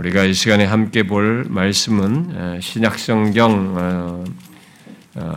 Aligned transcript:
우리가 0.00 0.24
이 0.24 0.32
시간에 0.32 0.64
함께 0.64 1.02
볼 1.02 1.44
말씀은 1.50 2.58
신약성경 2.62 4.24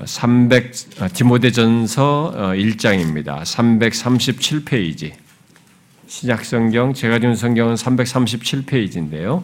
300 0.05 0.63
어, 1.01 1.04
어, 1.04 1.08
디모데전서 1.13 2.33
1장입니다. 2.56 3.42
337페이지. 3.44 5.12
신약성경 6.08 6.94
제가 6.94 7.20
준 7.20 7.36
성경은 7.36 7.76
337페이지인데요. 7.76 9.44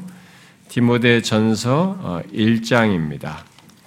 디모데전서 0.70 2.24
1장입니다. 2.34 3.40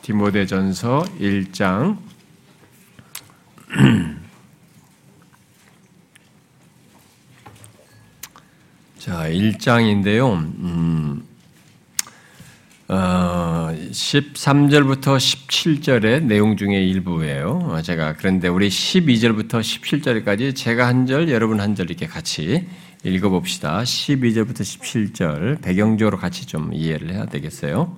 디모데전서 0.03 1.07
1장 1.19 1.97
자, 9.03 9.29
1장인데요. 9.29 10.33
음, 10.33 11.25
어, 12.87 13.75
13절부터 13.91 15.17
17절의 15.17 16.23
내용 16.23 16.57
중에 16.57 16.81
일부예요. 16.81 17.67
어, 17.73 17.83
제가 17.83 18.15
그런데 18.17 18.47
우리 18.47 18.69
12절부터 18.69 19.55
17절까지 19.61 20.55
제가 20.55 20.87
한 20.87 21.07
절, 21.07 21.29
여러분 21.31 21.61
한 21.61 21.75
절 21.75 21.91
이렇게 21.91 22.07
같이 22.07 22.65
읽어봅시다. 23.03 23.83
12절부터 23.83 24.61
17절 24.61 25.63
배경적으로 25.63 26.17
같이 26.17 26.47
좀 26.47 26.73
이해를 26.73 27.13
해야 27.13 27.27
되겠어요. 27.27 27.97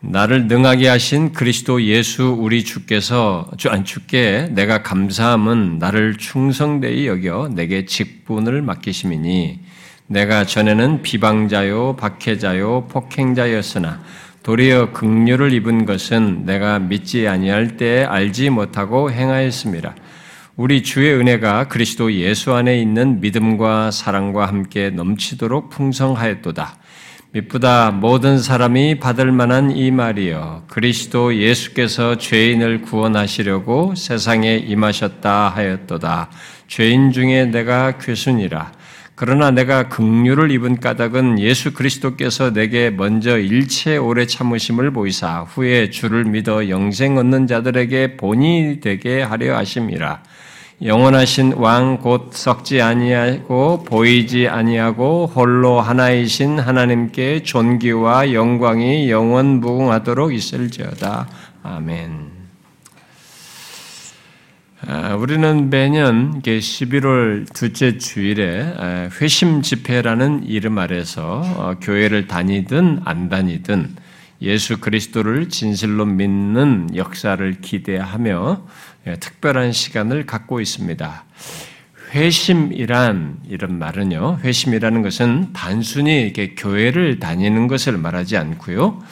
나를 0.00 0.48
능하게 0.48 0.88
하신 0.88 1.32
그리스도 1.32 1.80
예수 1.84 2.24
우리 2.24 2.64
주께서 2.64 3.48
아니 3.68 3.84
주께 3.84 4.48
내가 4.50 4.82
감사함은 4.82 5.78
나를 5.78 6.16
충성되이 6.16 7.06
여겨 7.06 7.50
내게 7.54 7.84
직분을 7.84 8.62
맡기심이니 8.62 9.67
내가 10.10 10.44
전에는 10.44 11.02
비방자요, 11.02 11.96
박해자요, 11.96 12.86
폭행자였으나 12.88 14.00
도리어 14.42 14.92
극류를 14.92 15.52
입은 15.52 15.84
것은 15.84 16.46
내가 16.46 16.78
믿지 16.78 17.28
아니할 17.28 17.76
때 17.76 18.04
알지 18.04 18.48
못하고 18.48 19.12
행하였습니다. 19.12 19.94
우리 20.56 20.82
주의 20.82 21.12
은혜가 21.12 21.68
그리스도 21.68 22.10
예수 22.14 22.54
안에 22.54 22.80
있는 22.80 23.20
믿음과 23.20 23.90
사랑과 23.90 24.46
함께 24.46 24.88
넘치도록 24.88 25.68
풍성하였도다. 25.68 26.76
미쁘다 27.32 27.90
모든 27.90 28.38
사람이 28.38 29.00
받을 29.00 29.30
만한 29.30 29.70
이 29.70 29.90
말이여 29.90 30.64
그리스도 30.68 31.36
예수께서 31.36 32.16
죄인을 32.16 32.80
구원하시려고 32.80 33.94
세상에 33.94 34.56
임하셨다 34.56 35.50
하였도다. 35.50 36.30
죄인 36.66 37.12
중에 37.12 37.44
내가 37.44 37.98
괴순이라. 37.98 38.77
그러나 39.20 39.50
내가 39.50 39.88
극류를 39.88 40.52
입은 40.52 40.78
까닭은 40.78 41.40
예수 41.40 41.74
그리스도께서 41.74 42.52
내게 42.52 42.88
먼저 42.88 43.36
일체 43.36 43.96
오래 43.96 44.26
참으심을 44.26 44.92
보이사 44.92 45.40
후에 45.40 45.90
주를 45.90 46.24
믿어 46.24 46.68
영생 46.68 47.18
얻는 47.18 47.48
자들에게 47.48 48.16
본이 48.16 48.78
되게 48.80 49.20
하려 49.20 49.56
하심이라. 49.56 50.22
영원하신 50.84 51.54
왕 51.54 51.98
곧 51.98 52.30
썩지 52.32 52.80
아니하고 52.80 53.82
보이지 53.82 54.46
아니하고 54.46 55.26
홀로 55.34 55.80
하나이신 55.80 56.60
하나님께 56.60 57.42
존귀와 57.42 58.32
영광이 58.32 59.10
영원 59.10 59.58
무궁하도록 59.58 60.32
있을지어다. 60.32 61.26
아멘. 61.64 62.37
아, 64.90 65.16
우리는 65.16 65.68
매년 65.68 66.40
11월 66.40 67.52
둘째 67.52 67.98
주일에 67.98 68.72
아, 68.78 69.10
회심 69.20 69.60
집회라는 69.60 70.46
이름 70.46 70.78
아래서 70.78 71.42
어, 71.44 71.74
교회를 71.78 72.26
다니든 72.26 73.02
안 73.04 73.28
다니든 73.28 73.96
예수 74.40 74.80
그리스도를 74.80 75.50
진실로 75.50 76.06
믿는 76.06 76.96
역사를 76.96 77.60
기대하며 77.60 78.66
예, 79.08 79.16
특별한 79.16 79.72
시간을 79.72 80.24
갖고 80.24 80.58
있습니다. 80.58 81.24
회심이란 82.12 83.40
이런 83.46 83.78
말은요. 83.78 84.38
회심이라는 84.42 85.02
것은 85.02 85.52
단순히 85.52 86.22
이렇게 86.22 86.54
교회를 86.54 87.18
다니는 87.18 87.68
것을 87.68 87.98
말하지 87.98 88.38
않고요. 88.38 89.02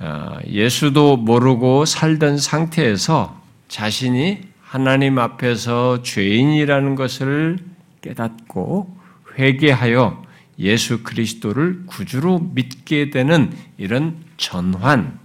어, 0.00 0.38
예수도 0.48 1.16
모르고 1.18 1.84
살던 1.84 2.38
상태에서 2.38 3.40
자신이 3.68 4.47
하나님 4.68 5.18
앞에서 5.18 6.02
죄인이라는 6.02 6.94
것을 6.94 7.58
깨닫고 8.02 8.98
회개하여 9.38 10.22
예수 10.58 11.02
그리스도를 11.02 11.86
구주로 11.86 12.50
믿게 12.52 13.08
되는 13.08 13.50
이런 13.78 14.16
전환, 14.36 15.18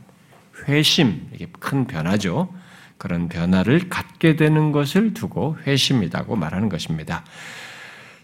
회심, 0.66 1.28
이게 1.34 1.48
큰 1.60 1.88
변화죠. 1.88 2.54
그런 2.98 3.28
변화를 3.28 3.90
갖게 3.90 4.38
되는 4.38 4.72
것을 4.72 5.14
두고 5.14 5.58
회심이라고 5.68 6.38
말하는 6.38 6.70
것입니다. 6.70 7.26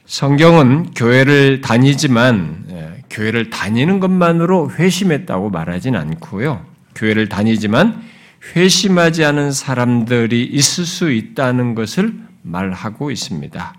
성경은 0.06 0.92
교회를 0.92 1.60
다니지만 1.60 2.64
예, 2.70 3.04
교회를 3.10 3.50
다니는 3.50 4.00
것만으로 4.00 4.72
회심했다고 4.72 5.50
말하진 5.50 5.98
않고요. 5.98 6.66
교회를 6.96 7.28
다니지만 7.28 8.09
회심하지 8.56 9.26
않은 9.26 9.52
사람들이 9.52 10.44
있을 10.46 10.86
수 10.86 11.12
있다는 11.12 11.76
것을 11.76 12.14
말하고 12.42 13.12
있습니다. 13.12 13.76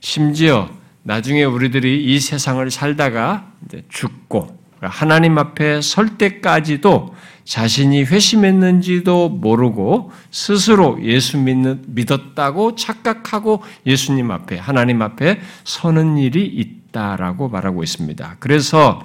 심지어 0.00 0.70
나중에 1.02 1.44
우리들이 1.44 2.04
이 2.04 2.20
세상을 2.20 2.70
살다가 2.70 3.52
죽고 3.88 4.58
하나님 4.80 5.38
앞에 5.38 5.80
설 5.80 6.18
때까지도 6.18 7.14
자신이 7.44 8.04
회심했는지도 8.04 9.30
모르고 9.30 10.12
스스로 10.30 11.02
예수 11.02 11.38
믿었다고 11.38 12.76
착각하고 12.76 13.62
예수님 13.86 14.30
앞에, 14.30 14.58
하나님 14.58 15.00
앞에 15.02 15.40
서는 15.64 16.18
일이 16.18 16.44
있다라고 16.44 17.48
말하고 17.48 17.82
있습니다. 17.82 18.36
그래서 18.38 19.02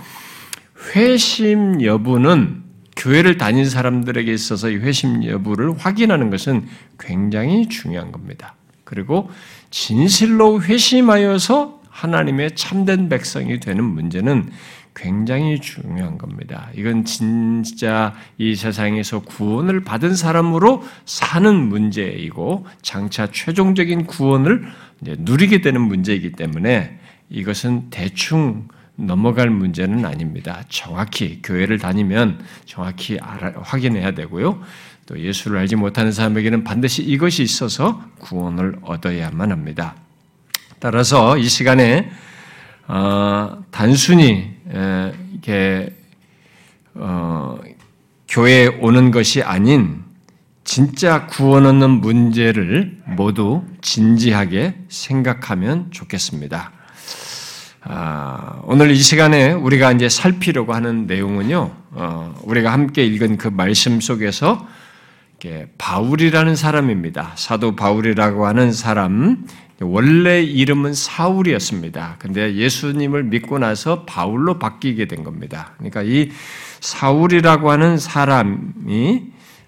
회심 0.94 1.82
여부는 1.82 2.63
교회를 3.04 3.38
다닌 3.38 3.70
사람들에게 3.70 4.32
있어서 4.32 4.70
이 4.70 4.78
회심 4.78 5.26
여부를 5.26 5.78
확인하는 5.78 6.30
것은 6.30 6.66
굉장히 6.98 7.68
중요한 7.68 8.14
겁니다. 8.14 8.56
그리고 8.86 9.30
진실로 9.72 10.62
회심하여서 10.62 11.82
하나님의 11.90 12.56
참된 12.56 13.10
백성이 13.10 13.60
되는 13.60 13.84
문제는 13.84 14.50
굉장히 14.96 15.60
중요한 15.60 16.18
겁니다. 16.18 16.70
이건 16.76 17.04
진짜 17.04 18.14
이 18.38 18.56
세상에서 18.56 19.20
구원을 19.20 19.84
받은 19.84 20.16
사람으로 20.16 20.84
사는 21.06 21.54
문제이고 21.54 22.66
장차 22.82 23.30
최종적인 23.32 24.06
구원을 24.06 24.64
누리게 25.02 25.60
되는 25.60 25.82
문제이기 25.82 26.34
때문에 26.34 27.00
이것은 27.30 27.90
대충 27.90 28.70
넘어갈 29.06 29.50
문제는 29.50 30.06
아닙니다. 30.06 30.64
정확히 30.70 31.42
교회를 31.42 31.80
다니면 31.80 32.44
정확히 32.66 33.18
알아, 33.20 33.54
확인해야 33.62 34.12
되고요. 34.12 34.62
또 35.06 35.20
예수를 35.20 35.58
알지 35.60 35.76
못하는 35.76 36.12
사람에게는 36.12 36.64
반드시 36.64 37.04
이것이 37.04 37.44
있어서 37.44 38.02
구원을 38.20 38.78
얻어야만 38.82 39.52
합니다. 39.52 39.96
따라서 40.80 41.38
이 41.38 41.48
시간에 41.48 42.10
어, 42.88 43.64
단순히 43.72 44.54
에, 44.70 45.14
이렇게 45.32 45.96
어, 46.96 47.60
교회에 48.28 48.68
오는 48.82 49.12
것이 49.12 49.42
아닌 49.42 50.04
진짜 50.64 51.28
구원 51.28 51.66
얻는 51.66 51.90
문제를 51.90 52.98
모두 53.06 53.64
진지하게 53.82 54.76
생각하면 54.88 55.92
좋겠습니다. 55.92 56.72
아, 57.86 58.62
오늘 58.64 58.92
이 58.92 58.96
시간에 58.96 59.52
우리가 59.52 59.92
이제 59.92 60.08
살피려고 60.08 60.74
하는 60.74 61.06
내용은요, 61.06 61.72
어, 61.92 62.36
우리가 62.44 62.72
함께 62.72 63.06
읽은 63.06 63.38
그 63.38 63.50
말씀 63.50 64.00
속에서 64.00 64.66
바울이라는 65.78 66.56
사람입니다. 66.56 67.34
사도 67.36 67.76
바울이라고 67.76 68.48
하는 68.48 68.72
사람, 68.72 69.46
원래 69.82 70.42
이름은 70.42 70.94
사울이었습니다. 70.94 72.16
근데 72.20 72.56
예수님을 72.56 73.24
믿고 73.24 73.60
나서 73.60 74.06
바울로 74.06 74.60
바뀌게 74.60 75.08
된 75.08 75.26
겁니다. 75.26 75.74
그러니까 75.76 76.04
이 76.04 76.30
사울이라고 76.80 77.70
하는 77.70 77.98
사람이 77.98 79.24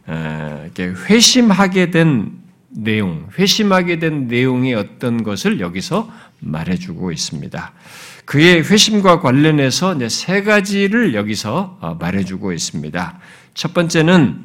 어, 0.07 0.69
회심하게 0.77 1.91
된 1.91 2.31
내용, 2.69 3.27
회심하게 3.37 3.99
된 3.99 4.27
내용이 4.27 4.73
어떤 4.73 5.23
것을 5.23 5.59
여기서 5.59 6.09
말해주고 6.39 7.11
있습니다. 7.11 7.73
그의 8.25 8.63
회심과 8.63 9.21
관련해서 9.21 9.97
세 10.09 10.43
가지를 10.43 11.13
여기서 11.13 11.77
어, 11.79 11.97
말해주고 11.99 12.53
있습니다. 12.53 13.19
첫 13.53 13.73
번째는 13.73 14.43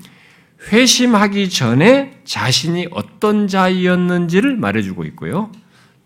회심하기 0.70 1.48
전에 1.48 2.20
자신이 2.24 2.88
어떤 2.90 3.48
자이었는지를 3.48 4.56
말해주고 4.56 5.04
있고요. 5.06 5.50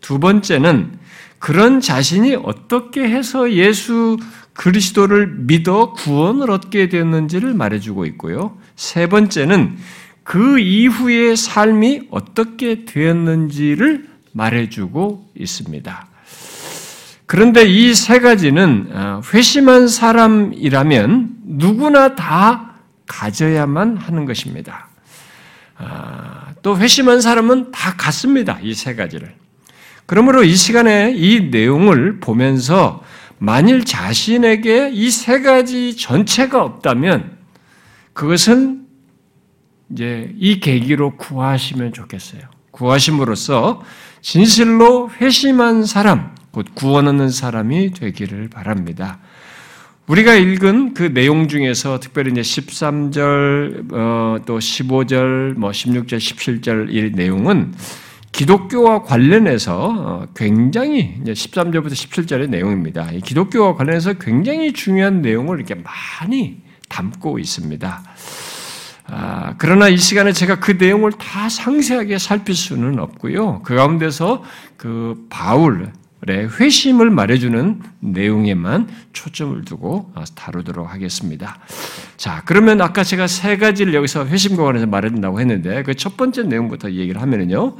두 0.00 0.19
번째는 0.19 0.98
그런 1.38 1.81
자신이 1.81 2.37
어떻게 2.37 3.02
해서 3.02 3.52
예수 3.52 4.16
그리스도를 4.54 5.26
믿어 5.40 5.92
구원을 5.92 6.50
얻게 6.50 6.88
되었는지를 6.88 7.54
말해주고 7.54 8.06
있고요. 8.06 8.56
세 8.76 9.08
번째는 9.08 9.76
그 10.22 10.58
이후의 10.58 11.37
삶이 11.37 12.08
어떻게 12.10 12.84
되었는지를 12.84 14.13
말해주고 14.34 15.31
있습니다. 15.38 16.06
그런데 17.26 17.64
이 17.66 17.94
세 17.94 18.20
가지는 18.20 18.88
어, 18.92 19.20
회심한 19.32 19.88
사람이라면 19.88 21.36
누구나 21.44 22.14
다 22.14 22.75
가져야만 23.06 23.96
하는 23.96 24.25
것입니다. 24.26 24.88
아, 25.76 26.48
또 26.62 26.76
회심한 26.78 27.20
사람은 27.20 27.70
다 27.72 27.94
갖습니다. 27.96 28.58
이 28.62 28.75
세 28.75 28.94
가지를. 28.94 29.34
그러므로 30.06 30.44
이 30.44 30.54
시간에 30.54 31.12
이 31.16 31.48
내용을 31.50 32.20
보면서 32.20 33.02
만일 33.38 33.84
자신에게 33.84 34.90
이 34.92 35.10
세 35.10 35.40
가지 35.40 35.96
전체가 35.96 36.62
없다면 36.62 37.38
그것은 38.12 38.87
이제 39.90 40.32
이 40.38 40.60
계기로 40.60 41.16
구하시면 41.16 41.92
좋겠어요. 41.94 42.42
구하심으로써 42.70 43.82
진실로 44.25 45.11
회심한 45.21 45.85
사람, 45.85 46.35
곧 46.50 46.69
구원 46.75 47.09
얻는 47.09 47.29
사람이 47.29 47.93
되기를 47.93 48.49
바랍니다. 48.49 49.19
우리가 50.06 50.35
읽은 50.35 50.94
그 50.94 51.12
내용 51.12 51.47
중에서 51.47 52.00
특별히 52.00 52.32
이제 52.32 52.41
13절, 52.41 53.93
어, 53.93 54.38
또 54.47 54.59
15절, 54.59 55.59
뭐 55.59 55.71
16절, 55.73 56.17
17절 56.17 56.94
이 56.94 57.11
내용은 57.11 57.75
기독교와 58.32 59.03
관련해서 59.03 59.94
어, 59.94 60.26
굉장히 60.35 61.17
이제 61.21 61.35
13절부터 61.35 61.91
17절의 61.91 62.49
내용입니다. 62.49 63.11
기독교와 63.23 63.75
관련해서 63.75 64.15
굉장히 64.15 64.73
중요한 64.73 65.21
내용을 65.21 65.59
이렇게 65.59 65.75
많이 65.75 66.62
담고 66.88 67.38
있습니다. 67.38 68.03
아, 69.06 69.54
그러나 69.58 69.88
이 69.88 69.96
시간에 69.98 70.32
제가 70.32 70.60
그 70.60 70.72
내용을 70.72 71.12
다 71.12 71.48
상세하게 71.48 72.18
살필 72.18 72.54
수는 72.54 72.98
없고요. 72.98 73.60
그 73.62 73.74
가운데서 73.74 74.42
그 74.78 75.26
바울의 75.28 75.90
회심을 76.58 77.10
말해주는 77.10 77.82
내용에만 78.00 78.88
초점을 79.12 79.62
두고 79.66 80.10
다루도록 80.34 80.90
하겠습니다. 80.90 81.58
자, 82.16 82.42
그러면 82.46 82.80
아까 82.80 83.04
제가 83.04 83.26
세 83.26 83.58
가지를 83.58 83.92
여기서 83.92 84.26
회심과 84.26 84.62
관해서 84.64 84.86
말해준다고 84.86 85.38
했는데 85.38 85.82
그 85.82 85.94
첫 85.94 86.16
번째 86.16 86.44
내용부터 86.44 86.90
얘기를 86.92 87.20
하면은요. 87.20 87.76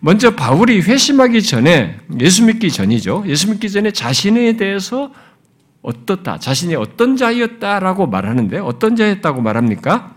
먼저 0.00 0.36
바울이 0.36 0.80
회심하기 0.82 1.42
전에 1.42 1.98
예수 2.20 2.44
믿기 2.44 2.70
전이죠. 2.70 3.24
예수 3.26 3.50
믿기 3.50 3.70
전에 3.70 3.90
자신에 3.90 4.56
대해서 4.56 5.10
어떻다, 5.82 6.38
자신이 6.38 6.74
어떤 6.76 7.16
자였다라고 7.16 8.06
말하는데 8.06 8.58
어떤 8.58 8.96
자였다고 8.96 9.40
말합니까? 9.40 10.14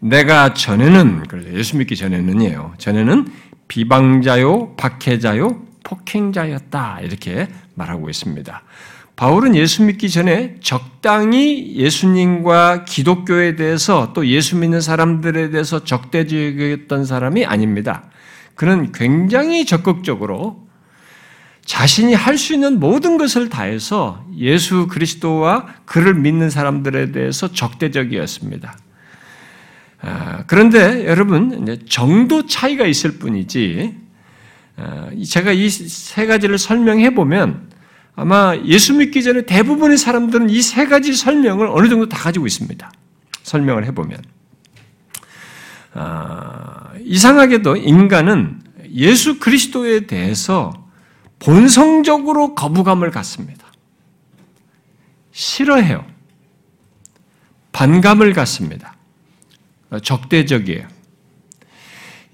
내가 0.00 0.54
전에는 0.54 1.24
예수 1.52 1.76
믿기 1.76 1.94
전에는이에요. 1.94 2.74
전에는 2.78 3.28
비방자요, 3.68 4.74
박해자요, 4.76 5.62
폭행자였다 5.84 7.00
이렇게 7.02 7.48
말하고 7.74 8.08
있습니다. 8.08 8.62
바울은 9.14 9.54
예수 9.54 9.82
믿기 9.82 10.08
전에 10.08 10.56
적당히 10.60 11.76
예수님과 11.76 12.86
기독교에 12.86 13.54
대해서 13.54 14.12
또 14.14 14.26
예수 14.26 14.56
믿는 14.56 14.80
사람들에 14.80 15.50
대해서 15.50 15.84
적대적이었던 15.84 17.04
사람이 17.04 17.44
아닙니다. 17.44 18.04
그는 18.54 18.92
굉장히 18.92 19.66
적극적으로 19.66 20.66
자신이 21.66 22.14
할 22.14 22.38
수 22.38 22.54
있는 22.54 22.80
모든 22.80 23.18
것을 23.18 23.50
다해서 23.50 24.24
예수 24.38 24.88
그리스도와 24.88 25.66
그를 25.84 26.14
믿는 26.14 26.48
사람들에 26.48 27.12
대해서 27.12 27.52
적대적이었습니다. 27.52 28.74
아, 30.02 30.44
그런데 30.46 31.06
여러분 31.06 31.78
정도 31.88 32.46
차이가 32.46 32.86
있을 32.86 33.18
뿐이지 33.18 33.98
아, 34.76 35.10
제가 35.28 35.52
이 35.52 35.68
세 35.68 36.26
가지를 36.26 36.58
설명해 36.58 37.14
보면 37.14 37.68
아마 38.16 38.56
예수 38.64 38.94
믿기 38.94 39.22
전에 39.22 39.42
대부분의 39.46 39.98
사람들은 39.98 40.50
이 40.50 40.60
세 40.62 40.86
가지 40.86 41.12
설명을 41.12 41.66
어느 41.68 41.88
정도 41.88 42.08
다 42.08 42.18
가지고 42.18 42.46
있습니다. 42.46 42.90
설명을 43.42 43.84
해보면 43.86 44.18
아, 45.92 46.92
이상하게도 47.00 47.76
인간은 47.76 48.60
예수 48.92 49.38
그리스도에 49.38 50.06
대해서 50.06 50.72
본성적으로 51.38 52.54
거부감을 52.54 53.10
갖습니다. 53.10 53.66
싫어해요. 55.32 56.04
반감을 57.72 58.32
갖습니다. 58.34 58.94
적대적이에요. 59.98 60.86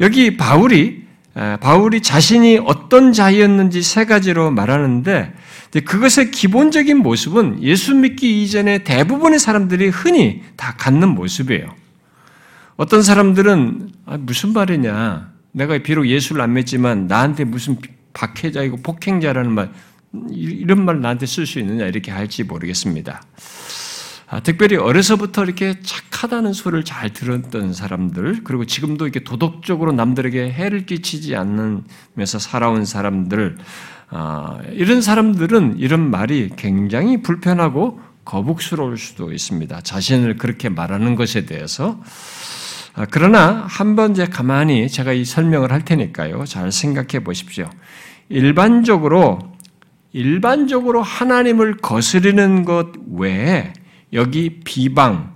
여기 0.00 0.36
바울이 0.36 1.06
바울이 1.60 2.00
자신이 2.00 2.60
어떤 2.64 3.12
자였는지 3.12 3.82
세 3.82 4.06
가지로 4.06 4.50
말하는데 4.50 5.34
그것의 5.84 6.30
기본적인 6.30 6.98
모습은 6.98 7.62
예수 7.62 7.94
믿기 7.94 8.42
이전에 8.42 8.78
대부분의 8.78 9.38
사람들이 9.38 9.88
흔히 9.88 10.42
다 10.56 10.74
갖는 10.78 11.08
모습이에요. 11.10 11.74
어떤 12.76 13.02
사람들은 13.02 13.90
아, 14.06 14.16
무슨 14.18 14.52
말이냐? 14.52 15.32
내가 15.52 15.78
비록 15.78 16.06
예수를 16.06 16.42
안 16.42 16.52
믿지만 16.54 17.06
나한테 17.06 17.44
무슨 17.44 17.76
박해자이고 18.12 18.78
폭행자라는 18.78 19.52
말 19.52 19.70
이런 20.30 20.84
말 20.84 21.00
나한테 21.00 21.26
쓸 21.26 21.46
수 21.46 21.58
있느냐 21.58 21.86
이렇게 21.86 22.10
할지 22.10 22.44
모르겠습니다. 22.44 23.22
아, 24.28 24.40
특별히 24.40 24.76
어려서부터 24.76 25.44
이렇게 25.44 25.80
착 25.82 26.05
하다는 26.16 26.52
소리를 26.52 26.84
잘 26.84 27.12
들었던 27.12 27.72
사람들, 27.72 28.42
그리고 28.44 28.64
지금도 28.64 29.06
이렇게 29.06 29.20
도덕적으로 29.20 29.92
남들에게 29.92 30.50
해를 30.50 30.86
끼치지 30.86 31.36
않으면서 31.36 32.38
살아온 32.38 32.84
사람들, 32.84 33.58
아, 34.08 34.58
이런 34.72 35.02
사람들은 35.02 35.78
이런 35.78 36.10
말이 36.10 36.50
굉장히 36.56 37.22
불편하고 37.22 38.00
거북스러울 38.24 38.98
수도 38.98 39.32
있습니다. 39.32 39.80
자신을 39.80 40.36
그렇게 40.36 40.68
말하는 40.68 41.14
것에 41.14 41.46
대해서. 41.46 42.00
아, 42.94 43.06
그러나 43.10 43.66
한번 43.68 44.12
이제 44.12 44.26
가만히 44.26 44.88
제가 44.88 45.12
이 45.12 45.24
설명을 45.24 45.70
할 45.72 45.84
테니까요. 45.84 46.44
잘 46.44 46.72
생각해 46.72 47.22
보십시오. 47.22 47.68
일반적으로 48.28 49.56
일반적으로 50.12 51.02
하나님을 51.02 51.76
거스르는 51.76 52.64
것 52.64 52.88
외에 53.12 53.74
여기 54.12 54.60
비방, 54.64 55.35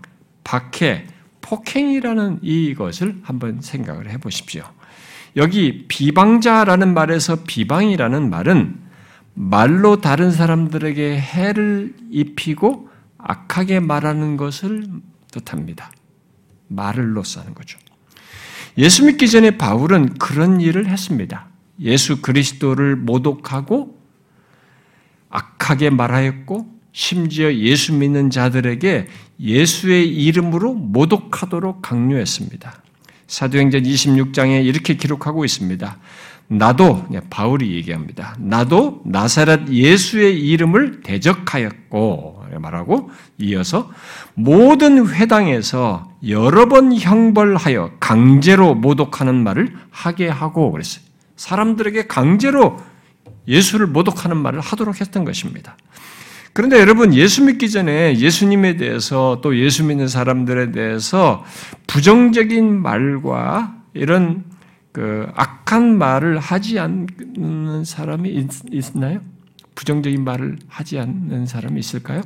박해, 0.50 1.06
폭행이라는 1.42 2.40
이것을 2.42 3.20
한번 3.22 3.60
생각을 3.60 4.10
해 4.10 4.18
보십시오. 4.18 4.64
여기 5.36 5.86
비방자라는 5.86 6.92
말에서 6.92 7.44
비방이라는 7.46 8.28
말은 8.28 8.76
말로 9.34 10.00
다른 10.00 10.32
사람들에게 10.32 11.20
해를 11.20 11.94
입히고 12.10 12.88
악하게 13.16 13.78
말하는 13.78 14.36
것을 14.36 14.88
뜻합니다. 15.30 15.92
말을로 16.66 17.22
쓰는 17.22 17.54
거죠. 17.54 17.78
예수 18.76 19.04
믿기 19.04 19.30
전에 19.30 19.56
바울은 19.56 20.14
그런 20.14 20.60
일을 20.60 20.88
했습니다. 20.88 21.46
예수 21.78 22.20
그리스도를 22.22 22.96
모독하고 22.96 23.96
악하게 25.28 25.90
말하였고 25.90 26.80
심지어 26.90 27.54
예수 27.54 27.94
믿는 27.94 28.30
자들에게 28.30 29.06
예수의 29.40 30.08
이름으로 30.08 30.74
모독하도록 30.74 31.82
강요했습니다. 31.82 32.82
사도행전 33.26 33.82
26장에 33.82 34.64
이렇게 34.64 34.94
기록하고 34.94 35.44
있습니다. 35.44 35.96
나도 36.48 37.06
바울이 37.30 37.74
얘기합니다. 37.76 38.34
나도 38.38 39.02
나사렛 39.04 39.68
예수의 39.68 40.40
이름을 40.40 41.02
대적하였고 41.02 42.44
말하고 42.58 43.10
이어서 43.38 43.90
모든 44.34 45.08
회당에서 45.08 46.12
여러 46.26 46.66
번 46.66 46.92
형벌하여 46.92 47.92
강제로 48.00 48.74
모독하는 48.74 49.36
말을 49.36 49.76
하게 49.90 50.28
하고 50.28 50.72
그랬어요. 50.72 51.04
사람들에게 51.36 52.08
강제로 52.08 52.78
예수를 53.46 53.86
모독하는 53.86 54.36
말을 54.36 54.60
하도록 54.60 55.00
했던 55.00 55.24
것입니다. 55.24 55.76
그런데 56.60 56.78
여러분 56.78 57.14
예수 57.14 57.42
믿기 57.42 57.70
전에 57.70 58.18
예수님에 58.18 58.76
대해서 58.76 59.40
또 59.42 59.56
예수 59.56 59.82
믿는 59.82 60.08
사람들에 60.08 60.72
대해서 60.72 61.42
부정적인 61.86 62.82
말과 62.82 63.76
이런 63.94 64.44
그 64.92 65.26
악한 65.36 65.96
말을 65.96 66.38
하지 66.38 66.78
않는 66.78 67.84
사람이 67.84 68.46
있, 68.72 68.94
나요 68.94 69.22
부정적인 69.74 70.22
말을 70.22 70.58
하지 70.68 70.98
않는 70.98 71.46
사람이 71.46 71.80
있을까요? 71.80 72.20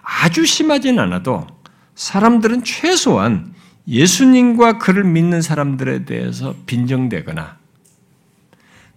아주 0.00 0.46
심하진 0.46 1.00
않아도 1.00 1.48
사람들은 1.96 2.62
최소한 2.62 3.52
예수님과 3.88 4.78
그를 4.78 5.02
믿는 5.02 5.42
사람들에 5.42 6.04
대해서 6.04 6.54
빈정대거나 6.66 7.58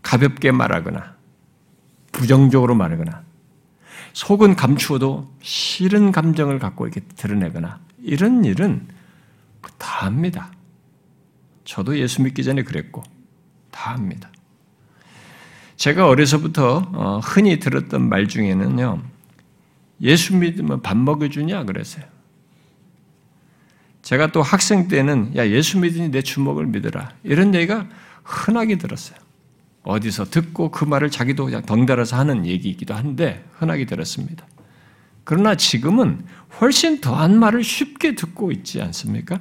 가볍게 0.04 0.52
말하거나 0.52 1.16
부정적으로 2.24 2.74
말하거나 2.74 3.22
속은 4.13 4.56
감추어도 4.56 5.30
싫은 5.42 6.13
감정을 6.13 6.58
갖고 6.58 6.88
이렇게 6.88 7.01
드러내거나 7.18 7.82
이런 8.01 8.46
일은 8.46 8.88
다 9.77 10.06
합니다. 10.06 10.51
저도 11.65 11.98
예수 12.00 12.22
믿기 12.22 12.46
전에 12.46 12.63
그랬고 12.63 13.03
다 13.72 13.92
합니다. 13.92 14.32
제가 15.75 16.08
어려서부터 16.08 16.92
어, 16.94 17.20
흔히 17.22 17.60
들었던 17.60 18.08
말 18.08 18.30
중에는요. 18.30 19.01
예수 20.01 20.38
믿으면 20.38 20.82
밥 20.82 20.96
먹여주냐 20.96 21.65
그랬어요. 21.65 22.06
제가 24.01 24.32
또 24.32 24.42
학생 24.42 24.88
때는 24.88 25.36
야 25.36 25.46
예수 25.50 25.77
믿으니 25.77 26.10
내 26.10 26.22
주먹을 26.22 26.68
믿어라 26.68 27.12
이런 27.24 27.53
얘기가 27.53 27.88
흔하게 28.24 28.77
들었어요. 28.77 29.23
어디서 29.84 30.25
듣고 30.25 30.72
그 30.72 30.86
말을 30.86 31.10
자기도 31.10 31.62
덩달아서 31.62 32.18
하는 32.18 32.46
얘기이기도 32.46 32.94
한데 32.94 33.44
흔하게 33.54 33.86
들었습니다. 33.86 34.46
그러나 35.24 35.56
지금은 35.56 36.22
훨씬 36.60 37.02
더한 37.02 37.38
말을 37.38 37.63
쉽게 37.63 38.16
듣고 38.16 38.52
있지 38.52 38.82
않습니까? 38.82 39.40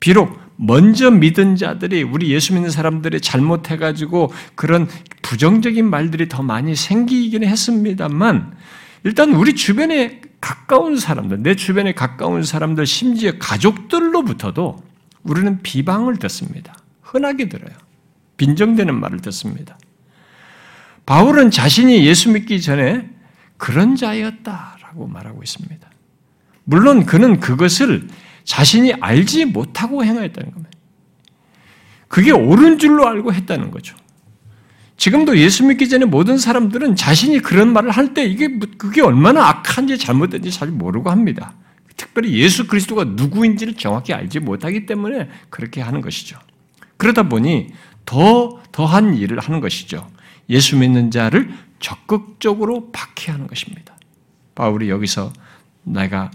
비록 0.00 0.38
먼저 0.56 1.10
믿은 1.10 1.56
자들이 1.56 2.02
우리 2.02 2.30
예수 2.30 2.52
믿는 2.54 2.70
사람들이 2.70 3.20
잘못해가지고 3.20 4.32
그런 4.54 4.88
부정적인 5.22 5.88
말들이 5.88 6.28
더 6.28 6.42
많이 6.42 6.74
생기기는 6.74 7.46
했습니다만 7.46 8.56
일단 9.04 9.32
우리 9.32 9.54
주변에 9.54 10.20
가까운 10.40 10.96
사람들, 10.98 11.42
내 11.42 11.54
주변에 11.54 11.94
가까운 11.94 12.42
사람들, 12.42 12.86
심지어 12.86 13.32
가족들로부터도 13.38 14.76
우리는 15.22 15.62
비방을 15.62 16.16
듣습니다. 16.16 16.76
흔하게 17.02 17.48
들어요. 17.48 17.74
빈정되는 18.38 18.98
말을 18.98 19.20
듣습니다. 19.20 19.78
바울은 21.04 21.50
자신이 21.50 22.06
예수 22.06 22.30
믿기 22.30 22.60
전에 22.60 23.08
그런 23.58 23.96
자였다라고 23.96 25.06
말하고 25.06 25.42
있습니다. 25.42 25.88
물론 26.64 27.04
그는 27.04 27.40
그것을 27.40 28.08
자신이 28.44 28.94
알지 28.94 29.46
못하고 29.46 30.04
행하였다는 30.04 30.52
겁니다. 30.52 30.70
그게 32.08 32.30
옳은 32.30 32.78
줄로 32.78 33.06
알고 33.06 33.34
했다는 33.34 33.70
거죠. 33.70 33.96
지금도 34.96 35.38
예수 35.38 35.64
믿기 35.64 35.88
전에 35.88 36.04
모든 36.06 36.38
사람들은 36.38 36.96
자신이 36.96 37.38
그런 37.40 37.72
말을 37.72 37.90
할 37.90 38.14
때 38.14 38.24
이게 38.24 38.48
뭐, 38.48 38.66
그게 38.78 39.00
얼마나 39.00 39.48
악한지 39.48 39.96
잘못된지 39.98 40.50
잘 40.50 40.68
모르고 40.68 41.10
합니다. 41.10 41.54
특별히 41.96 42.32
예수 42.32 42.66
그리스도가 42.66 43.04
누구인지를 43.04 43.74
정확히 43.74 44.12
알지 44.12 44.40
못하기 44.40 44.86
때문에 44.86 45.28
그렇게 45.50 45.80
하는 45.80 46.00
것이죠. 46.00 46.38
그러다 46.96 47.24
보니 47.24 47.68
더 48.08 48.58
더한 48.72 49.16
일을 49.16 49.38
하는 49.38 49.60
것이죠. 49.60 50.10
예수 50.48 50.78
믿는 50.78 51.10
자를 51.10 51.52
적극적으로 51.78 52.90
박해하는 52.90 53.46
것입니다. 53.46 53.94
바울이 54.54 54.88
여기서 54.88 55.30
내가 55.82 56.30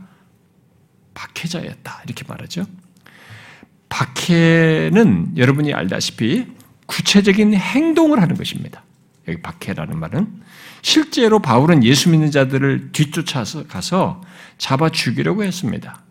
박해자였다 1.16 2.04
이렇게 2.06 2.26
말하죠. 2.28 2.68
박해는 3.90 5.36
여러분이 5.36 5.74
알다시피 5.74 6.46
구체적인 6.86 7.56
행동을 7.56 8.22
하는 8.22 8.36
것입니다. 8.36 8.84
여기 9.28 9.42
박해라는 9.42 10.00
말은 10.00 10.44
실제로 10.84 11.40
바울은 11.40 11.84
예수 11.84 12.12
믿는 12.12 12.30
자들을 12.30 12.92
뒤쫓아서 12.92 13.66
가서 13.66 14.22
잡아 14.60 14.90
죽이려고 14.90 15.44
했습니다. 15.44 16.04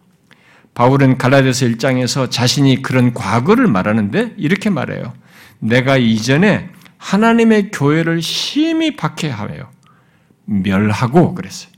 바울은 0.75 1.19
갈라디아서 1.19 1.67
1장에서 1.67 2.29
자신이 2.29 2.83
그런 2.83 3.15
과거를 3.15 3.69
말하는데 3.69 4.35
이렇게 4.39 4.69
말해요. 4.69 5.22
내가 5.63 5.97
이전에 5.97 6.71
하나님의 6.99 7.71
교회를 7.71 8.21
심히 8.21 8.97
박해하며 8.97 9.71
멸하고 10.45 11.35
그랬어요. 11.35 11.73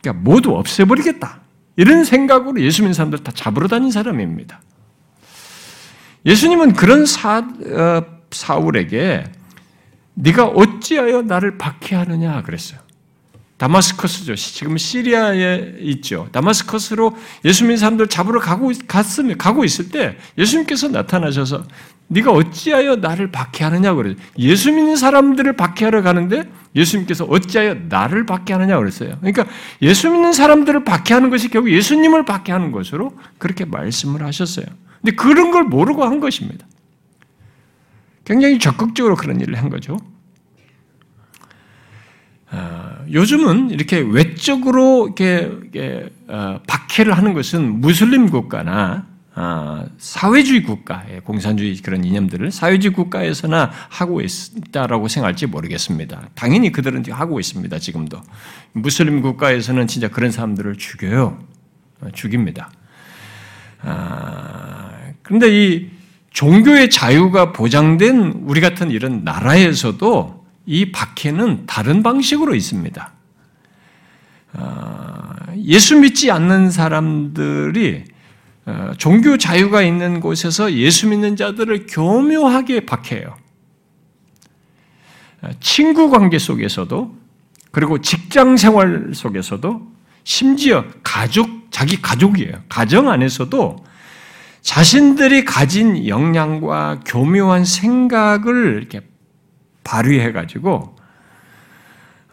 그러니까 0.00 0.22
모두 0.24 0.56
없애버리겠다. 0.56 1.40
이런 1.76 2.04
생각으로 2.04 2.60
예수 2.60 2.82
믿는 2.82 2.94
사람들 2.94 3.20
다 3.20 3.32
잡으러 3.34 3.68
다닌 3.68 3.90
사람입니다. 3.90 4.60
예수님은 6.24 6.74
그런 6.74 7.04
사, 7.04 7.38
어, 7.38 8.02
사울에게 8.30 9.24
네가 10.14 10.46
어찌하여 10.46 11.22
나를 11.22 11.58
박해하느냐 11.58 12.42
그랬어요. 12.42 12.80
다마스커스죠. 13.56 14.34
지금 14.34 14.76
시리아에 14.76 15.76
있죠. 15.80 16.28
다마스커스로 16.32 17.16
예수 17.44 17.64
믿는 17.64 17.76
사람들 17.76 18.08
잡으러 18.08 18.40
가고 18.40 18.72
갔으면 18.88 19.38
가고 19.38 19.64
있을 19.64 19.90
때 19.90 20.16
예수님께서 20.36 20.88
나타나셔서 20.88 21.64
네가 22.12 22.30
어찌하여 22.30 22.96
나를 22.96 23.32
박해하느냐 23.32 23.94
그래요. 23.94 24.14
예수 24.38 24.70
믿는 24.70 24.96
사람들을 24.96 25.54
박해하러 25.54 26.02
가는데 26.02 26.44
예수님께서 26.76 27.24
어찌하여 27.24 27.74
나를 27.88 28.26
박해하느냐 28.26 28.76
그랬어요. 28.78 29.16
그러니까 29.20 29.46
예수 29.80 30.10
믿는 30.10 30.32
사람들을 30.32 30.84
박해하는 30.84 31.30
것이 31.30 31.48
결국 31.48 31.70
예수님을 31.70 32.24
박해하는 32.24 32.70
것으로 32.70 33.12
그렇게 33.38 33.64
말씀을 33.64 34.22
하셨어요. 34.24 34.66
근데 35.00 35.16
그런 35.16 35.50
걸 35.50 35.64
모르고 35.64 36.04
한 36.04 36.20
것입니다. 36.20 36.66
굉장히 38.24 38.58
적극적으로 38.58 39.16
그런 39.16 39.40
일을 39.40 39.54
한 39.56 39.68
거죠. 39.68 39.96
어, 42.52 43.04
요즘은 43.10 43.70
이렇게 43.70 43.98
외적으로 43.98 45.06
이렇게, 45.06 46.10
어, 46.28 46.60
박해를 46.66 47.16
하는 47.16 47.32
것은 47.32 47.80
무슬림 47.80 48.28
국가나 48.28 49.06
어, 49.06 49.11
사회주의 49.96 50.62
국가, 50.62 51.04
공산주의 51.24 51.76
그런 51.76 52.04
이념들을 52.04 52.50
사회주의 52.50 52.92
국가에서나 52.92 53.70
하고 53.88 54.20
있다라고 54.20 55.08
생각할지 55.08 55.46
모르겠습니다. 55.46 56.28
당연히 56.34 56.70
그들은 56.70 57.04
하고 57.10 57.40
있습니다. 57.40 57.78
지금도 57.78 58.20
무슬림 58.72 59.22
국가에서는 59.22 59.86
진짜 59.86 60.08
그런 60.08 60.30
사람들을 60.30 60.76
죽여요, 60.76 61.38
어, 62.02 62.08
죽입니다. 62.12 62.70
아, 63.80 64.90
그런데 65.22 65.48
이 65.50 65.90
종교의 66.30 66.90
자유가 66.90 67.52
보장된 67.52 68.42
우리 68.46 68.60
같은 68.60 68.90
이런 68.90 69.24
나라에서도 69.24 70.44
이 70.66 70.92
박해는 70.92 71.64
다른 71.66 72.02
방식으로 72.02 72.54
있습니다. 72.54 73.12
아, 74.54 75.34
예수 75.56 75.98
믿지 75.98 76.30
않는 76.30 76.70
사람들이 76.70 78.04
어, 78.04 78.11
종교 78.96 79.36
자유가 79.36 79.82
있는 79.82 80.20
곳에서 80.20 80.72
예수 80.74 81.08
믿는 81.08 81.36
자들을 81.36 81.86
교묘하게 81.88 82.86
박해요. 82.86 83.36
아, 85.40 85.50
친구 85.60 86.08
관계 86.10 86.38
속에서도 86.38 87.16
그리고 87.72 88.00
직장 88.00 88.56
생활 88.56 89.10
속에서도 89.14 89.92
심지어 90.24 90.84
가족 91.02 91.48
자기 91.72 92.00
가족이에요. 92.00 92.62
가정 92.68 93.08
안에서도 93.08 93.84
자신들이 94.60 95.44
가진 95.44 96.06
역량과 96.06 97.00
교묘한 97.04 97.64
생각을 97.64 98.76
이렇게 98.78 99.00
발휘해 99.82 100.30
가지고 100.30 100.94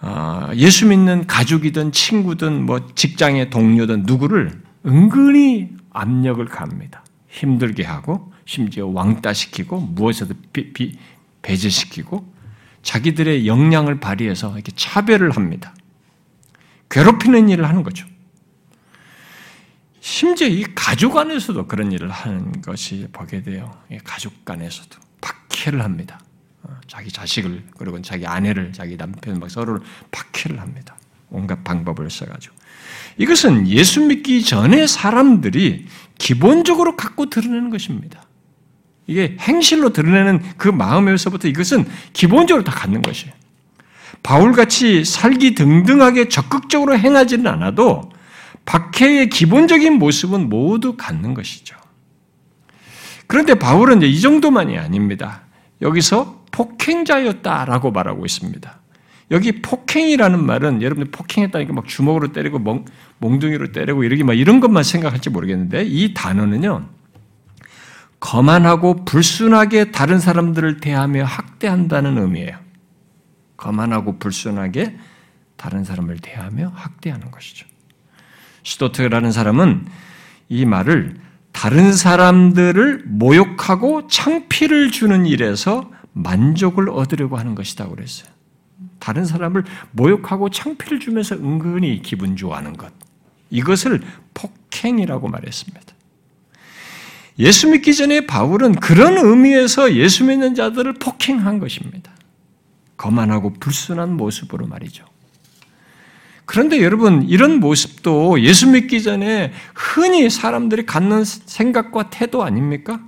어, 0.01 0.49
예수 0.55 0.85
믿는 0.85 1.25
가족이든 1.25 1.91
친구든 1.91 2.65
뭐 2.65 2.87
직장의 2.93 3.49
동료든 3.49 4.03
누구를 4.05 4.61
은근히 4.85 5.78
압력을 5.91 6.43
갑니다. 6.45 7.03
힘들게 7.27 7.83
하고 7.83 8.33
심지어 8.45 8.87
왕따시키고 8.87 9.79
무엇에도 9.79 10.33
배제시키고 11.41 12.33
자기들의 12.81 13.47
역량을 13.47 13.99
발휘해서 13.99 14.53
이렇게 14.53 14.71
차별을 14.75 15.31
합니다. 15.31 15.73
괴롭히는 16.89 17.49
일을 17.49 17.67
하는 17.67 17.83
거죠. 17.83 18.07
심지어 19.99 20.47
이 20.47 20.63
가족 20.73 21.17
안에서도 21.17 21.67
그런 21.67 21.91
일을 21.91 22.09
하는 22.09 22.61
것이 22.61 23.07
보게 23.11 23.43
돼요. 23.43 23.71
가족 24.03 24.45
간에서도 24.45 24.97
박해를 25.21 25.83
합니다. 25.83 26.19
어, 26.63 26.75
자기 26.87 27.11
자식을 27.11 27.67
그리고 27.77 28.01
자기 28.01 28.25
아내를 28.25 28.73
자기 28.73 28.97
남편 28.97 29.39
막 29.39 29.51
서로를 29.51 29.81
박해를 30.11 30.59
합니다. 30.59 30.97
온갖 31.29 31.63
방법을 31.63 32.09
써가지고 32.09 32.55
이것은 33.19 33.67
예수 33.67 34.01
믿기 34.01 34.43
전에 34.43 34.87
사람들이 34.87 35.85
기본적으로 36.17 36.95
갖고 36.95 37.29
드러내는 37.29 37.69
것입니다. 37.69 38.23
이게 39.07 39.35
행실로 39.39 39.91
드러내는 39.91 40.41
그 40.57 40.69
마음에서부터 40.69 41.47
이것은 41.47 41.85
기본적으로 42.13 42.63
다 42.63 42.71
갖는 42.71 43.01
것이에요. 43.01 43.33
바울같이 44.23 45.03
살기 45.03 45.55
등등하게 45.55 46.29
적극적으로 46.29 46.97
행하지는 46.97 47.47
않아도 47.47 48.11
박해의 48.65 49.29
기본적인 49.29 49.93
모습은 49.93 50.49
모두 50.49 50.95
갖는 50.95 51.33
것이죠. 51.33 51.75
그런데 53.27 53.55
바울은 53.55 54.01
이 54.01 54.21
정도만이 54.21 54.77
아닙니다. 54.77 55.41
여기서 55.81 56.45
폭행자였다라고 56.51 57.91
말하고 57.91 58.25
있습니다. 58.25 58.78
여기 59.31 59.61
폭행이라는 59.61 60.43
말은 60.43 60.81
여러분들 60.81 61.11
폭행했다니까 61.11 61.73
막 61.73 61.87
주먹으로 61.87 62.31
때리고 62.31 62.59
멍, 62.59 62.85
몽둥이로 63.19 63.71
때리고 63.71 64.03
이러기 64.03 64.23
막 64.23 64.33
이런 64.33 64.59
것만 64.59 64.83
생각할지 64.83 65.29
모르겠는데 65.29 65.83
이 65.85 66.13
단어는요. 66.13 66.87
거만하고 68.19 69.05
불순하게 69.05 69.91
다른 69.91 70.19
사람들을 70.19 70.79
대하며 70.79 71.23
학대한다는 71.23 72.17
의미예요. 72.17 72.57
거만하고 73.55 74.19
불순하게 74.19 74.97
다른 75.55 75.83
사람을 75.83 76.19
대하며 76.19 76.71
학대하는 76.73 77.31
것이죠. 77.31 77.67
시도트라는 78.63 79.31
사람은 79.31 79.85
이 80.49 80.65
말을 80.65 81.19
다른 81.51 81.93
사람들을 81.93 83.03
모욕하고 83.05 84.07
창피를 84.07 84.91
주는 84.91 85.25
일에서 85.25 85.91
만족을 86.13 86.89
얻으려고 86.89 87.37
하는 87.37 87.55
것이다 87.55 87.87
그랬어요. 87.87 88.38
다른 88.99 89.25
사람을 89.25 89.63
모욕하고 89.91 90.49
창피를 90.49 90.99
주면서 90.99 91.35
은근히 91.35 92.01
기분 92.01 92.35
좋아하는 92.35 92.73
것. 92.73 92.91
이것을 93.49 94.01
폭행이라고 94.33 95.27
말했습니다. 95.27 95.93
예수 97.39 97.69
믿기 97.69 97.95
전에 97.95 98.25
바울은 98.27 98.75
그런 98.75 99.17
의미에서 99.17 99.95
예수 99.95 100.25
믿는 100.25 100.55
자들을 100.55 100.93
폭행한 100.93 101.59
것입니다. 101.59 102.11
거만하고 102.97 103.53
불순한 103.53 104.17
모습으로 104.17 104.67
말이죠. 104.67 105.05
그런데 106.45 106.81
여러분, 106.81 107.23
이런 107.29 107.59
모습도 107.59 108.41
예수 108.41 108.67
믿기 108.67 109.01
전에 109.01 109.53
흔히 109.73 110.29
사람들이 110.29 110.85
갖는 110.85 111.23
생각과 111.23 112.09
태도 112.09 112.43
아닙니까? 112.43 112.99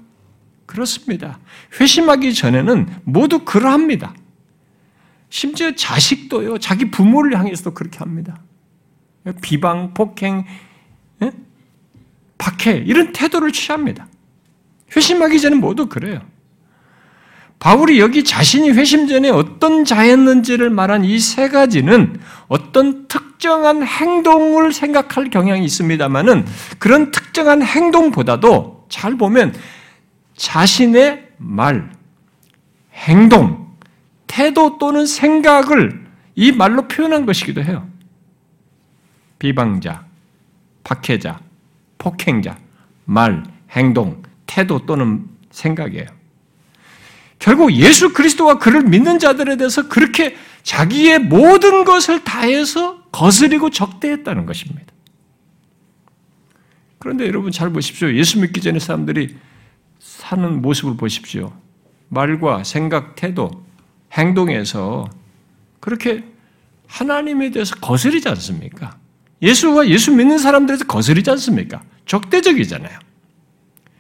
그렇습니다. 0.66 1.40
회심하기 1.80 2.34
전에는 2.34 2.88
모두 3.04 3.40
그러합니다. 3.40 4.14
심지어 5.32 5.72
자식도요, 5.74 6.60
자기 6.60 6.92
부모를 6.92 7.40
향해서도 7.40 7.74
그렇게 7.74 8.00
합니다. 8.00 8.42
비방, 9.42 9.94
폭행, 9.94 10.46
예? 11.24 11.32
박해, 12.38 12.84
이런 12.86 13.14
태도를 13.14 13.52
취합니다. 13.54 14.08
회심하기 14.94 15.40
전에 15.40 15.56
모두 15.56 15.88
그래요. 15.88 16.22
바울이 17.60 18.00
여기 18.00 18.24
자신이 18.24 18.72
회심 18.72 19.08
전에 19.08 19.30
어떤 19.30 19.86
자였는지를 19.86 20.70
말한 20.70 21.06
이 21.06 21.20
세 21.20 21.48
가지는 21.48 22.20
어떤 22.48 23.08
특정한 23.08 23.84
행동을 23.84 24.74
생각할 24.74 25.30
경향이 25.30 25.64
있습니다만은 25.64 26.46
그런 26.78 27.12
특정한 27.12 27.62
행동보다도 27.62 28.88
잘 28.90 29.16
보면 29.16 29.54
자신의 30.36 31.30
말, 31.38 31.90
행동, 32.96 33.61
태도 34.32 34.78
또는 34.78 35.06
생각을 35.06 36.06
이 36.36 36.54
말로 36.54 36.88
표현한 36.88 37.26
것이기도 37.26 37.62
해요. 37.62 37.86
비방자, 39.40 40.06
박해자, 40.86 41.42
폭행자, 41.98 42.58
말, 43.04 43.44
행동, 43.72 44.24
태도 44.46 44.86
또는 44.86 45.28
생각이에요. 45.50 46.08
결국 47.40 47.74
예수 47.74 48.14
그리스도와 48.14 48.58
그를 48.58 48.84
믿는 48.84 49.20
자들에 49.20 49.58
대해서 49.58 49.90
그렇게 49.90 50.38
자기의 50.64 51.20
모든 51.20 51.84
것을 51.84 52.24
다해서 52.24 53.04
거스리고 53.12 53.70
적대했다는 53.70 54.46
것입니다. 54.46 54.94
그런데 57.00 57.28
여러분 57.28 57.52
잘 57.52 57.70
보십시오. 57.72 58.14
예수 58.14 58.40
믿기 58.40 58.62
전에 58.62 58.80
사람들이 58.80 59.36
사는 60.00 60.62
모습을 60.62 60.96
보십시오. 60.96 61.52
말과 62.08 62.64
생각, 62.64 63.16
태도, 63.16 63.66
행동에서 64.13 65.10
그렇게 65.80 66.24
하나님에 66.88 67.51
대해서 67.51 67.75
거스리지 67.75 68.27
않습니까? 68.30 68.98
예수와 69.41 69.88
예수 69.88 70.12
믿는 70.12 70.38
사람들에서 70.38 70.86
거스리지 70.86 71.30
않습니까? 71.32 71.82
적대적이잖아요. 72.06 73.00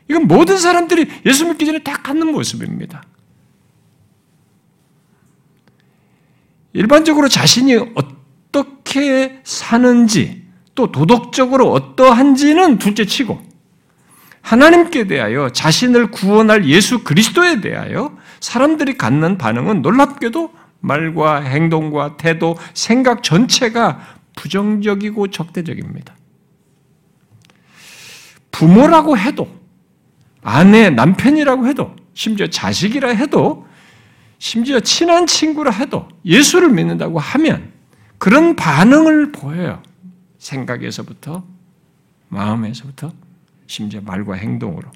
이건 0.09 0.27
모든 0.27 0.57
사람들이 0.57 1.07
예수 1.25 1.47
믿기 1.47 1.65
전에 1.65 1.79
다 1.79 1.93
갖는 2.01 2.31
모습입니다. 2.31 3.03
일반적으로 6.73 7.27
자신이 7.27 7.75
어떻게 7.95 9.39
사는지 9.43 10.43
또 10.75 10.91
도덕적으로 10.91 11.71
어떠한지는 11.71 12.77
둘째 12.77 13.05
치고 13.05 13.41
하나님께 14.41 15.07
대하여 15.07 15.49
자신을 15.49 16.11
구원할 16.11 16.65
예수 16.65 17.03
그리스도에 17.03 17.61
대하여 17.61 18.17
사람들이 18.41 18.97
갖는 18.97 19.37
반응은 19.37 19.81
놀랍게도 19.81 20.53
말과 20.81 21.41
행동과 21.41 22.17
태도, 22.17 22.57
생각 22.73 23.23
전체가 23.23 24.17
부정적이고 24.35 25.29
적대적입니다. 25.29 26.15
부모라고 28.51 29.17
해도, 29.17 29.47
아내, 30.41 30.89
남편이라고 30.89 31.67
해도, 31.67 31.95
심지어 32.13 32.47
자식이라 32.47 33.09
해도, 33.09 33.67
심지어 34.39 34.79
친한 34.79 35.27
친구라 35.27 35.71
해도 35.71 36.09
예수를 36.25 36.69
믿는다고 36.69 37.19
하면 37.19 37.71
그런 38.17 38.55
반응을 38.55 39.31
보여요. 39.31 39.81
생각에서부터, 40.39 41.43
마음에서부터, 42.29 43.13
심지어 43.67 44.01
말과 44.01 44.33
행동으로. 44.33 44.91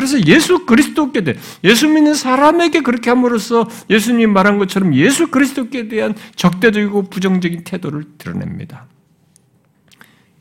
그래서 0.00 0.18
예수 0.26 0.64
그리스도께 0.64 1.24
대해 1.24 1.36
예수 1.62 1.86
믿는 1.86 2.14
사람에게 2.14 2.80
그렇게 2.80 3.10
함으로써 3.10 3.68
예수님 3.90 4.32
말한 4.32 4.56
것처럼 4.56 4.94
예수 4.94 5.26
그리스도께 5.26 5.88
대한 5.88 6.14
적대적이고 6.36 7.10
부정적인 7.10 7.64
태도를 7.64 8.04
드러냅니다. 8.16 8.86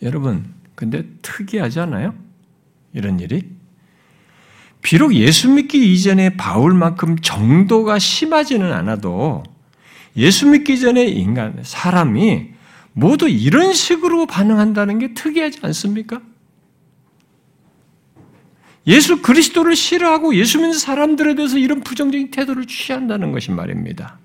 여러분, 0.01 0.53
근데 0.75 1.03
특이하지 1.21 1.81
않아요? 1.81 2.15
이런 2.93 3.19
일이? 3.19 3.49
비록 4.81 5.13
예수 5.13 5.49
믿기 5.49 5.93
이전에 5.93 6.37
바울만큼 6.37 7.17
정도가 7.17 7.99
심하지는 7.99 8.71
않아도 8.71 9.43
예수 10.15 10.47
믿기 10.47 10.79
전에 10.79 11.03
인간, 11.03 11.59
사람이 11.63 12.51
모두 12.93 13.27
이런 13.27 13.73
식으로 13.73 14.25
반응한다는 14.25 14.99
게 14.99 15.13
특이하지 15.13 15.59
않습니까? 15.63 16.21
예수 18.89 19.21
그리스도를 19.21 19.75
싫어하고 19.75 20.35
예수 20.35 20.57
믿는 20.57 20.77
사람들에 20.77 21.35
대해서 21.35 21.57
이런 21.57 21.81
부정적인 21.81 22.31
태도를 22.31 22.65
취한다는 22.65 23.31
것이 23.31 23.51
말입니다. 23.51 24.17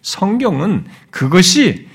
성경은 0.00 0.86
그것이 1.10 1.88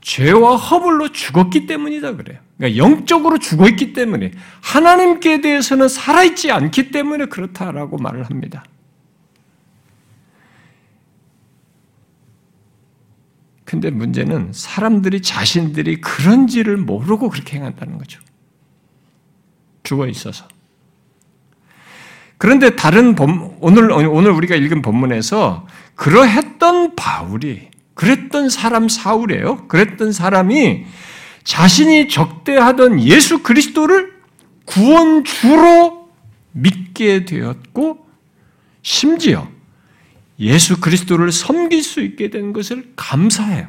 죄와 0.00 0.56
허물로 0.56 1.12
죽었기 1.12 1.66
때문이다 1.66 2.16
그래요. 2.16 2.40
그러니까 2.56 2.76
영적으로 2.76 3.38
죽어 3.38 3.68
있기 3.68 3.92
때문에 3.92 4.32
하나님께 4.60 5.40
대해서는 5.40 5.88
살아있지 5.88 6.50
않기 6.50 6.90
때문에 6.90 7.26
그렇다라고 7.26 7.96
말을 7.98 8.24
합니다. 8.24 8.64
근데 13.64 13.90
문제는 13.90 14.52
사람들이 14.52 15.22
자신들이 15.22 16.00
그런지를 16.00 16.76
모르고 16.76 17.28
그렇게 17.30 17.56
행한다는 17.56 17.98
거죠. 17.98 18.20
죽어 19.82 20.08
있어서. 20.08 20.55
그런데 22.38 22.76
다른 22.76 23.14
본, 23.14 23.56
오늘, 23.60 23.90
오늘 23.90 24.30
우리가 24.30 24.56
읽은 24.56 24.82
본문에서 24.82 25.66
그러했던 25.94 26.94
바울이, 26.96 27.68
그랬던 27.94 28.50
사람 28.50 28.88
사울이에요. 28.88 29.68
그랬던 29.68 30.12
사람이 30.12 30.84
자신이 31.44 32.08
적대하던 32.08 33.00
예수 33.02 33.42
그리스도를 33.42 34.12
구원주로 34.66 36.10
믿게 36.52 37.24
되었고, 37.24 38.06
심지어 38.82 39.48
예수 40.38 40.78
그리스도를 40.80 41.32
섬길 41.32 41.82
수 41.82 42.00
있게 42.02 42.30
된 42.30 42.52
것을 42.52 42.92
감사해요. 42.96 43.68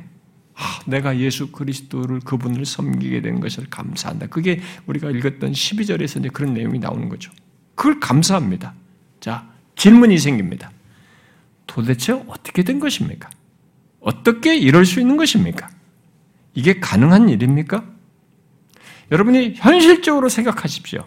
아, 0.55 0.79
내가 0.85 1.17
예수 1.19 1.51
그리스도를 1.51 2.19
그분을 2.21 2.65
섬기게 2.65 3.21
된 3.21 3.39
것을 3.39 3.67
감사한다. 3.69 4.27
그게 4.27 4.59
우리가 4.87 5.11
읽었던 5.11 5.51
12절에서 5.51 6.19
이제 6.19 6.29
그런 6.29 6.53
내용이 6.53 6.79
나오는 6.79 7.07
거죠. 7.09 7.31
그걸 7.77 7.99
감사합니다. 7.99 8.73
자, 9.19 9.47
질문이 9.75 10.17
생깁니다. 10.17 10.71
도대체 11.67 12.11
어떻게 12.11 12.63
된 12.63 12.79
것입니까? 12.79 13.29
어떻게 14.01 14.57
이럴 14.57 14.83
수 14.83 14.99
있는 14.99 15.15
것입니까? 15.15 15.69
이게 16.55 16.79
가능한 16.79 17.29
일입니까? 17.29 17.85
여러분이 19.11 19.53
현실적으로 19.55 20.27
생각하십시오. 20.27 21.05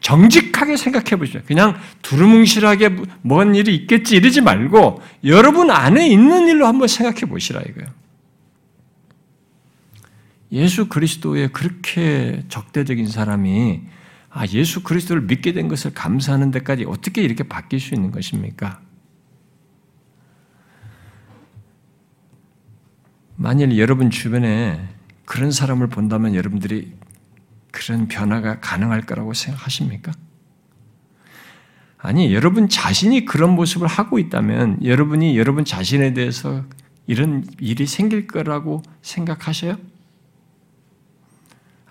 정직하게 0.00 0.76
생각해 0.76 1.16
보십시오. 1.16 1.42
그냥 1.44 1.76
두루뭉실하게 2.02 2.96
뭔 3.22 3.56
일이 3.56 3.74
있겠지 3.74 4.16
이러지 4.16 4.42
말고 4.42 5.02
여러분 5.24 5.72
안에 5.72 6.08
있는 6.08 6.46
일로 6.46 6.68
한번 6.68 6.86
생각해 6.86 7.22
보시라 7.22 7.60
이거예요. 7.62 7.90
예수 10.52 10.88
그리스도의 10.88 11.48
그렇게 11.52 12.44
적대적인 12.48 13.08
사람이 13.08 13.80
아, 14.34 14.46
예수 14.46 14.82
그리스도를 14.82 15.22
믿게 15.22 15.52
된 15.52 15.68
것을 15.68 15.92
감사하는 15.92 16.50
데까지 16.50 16.86
어떻게 16.86 17.22
이렇게 17.22 17.44
바뀔 17.44 17.80
수 17.80 17.94
있는 17.94 18.10
것입니까? 18.10 18.80
만일 23.36 23.76
여러분 23.78 24.08
주변에 24.08 24.88
그런 25.26 25.50
사람을 25.50 25.88
본다면 25.88 26.34
여러분들이 26.34 26.94
그런 27.70 28.08
변화가 28.08 28.60
가능할 28.60 29.02
거라고 29.02 29.34
생각하십니까? 29.34 30.12
아니, 31.98 32.34
여러분 32.34 32.68
자신이 32.68 33.26
그런 33.26 33.50
모습을 33.50 33.86
하고 33.86 34.18
있다면 34.18 34.84
여러분이 34.84 35.36
여러분 35.38 35.64
자신에 35.64 36.14
대해서 36.14 36.64
이런 37.06 37.44
일이 37.60 37.86
생길 37.86 38.26
거라고 38.26 38.82
생각하셔요? 39.02 39.76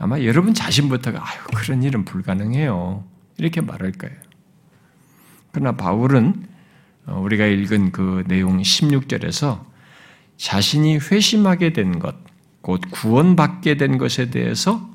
아마 0.01 0.19
여러분 0.23 0.55
자신부터가 0.55 1.19
아유 1.21 1.39
그런 1.53 1.83
일은 1.83 2.05
불가능해요. 2.05 3.03
이렇게 3.37 3.61
말할 3.61 3.91
거예요. 3.91 4.15
그러나 5.51 5.77
바울은 5.77 6.47
어, 7.05 7.19
우리가 7.21 7.45
읽은 7.45 7.91
그 7.91 8.23
내용 8.27 8.59
16절에서 8.59 9.63
자신이 10.37 10.97
회심하게 10.97 11.73
된 11.73 11.99
것, 11.99 12.15
곧 12.61 12.81
구원받게 12.89 13.77
된 13.77 13.99
것에 13.99 14.31
대해서 14.31 14.89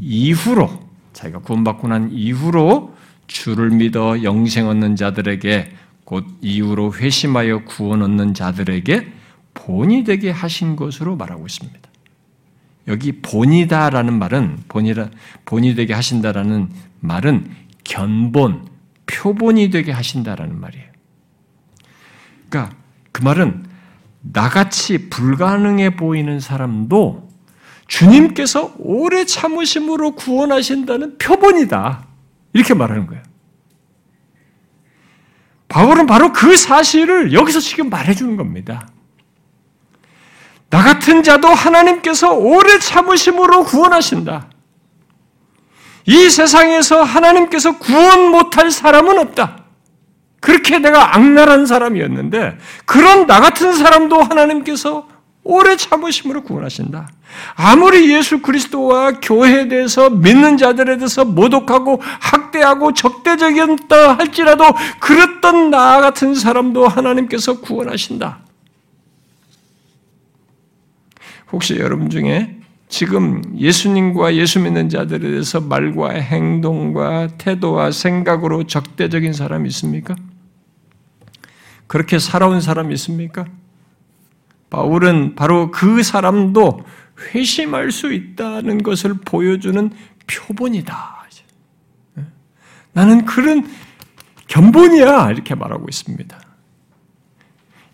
이후로 0.00 0.68
자기가 1.14 1.38
구원받고 1.40 1.88
난 1.88 2.10
이후로 2.12 2.94
주를 3.26 3.70
믿어 3.70 4.22
영생 4.22 4.68
얻는 4.68 4.96
자들에게 4.96 5.72
곧 6.04 6.26
이후로 6.42 6.94
회심하여 6.94 7.64
구원 7.64 8.02
얻는 8.02 8.34
자들에게 8.34 9.12
본이 9.54 10.04
되게 10.04 10.30
하신 10.30 10.76
것으로 10.76 11.16
말하고 11.16 11.46
있습니다. 11.46 11.91
여기 12.88 13.12
본이다라는 13.12 14.18
말은 14.18 14.58
본이라 14.68 15.08
본이 15.44 15.74
되게 15.74 15.94
하신다라는 15.94 16.70
말은 17.00 17.50
견본, 17.84 18.68
표본이 19.06 19.70
되게 19.70 19.92
하신다라는 19.92 20.60
말이에요. 20.60 20.86
그러니까 22.48 22.76
그 23.12 23.22
말은 23.22 23.64
나같이 24.20 25.10
불가능해 25.10 25.96
보이는 25.96 26.40
사람도 26.40 27.28
주님께서 27.88 28.74
오래 28.78 29.24
참으심으로 29.24 30.12
구원하신다는 30.12 31.18
표본이다. 31.18 32.06
이렇게 32.52 32.74
말하는 32.74 33.06
거예요. 33.06 33.22
바울은 35.68 36.06
바로 36.06 36.32
그 36.32 36.56
사실을 36.56 37.32
여기서 37.32 37.60
지금 37.60 37.88
말해주는 37.88 38.36
겁니다. 38.36 38.88
나 40.72 40.82
같은 40.82 41.22
자도 41.22 41.48
하나님께서 41.48 42.32
오래 42.32 42.78
참으심으로 42.78 43.64
구원하신다. 43.64 44.46
이 46.06 46.30
세상에서 46.30 47.02
하나님께서 47.02 47.76
구원 47.76 48.30
못할 48.30 48.70
사람은 48.70 49.18
없다. 49.18 49.58
그렇게 50.40 50.78
내가 50.78 51.14
악랄한 51.14 51.66
사람이었는데 51.66 52.56
그런 52.86 53.26
나 53.26 53.40
같은 53.40 53.74
사람도 53.74 54.22
하나님께서 54.22 55.08
오래 55.44 55.76
참으심으로 55.76 56.42
구원하신다. 56.42 57.06
아무리 57.54 58.10
예수 58.10 58.40
그리스도와 58.40 59.12
교회에 59.20 59.68
대해서 59.68 60.08
믿는 60.08 60.56
자들에 60.56 60.96
대해서 60.96 61.26
모독하고 61.26 62.00
학대하고 62.02 62.94
적대적이었다 62.94 64.16
할지라도 64.16 64.64
그랬던 65.00 65.68
나 65.68 66.00
같은 66.00 66.34
사람도 66.34 66.88
하나님께서 66.88 67.60
구원하신다. 67.60 68.38
혹시 71.52 71.78
여러분 71.78 72.10
중에 72.10 72.58
지금 72.88 73.42
예수님과 73.56 74.34
예수 74.34 74.60
믿는 74.60 74.88
자들에 74.88 75.20
대해서 75.20 75.60
말과 75.60 76.10
행동과 76.10 77.36
태도와 77.38 77.90
생각으로 77.90 78.64
적대적인 78.64 79.32
사람 79.32 79.66
있습니까? 79.66 80.14
그렇게 81.86 82.18
살아온 82.18 82.60
사람 82.60 82.90
있습니까? 82.92 83.46
바울은 84.70 85.34
바로 85.34 85.70
그 85.70 86.02
사람도 86.02 86.80
회심할 87.34 87.92
수 87.92 88.12
있다는 88.12 88.82
것을 88.82 89.14
보여주는 89.14 89.90
표본이다. 90.26 91.22
나는 92.92 93.24
그런 93.24 93.66
견본이야. 94.48 95.30
이렇게 95.30 95.54
말하고 95.54 95.86
있습니다. 95.88 96.38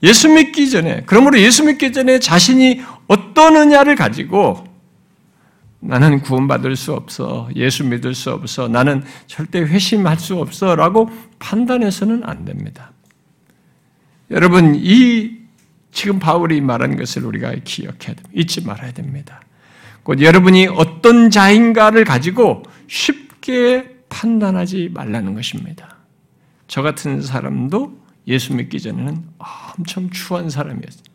예수 0.03 0.29
믿기 0.29 0.71
전에, 0.71 1.03
그러므로 1.07 1.41
예수 1.41 1.65
믿기 1.65 1.93
전에 1.93 2.19
자신이 2.21 2.83
어떤 3.09 3.57
은냐를 3.57 3.97
가지고 3.97 4.65
나는 5.81 6.21
구원받을 6.21 6.77
수 6.77 6.93
없어. 6.93 7.49
예수 7.55 7.85
믿을 7.85 8.15
수 8.15 8.31
없어. 8.31 8.69
나는 8.69 9.03
절대 9.27 9.61
회심할 9.61 10.19
수 10.19 10.37
없어. 10.37 10.75
라고 10.75 11.09
판단해서는 11.39 12.23
안 12.25 12.45
됩니다. 12.45 12.93
여러분, 14.31 14.75
이 14.77 15.39
지금 15.93 16.19
바울이 16.19 16.61
말한 16.61 16.97
것을 16.97 17.25
우리가 17.25 17.55
기억해야 17.65 18.15
됩니다. 18.15 18.31
잊지 18.35 18.65
말아야 18.65 18.93
됩니다. 18.93 19.41
곧 20.03 20.21
여러분이 20.21 20.69
어떤 20.69 21.31
자인가를 21.31 22.05
가지고 22.05 22.63
쉽게 22.87 23.97
판단하지 24.09 24.91
말라는 24.93 25.35
것입니다. 25.35 25.97
저 26.67 26.83
같은 26.83 27.23
사람도 27.23 27.98
예수 28.29 28.55
믿기 28.55 28.79
전에는 28.81 29.25
엄청 29.77 30.11
추한 30.11 30.51
사람이었어요. 30.51 31.09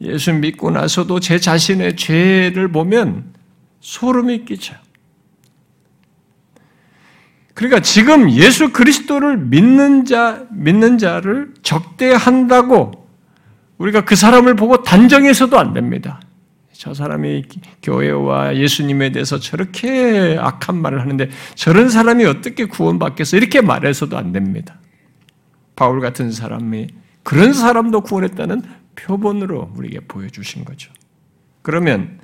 예수 0.00 0.32
믿고 0.32 0.70
나서도 0.70 1.20
제 1.20 1.38
자신의 1.38 1.96
죄를 1.96 2.72
보면 2.72 3.34
소름이 3.80 4.46
끼쳐요. 4.46 4.78
그러니까 7.52 7.80
지금 7.80 8.30
예수 8.30 8.72
그리스도를 8.72 9.36
믿는 9.36 10.06
자, 10.06 10.46
믿는 10.50 10.96
자를 10.96 11.52
적대한다고 11.62 13.06
우리가 13.76 14.06
그 14.06 14.16
사람을 14.16 14.56
보고 14.56 14.82
단정해서도 14.82 15.58
안 15.58 15.74
됩니다. 15.74 16.20
저 16.80 16.94
사람이 16.94 17.44
교회와 17.82 18.56
예수님에 18.56 19.12
대해서 19.12 19.38
저렇게 19.38 20.38
악한 20.40 20.80
말을 20.80 21.02
하는데 21.02 21.28
저런 21.54 21.90
사람이 21.90 22.24
어떻게 22.24 22.64
구원받겠어? 22.64 23.36
이렇게 23.36 23.60
말해서도 23.60 24.16
안 24.16 24.32
됩니다. 24.32 24.78
바울 25.76 26.00
같은 26.00 26.32
사람이 26.32 26.86
그런 27.22 27.52
사람도 27.52 28.00
구원했다는 28.00 28.62
표본으로 28.94 29.72
우리에게 29.76 30.00
보여주신 30.08 30.64
거죠. 30.64 30.90
그러면 31.60 32.18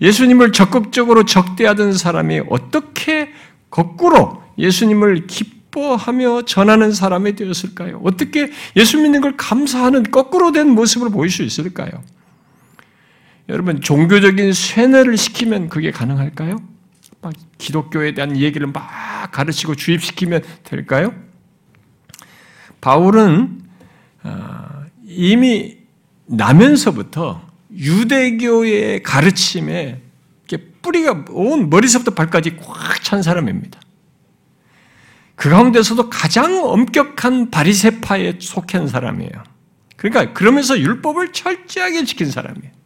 예수님을 0.00 0.50
적극적으로 0.50 1.24
적대하던 1.24 1.92
사람이 1.92 2.42
어떻게 2.50 3.30
거꾸로 3.70 4.42
예수님을 4.58 5.28
기뻐하며 5.28 6.46
전하는 6.46 6.90
사람이 6.90 7.36
되었을까요? 7.36 8.00
어떻게 8.02 8.50
예수 8.74 9.00
믿는 9.00 9.20
걸 9.20 9.36
감사하는 9.36 10.02
거꾸로 10.02 10.50
된 10.50 10.68
모습을 10.68 11.10
보일 11.10 11.30
수 11.30 11.44
있을까요? 11.44 11.92
여러분, 13.50 13.80
종교적인 13.80 14.52
쇠뇌를 14.52 15.16
시키면 15.16 15.68
그게 15.68 15.90
가능할까요? 15.90 16.56
막 17.20 17.32
기독교에 17.58 18.14
대한 18.14 18.36
얘기를 18.36 18.66
막 18.66 19.30
가르치고 19.30 19.74
주입시키면 19.74 20.42
될까요? 20.64 21.12
바울은 22.80 23.60
아, 24.22 24.86
이미 25.04 25.78
나면서부터 26.26 27.46
유대교의 27.76 29.02
가르침에 29.02 30.00
뿌리가 30.82 31.26
온 31.30 31.70
머리서부터 31.70 32.14
발까지 32.14 32.56
꽉 32.56 32.90
찬 33.02 33.22
사람입니다. 33.22 33.80
그 35.34 35.48
가운데서도 35.48 36.10
가장 36.10 36.62
엄격한 36.64 37.50
바리세파에 37.50 38.38
속한 38.40 38.86
사람이에요. 38.86 39.32
그러니까 39.96 40.32
그러면서 40.32 40.78
율법을 40.78 41.32
철저하게 41.32 42.04
지킨 42.04 42.30
사람이에요. 42.30 42.79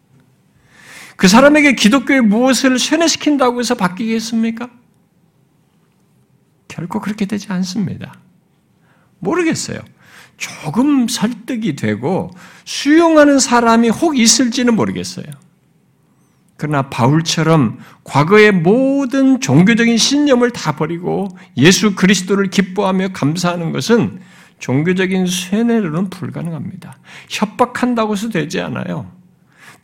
그 1.16 1.28
사람에게 1.28 1.74
기독교에 1.74 2.20
무엇을 2.20 2.78
쇠뇌시킨다고 2.78 3.60
해서 3.60 3.74
바뀌겠습니까? 3.74 4.68
결코 6.68 7.00
그렇게 7.00 7.24
되지 7.24 7.46
않습니다. 7.52 8.14
모르겠어요. 9.20 9.78
조금 10.36 11.06
설득이 11.06 11.76
되고 11.76 12.30
수용하는 12.64 13.38
사람이 13.38 13.88
혹 13.90 14.18
있을지는 14.18 14.74
모르겠어요. 14.74 15.26
그러나 16.56 16.88
바울처럼 16.88 17.78
과거의 18.04 18.52
모든 18.52 19.40
종교적인 19.40 19.96
신념을 19.96 20.50
다 20.50 20.76
버리고 20.76 21.28
예수 21.56 21.94
그리스도를 21.94 22.50
기뻐하며 22.50 23.08
감사하는 23.12 23.72
것은 23.72 24.20
종교적인 24.60 25.26
쇠뇌로는 25.26 26.10
불가능합니다. 26.10 26.98
협박한다고 27.28 28.14
해서 28.14 28.28
되지 28.28 28.60
않아요. 28.60 29.10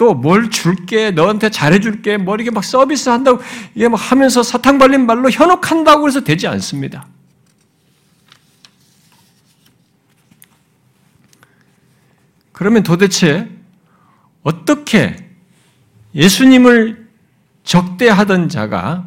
또 0.00 0.14
뭘 0.14 0.48
줄게, 0.48 1.10
너한테 1.10 1.50
잘해줄게, 1.50 2.16
뭐 2.16 2.34
이렇게 2.34 2.50
막 2.50 2.64
서비스 2.64 3.10
한다고 3.10 3.38
이게 3.74 3.86
막 3.86 3.98
하면서 3.98 4.42
사탕 4.42 4.78
발린 4.78 5.04
말로 5.04 5.28
현혹한다고 5.28 6.08
해서 6.08 6.24
되지 6.24 6.46
않습니다. 6.46 7.06
그러면 12.52 12.82
도대체 12.82 13.46
어떻게 14.42 15.16
예수님을 16.14 17.06
적대하던 17.64 18.48
자가 18.48 19.06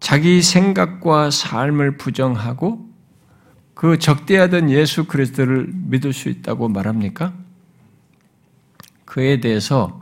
자기 0.00 0.40
생각과 0.40 1.30
삶을 1.30 1.98
부정하고 1.98 2.88
그 3.74 3.98
적대하던 3.98 4.70
예수 4.70 5.04
그리스도를 5.04 5.68
믿을 5.74 6.14
수 6.14 6.30
있다고 6.30 6.68
말합니까? 6.70 7.34
그에 9.18 9.40
대해서 9.40 10.00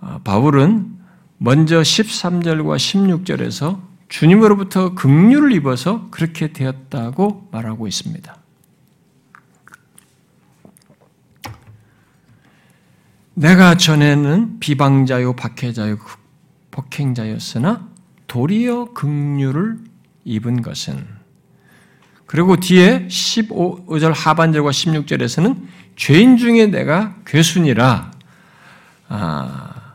아, 0.00 0.18
바울은 0.24 0.98
먼저 1.38 1.80
13절과 1.80 2.76
16절에서 2.76 3.80
주님으로부터 4.08 4.96
긍휼을 4.96 5.52
입어서 5.52 6.10
그렇게 6.10 6.52
되었다고 6.52 7.50
말하고 7.52 7.86
있습니다. 7.86 8.36
내가 13.34 13.76
전에는 13.76 14.58
비방자요 14.58 15.36
박해자요 15.36 15.98
폭행자였으나 16.72 17.88
도리어 18.26 18.86
긍휼을 18.86 19.78
입은 20.24 20.62
것은 20.62 21.06
그리고 22.26 22.56
뒤에 22.56 23.06
15절 23.06 24.12
하반절과 24.14 24.70
16절에서는 24.70 25.79
죄인 26.00 26.38
중에 26.38 26.66
내가 26.66 27.14
괴순이라 27.26 28.10
아, 29.10 29.94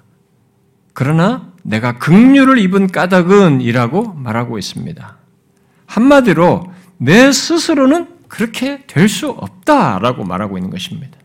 그러나 0.94 1.52
내가 1.64 1.98
극류를 1.98 2.60
입은 2.60 2.88
까닭은 2.92 3.62
이라고 3.62 4.14
말하고 4.14 4.60
있습니다. 4.60 5.18
한마디로 5.88 6.72
내 6.98 7.32
스스로는 7.32 8.08
그렇게 8.28 8.86
될 8.86 9.10
수 9.10 9.30
없다라고 9.30 10.24
말하고 10.26 10.60
있는 10.60 10.70
것입니다. 10.70 11.18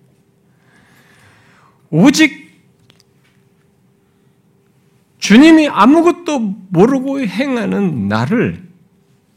오직 1.90 2.58
주님이 5.18 5.68
아무것도 5.68 6.38
모르고 6.70 7.20
행하는 7.20 8.08
나를 8.08 8.66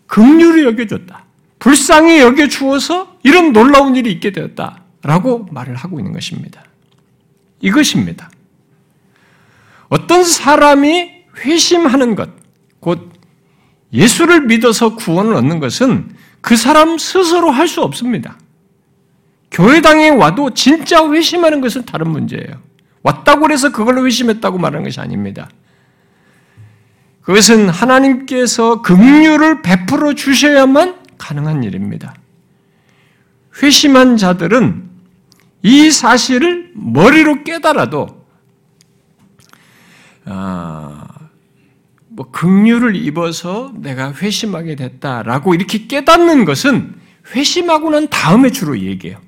극률히 0.07 0.63
여겨줬다. 0.63 1.25
불쌍히 1.59 2.21
여겨주어서 2.21 3.17
이런 3.23 3.51
놀라운 3.51 3.97
일이 3.97 4.09
있게 4.13 4.31
되었다. 4.31 4.82
라고 5.03 5.45
말을 5.51 5.75
하고 5.75 5.99
있는 5.99 6.13
것입니다. 6.13 6.63
이것입니다. 7.61 8.29
어떤 9.89 10.23
사람이 10.23 11.11
회심하는 11.37 12.15
것, 12.15 12.29
곧 12.79 13.11
예수를 13.91 14.41
믿어서 14.47 14.95
구원을 14.95 15.33
얻는 15.35 15.59
것은 15.59 16.15
그 16.41 16.55
사람 16.55 16.97
스스로 16.97 17.51
할 17.51 17.67
수 17.67 17.81
없습니다. 17.81 18.37
교회당에 19.51 20.09
와도 20.09 20.53
진짜 20.53 21.07
회심하는 21.09 21.61
것은 21.61 21.85
다른 21.85 22.09
문제예요. 22.09 22.61
왔다고 23.03 23.51
해서 23.51 23.71
그걸로 23.71 24.05
회심했다고 24.05 24.57
말하는 24.57 24.83
것이 24.83 24.99
아닙니다. 24.99 25.49
그것은 27.21 27.69
하나님께서 27.69 28.81
긍휼을 28.81 29.61
베풀어 29.61 30.13
주셔야만 30.13 30.95
가능한 31.17 31.63
일입니다. 31.63 32.15
회심한 33.61 34.17
자들은 34.17 34.92
이 35.63 35.91
사실을 35.91 36.71
머리로 36.75 37.43
깨달아도 37.43 38.23
아, 40.25 41.07
뭐 42.09 42.29
긍휼을 42.31 42.95
입어서 42.95 43.73
내가 43.75 44.13
회심하게 44.13 44.75
됐다라고 44.75 45.55
이렇게 45.55 45.87
깨닫는 45.87 46.45
것은 46.45 46.95
회심하고 47.33 47.89
난 47.89 48.09
다음에 48.09 48.51
주로 48.51 48.77
얘기해요. 48.77 49.19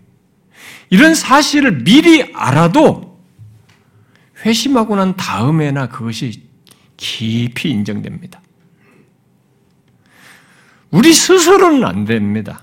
이런 0.89 1.15
사실을 1.15 1.83
미리 1.83 2.31
알아도 2.33 3.19
회심하고 4.45 4.97
난 4.97 5.15
다음에나 5.15 5.87
그것이 5.87 6.43
깊이 6.97 7.71
인정됩니다. 7.71 8.41
우리 10.91 11.13
스스로는 11.13 11.83
안 11.85 12.05
됩니다. 12.05 12.61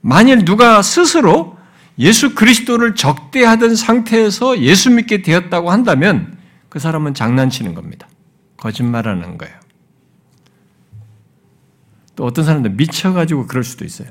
만일 0.00 0.44
누가 0.44 0.82
스스로 0.82 1.55
예수 1.98 2.34
그리스도를 2.34 2.94
적대하던 2.94 3.74
상태에서 3.74 4.60
예수 4.60 4.90
믿게 4.90 5.22
되었다고 5.22 5.70
한다면 5.70 6.36
그 6.68 6.78
사람은 6.78 7.14
장난치는 7.14 7.74
겁니다. 7.74 8.08
거짓말하는 8.58 9.38
거예요. 9.38 9.54
또 12.16 12.24
어떤 12.24 12.44
사람들 12.44 12.72
미쳐가지고 12.72 13.46
그럴 13.46 13.64
수도 13.64 13.84
있어요. 13.84 14.08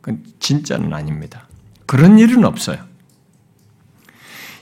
그건 0.00 0.24
진짜는 0.40 0.92
아닙니다. 0.92 1.48
그런 1.86 2.18
일은 2.18 2.44
없어요. 2.44 2.78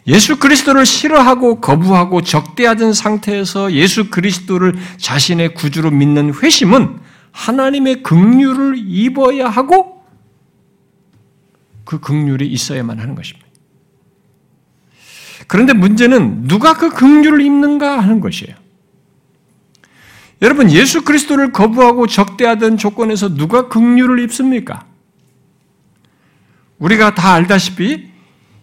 예수 0.06 0.38
그리스도를 0.38 0.86
싫어하고 0.86 1.60
거부하고 1.60 2.22
적대하던 2.22 2.94
상태에서 2.94 3.72
예수 3.72 4.10
그리스도를 4.10 4.74
자신의 4.96 5.54
구주로 5.54 5.90
믿는 5.90 6.34
회심은 6.34 6.98
하나님의 7.32 8.02
긍휼을 8.02 8.74
입어야 8.76 9.48
하고 9.48 9.99
그 11.90 11.98
긍휼이 11.98 12.46
있어야만 12.46 13.00
하는 13.00 13.16
것입니다. 13.16 13.48
그런데 15.48 15.72
문제는 15.72 16.46
누가 16.46 16.74
그 16.74 16.88
긍휼을 16.90 17.40
입는가 17.40 17.98
하는 17.98 18.20
것이에요. 18.20 18.54
여러분 20.40 20.70
예수 20.70 21.02
그리스도를 21.02 21.50
거부하고 21.50 22.06
적대하던 22.06 22.76
조건에서 22.76 23.34
누가 23.34 23.66
긍휼을 23.66 24.20
입습니까? 24.20 24.86
우리가 26.78 27.16
다 27.16 27.32
알다시피 27.32 28.08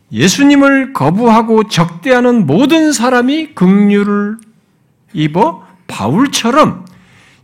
예수님을 0.09 0.93
거부하고 0.93 1.67
적대하는 1.67 2.45
모든 2.45 2.93
사람이 2.93 3.55
긍휼을 3.55 4.37
입어 5.11 5.67
바울처럼 5.87 6.85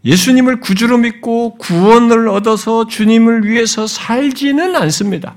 예수님을 0.05 0.61
구주로 0.61 0.97
믿고 0.97 1.57
구원을 1.57 2.29
얻어서 2.29 2.87
주님을 2.87 3.45
위해서 3.49 3.85
살지는 3.85 4.77
않습니다. 4.77 5.35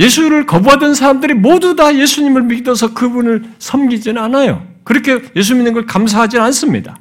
예수를 0.00 0.46
거부하던 0.46 0.94
사람들이 0.94 1.34
모두 1.34 1.76
다 1.76 1.94
예수님을 1.94 2.42
믿어서 2.44 2.94
그분을 2.94 3.44
섬기지는 3.58 4.20
않아요. 4.20 4.66
그렇게 4.82 5.20
예수 5.36 5.54
믿는 5.54 5.74
걸 5.74 5.86
감사하지 5.86 6.38
않습니다. 6.38 6.98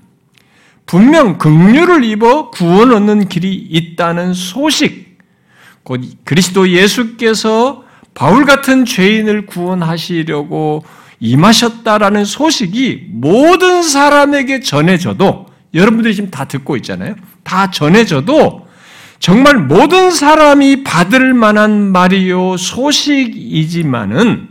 분명 0.86 1.38
긍휼을 1.38 2.04
입어 2.04 2.50
구원 2.52 2.92
얻는 2.92 3.30
길이 3.30 3.54
있다는 3.54 4.34
소식, 4.34 5.18
곧 5.84 6.02
그리스도 6.26 6.70
예수께서 6.70 7.84
바울 8.14 8.46
같은 8.46 8.86
죄인을 8.86 9.46
구원하시려고 9.46 10.84
임하셨다라는 11.22 12.26
소식이 12.26 13.08
모든 13.12 13.82
사람에게 13.82 14.60
전해져도 14.60 15.46
여러분들이 15.74 16.16
지금 16.16 16.32
다 16.32 16.46
듣고 16.46 16.76
있잖아요. 16.78 17.16
다 17.44 17.72
전해져도 17.72 18.68
정말 19.20 19.58
모든 19.58 20.12
사람이 20.12 20.84
받을 20.84 21.34
만한 21.34 21.92
말이요 21.92 22.56
소식이지만은 22.58 24.48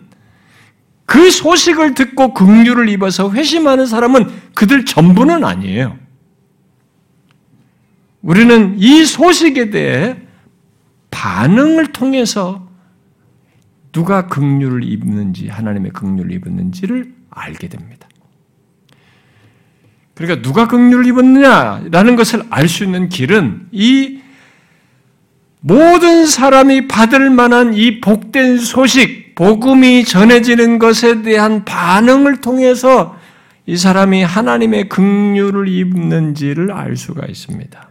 그 1.07 1.31
소식을 1.31 1.95
듣고 1.95 2.35
긍휼을 2.35 2.91
입어서 2.91 3.33
회심하는 3.33 3.87
사람은 3.87 4.31
그들 4.55 4.85
전부는 4.85 5.43
아니에요. 5.43 5.97
우리는 8.21 8.75
이 8.79 9.07
소식에 9.07 9.71
대해 9.71 10.17
반응을 11.11 11.93
통해서 11.93 12.69
누가 13.91 14.27
긍휼을 14.27 14.85
입는지 14.85 15.49
하나님의 15.49 15.93
긍휼을 15.93 16.31
입었는지를 16.33 17.15
알게 17.31 17.69
됩니다. 17.69 18.07
그러니까 20.13 20.43
누가 20.43 20.69
긍휼을 20.69 21.07
입었느냐라는 21.07 22.17
것을 22.17 22.43
알 22.51 22.69
수 22.69 22.85
있는 22.85 23.09
길은 23.09 23.69
이 23.73 24.21
모든 25.61 26.27
사람이 26.27 26.89
받을 26.89 27.31
만한 27.31 27.75
이 27.75 28.01
복된 28.01 28.59
소식, 28.59 29.35
복음이 29.35 30.05
전해지는 30.05 30.79
것에 30.79 31.23
대한 31.23 31.65
반응을 31.65 32.41
통해서 32.41 33.17
이 33.67 33.77
사람이 33.77 34.23
하나님의 34.23 34.89
긍휼을 34.89 35.69
입는지를 35.69 36.73
알 36.73 36.97
수가 36.97 37.27
있습니다. 37.27 37.89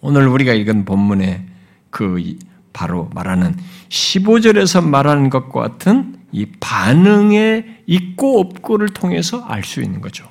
오늘 0.00 0.28
우리가 0.28 0.52
읽은 0.52 0.84
본문의 0.84 1.44
그 1.90 2.36
바로 2.72 3.10
말하는 3.14 3.56
15절에서 3.88 4.84
말하는 4.86 5.30
것과 5.30 5.60
같은 5.60 6.16
이 6.30 6.46
반응의 6.60 7.82
있고 7.86 8.38
없고를 8.40 8.90
통해서 8.90 9.44
알 9.48 9.64
수 9.64 9.82
있는 9.82 10.00
거죠. 10.00 10.28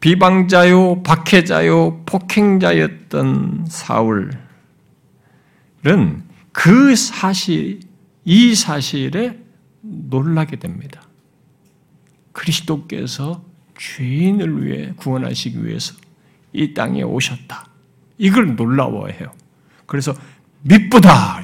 비방자요, 0.00 1.02
박해자요, 1.02 2.04
폭행자였던 2.04 3.66
사울은 3.68 4.32
그 6.52 6.94
사실, 6.96 7.80
이 8.24 8.54
사실에 8.54 9.38
놀라게 9.80 10.56
됩니다. 10.56 11.02
그리스도께서 12.32 13.42
죄인을 13.78 14.64
위해 14.64 14.92
구원하시기 14.96 15.64
위해서 15.64 15.94
이 16.52 16.74
땅에 16.74 17.02
오셨다. 17.02 17.66
이걸 18.18 18.56
놀라워해요. 18.56 19.32
그래서 19.86 20.14
미쁘다. 20.62 21.42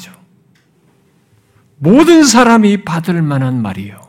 모든 1.78 2.24
사람이 2.24 2.84
받을 2.84 3.22
만한 3.22 3.60
말이요. 3.62 4.03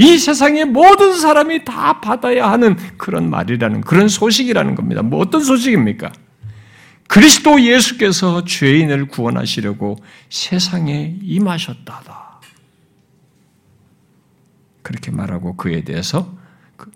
이 0.00 0.16
세상의 0.16 0.64
모든 0.64 1.12
사람이 1.12 1.66
다 1.66 2.00
받아야 2.00 2.50
하는 2.50 2.74
그런 2.96 3.28
말이라는 3.28 3.82
그런 3.82 4.08
소식이라는 4.08 4.74
겁니다. 4.74 5.02
뭐 5.02 5.20
어떤 5.20 5.44
소식입니까? 5.44 6.10
그리스도 7.06 7.60
예수께서 7.60 8.46
죄인을 8.46 9.08
구원하시려고 9.08 9.98
세상에 10.30 11.18
임하셨다다. 11.20 12.40
그렇게 14.80 15.10
말하고 15.10 15.56
그에 15.56 15.84
대해서 15.84 16.34
그 16.78 16.90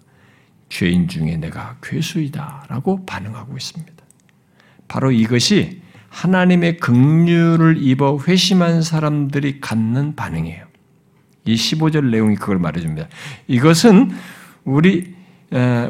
죄인 0.71 1.07
중에 1.07 1.37
내가 1.37 1.77
괴수이다라고 1.83 3.05
반응하고 3.05 3.55
있습니다. 3.55 3.93
바로 4.89 5.13
이것이 5.13 5.83
하나님의 6.09 6.79
긍휼을 6.79 7.77
입어 7.83 8.19
회심한 8.27 8.81
사람들이 8.81 9.61
갖는 9.61 10.17
반응이에요. 10.17 10.74
이 11.47 11.55
15절 11.55 12.11
내용이 12.11 12.37
그걸 12.37 12.59
말해줍니다. 12.59 13.09
이것은 13.49 14.13
우리 14.65 15.15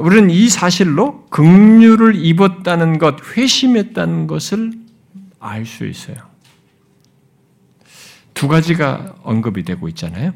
우리는 0.00 0.30
이 0.30 0.48
사실로 0.48 1.26
긍휼을 1.26 2.16
입었다는 2.16 2.98
것, 2.98 3.16
회심했다는 3.36 4.26
것을 4.26 4.72
알 5.38 5.64
수 5.64 5.86
있어요. 5.86 6.16
두 8.34 8.48
가지가 8.48 9.16
언급이 9.22 9.62
되고 9.62 9.88
있잖아요. 9.88 10.32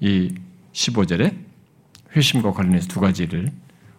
이 0.00 0.34
15절에 0.72 1.34
회심과 2.16 2.52
관련해서 2.52 2.88
두 2.88 3.00
가지를 3.00 3.52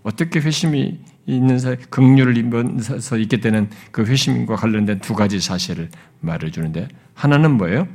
어떻게 0.04 0.39
회심이 0.39 0.99
있는 1.27 1.60
사 1.60 1.75
긍휼을 1.75 2.36
입어서 2.38 3.17
있게 3.17 3.38
되는 3.38 3.69
그 3.91 4.04
회심과 4.04 4.56
관련된 4.56 4.99
두 4.99 5.13
가지 5.13 5.39
사실을 5.39 5.89
말해 6.19 6.49
주는데 6.49 6.88
하나는 7.13 7.51
뭐예요? 7.51 7.88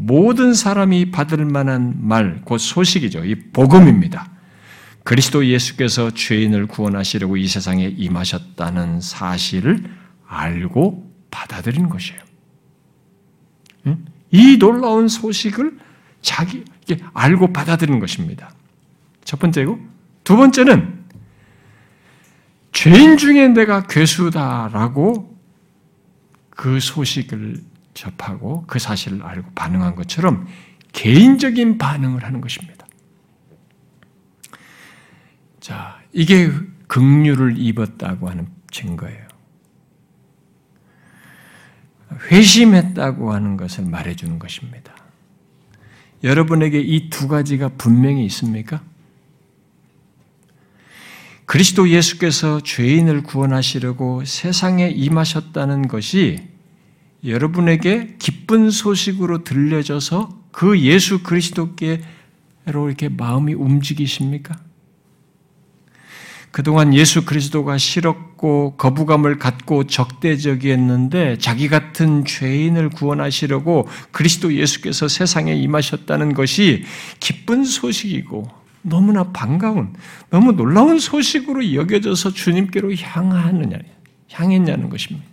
모든 0.00 0.54
사람이 0.54 1.10
받을 1.10 1.44
만한 1.44 1.94
말, 2.00 2.40
곧 2.44 2.58
소식이죠. 2.58 3.24
이 3.24 3.34
복음입니다. 3.52 4.30
그리스도 5.02 5.44
예수께서 5.44 6.10
죄인을 6.12 6.66
구원하시려고 6.66 7.36
이 7.36 7.48
세상에 7.48 7.86
임하셨다는 7.86 9.00
사실을 9.00 9.82
알고 10.26 11.10
받아들이는 11.30 11.88
것이에요. 11.88 12.20
이 14.30 14.58
놀라운 14.58 15.08
소식을 15.08 15.78
자기 16.20 16.64
알고 17.12 17.52
받아들이는 17.52 17.98
것입니다. 17.98 18.52
첫 19.24 19.40
번째고 19.40 19.80
두 20.22 20.36
번째는 20.36 20.98
죄인 22.72 23.16
중에 23.16 23.48
내가 23.48 23.82
괴수다라고 23.86 25.36
그 26.50 26.78
소식을 26.78 27.67
접하고 27.98 28.64
그 28.66 28.78
사실을 28.78 29.22
알고 29.22 29.50
반응한 29.54 29.94
것처럼 29.96 30.46
개인적인 30.92 31.78
반응을 31.78 32.24
하는 32.24 32.40
것입니다. 32.40 32.86
자, 35.60 36.00
이게 36.12 36.50
긍휼을 36.86 37.58
입었다고 37.58 38.30
하는 38.30 38.48
증거예요. 38.70 39.28
회심했다고 42.30 43.32
하는 43.32 43.56
것을 43.56 43.84
말해주는 43.84 44.38
것입니다. 44.38 44.94
여러분에게 46.22 46.80
이 46.80 47.10
두 47.10 47.28
가지가 47.28 47.70
분명히 47.76 48.24
있습니까? 48.26 48.82
그리스도 51.44 51.88
예수께서 51.88 52.60
죄인을 52.60 53.22
구원하시려고 53.22 54.24
세상에 54.24 54.88
임하셨다는 54.88 55.88
것이 55.88 56.47
여러분에게 57.24 58.16
기쁜 58.18 58.70
소식으로 58.70 59.44
들려져서 59.44 60.38
그 60.52 60.80
예수 60.80 61.22
그리스도께로 61.22 61.98
이렇게 62.64 63.08
마음이 63.08 63.54
움직이십니까? 63.54 64.56
그동안 66.50 66.94
예수 66.94 67.24
그리스도가 67.24 67.76
싫었고 67.76 68.76
거부감을 68.76 69.38
갖고 69.38 69.84
적대적이었는데 69.84 71.38
자기 71.38 71.68
같은 71.68 72.24
죄인을 72.24 72.90
구원하시려고 72.90 73.86
그리스도 74.10 74.54
예수께서 74.54 75.08
세상에 75.08 75.54
임하셨다는 75.54 76.34
것이 76.34 76.84
기쁜 77.20 77.64
소식이고 77.64 78.48
너무나 78.82 79.24
반가운, 79.24 79.92
너무 80.30 80.52
놀라운 80.52 80.98
소식으로 80.98 81.74
여겨져서 81.74 82.32
주님께로 82.32 82.94
향하느냐, 82.94 83.78
향했냐는 84.30 84.88
것입니다. 84.88 85.26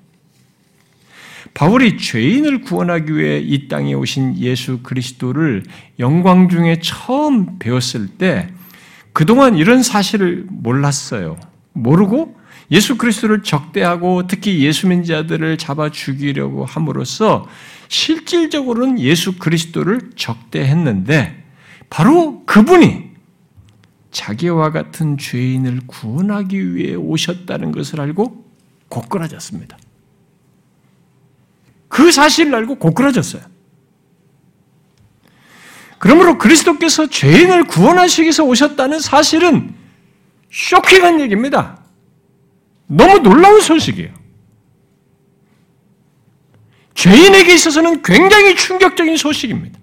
바울이 1.56 1.98
죄인을 1.98 2.62
구원하기 2.62 3.16
위해 3.16 3.40
이 3.40 3.70
땅에 3.70 3.94
오신 3.94 4.38
예수 4.40 4.80
그리스도를 4.84 5.64
영광 6.00 6.50
중에 6.50 6.80
처음 6.84 7.58
배웠을 7.60 8.10
때 8.10 8.50
그동안 9.14 9.56
이런 9.56 9.82
사실을 9.82 10.46
몰랐어요. 10.50 11.38
모르고 11.72 12.36
예수 12.72 12.98
그리스도를 12.98 13.42
적대하고 13.42 14.28
특히 14.28 14.60
예수 14.66 14.88
민 14.88 15.06
자들을 15.06 15.58
잡아 15.58 15.90
죽이려고 15.90 16.66
함으로써 16.66 17.48
실질적으로는 17.88 19.00
예수 19.00 19.40
그리스도를 19.40 20.12
적대했는데 20.18 21.42
바로 21.90 22.44
그분이 22.46 23.12
자기와 24.12 24.72
같은 24.72 25.18
죄인을 25.18 25.82
구원하기 25.88 26.76
위해 26.76 26.96
오셨다는 26.96 27.72
것을 27.72 28.02
알고 28.02 28.44
고꾸라졌습니다. 28.90 29.78
그 31.96 32.12
사실을 32.12 32.54
알고 32.56 32.76
고꾸라졌어요. 32.76 33.42
그러므로 35.98 36.38
그리스도께서 36.38 37.08
죄인을 37.08 37.68
구원하시기 37.68 38.24
위해서 38.24 38.44
오셨다는 38.44 39.00
사실은 39.00 39.74
쇼킹한 40.52 41.22
얘기입니다. 41.22 41.82
너무 42.88 43.20
놀라운 43.20 43.62
소식이에요. 43.62 44.14
죄인에게 46.96 47.54
있어서는 47.54 48.02
굉장히 48.04 48.58
충격적인 48.58 49.16
소식입니다. 49.16 49.80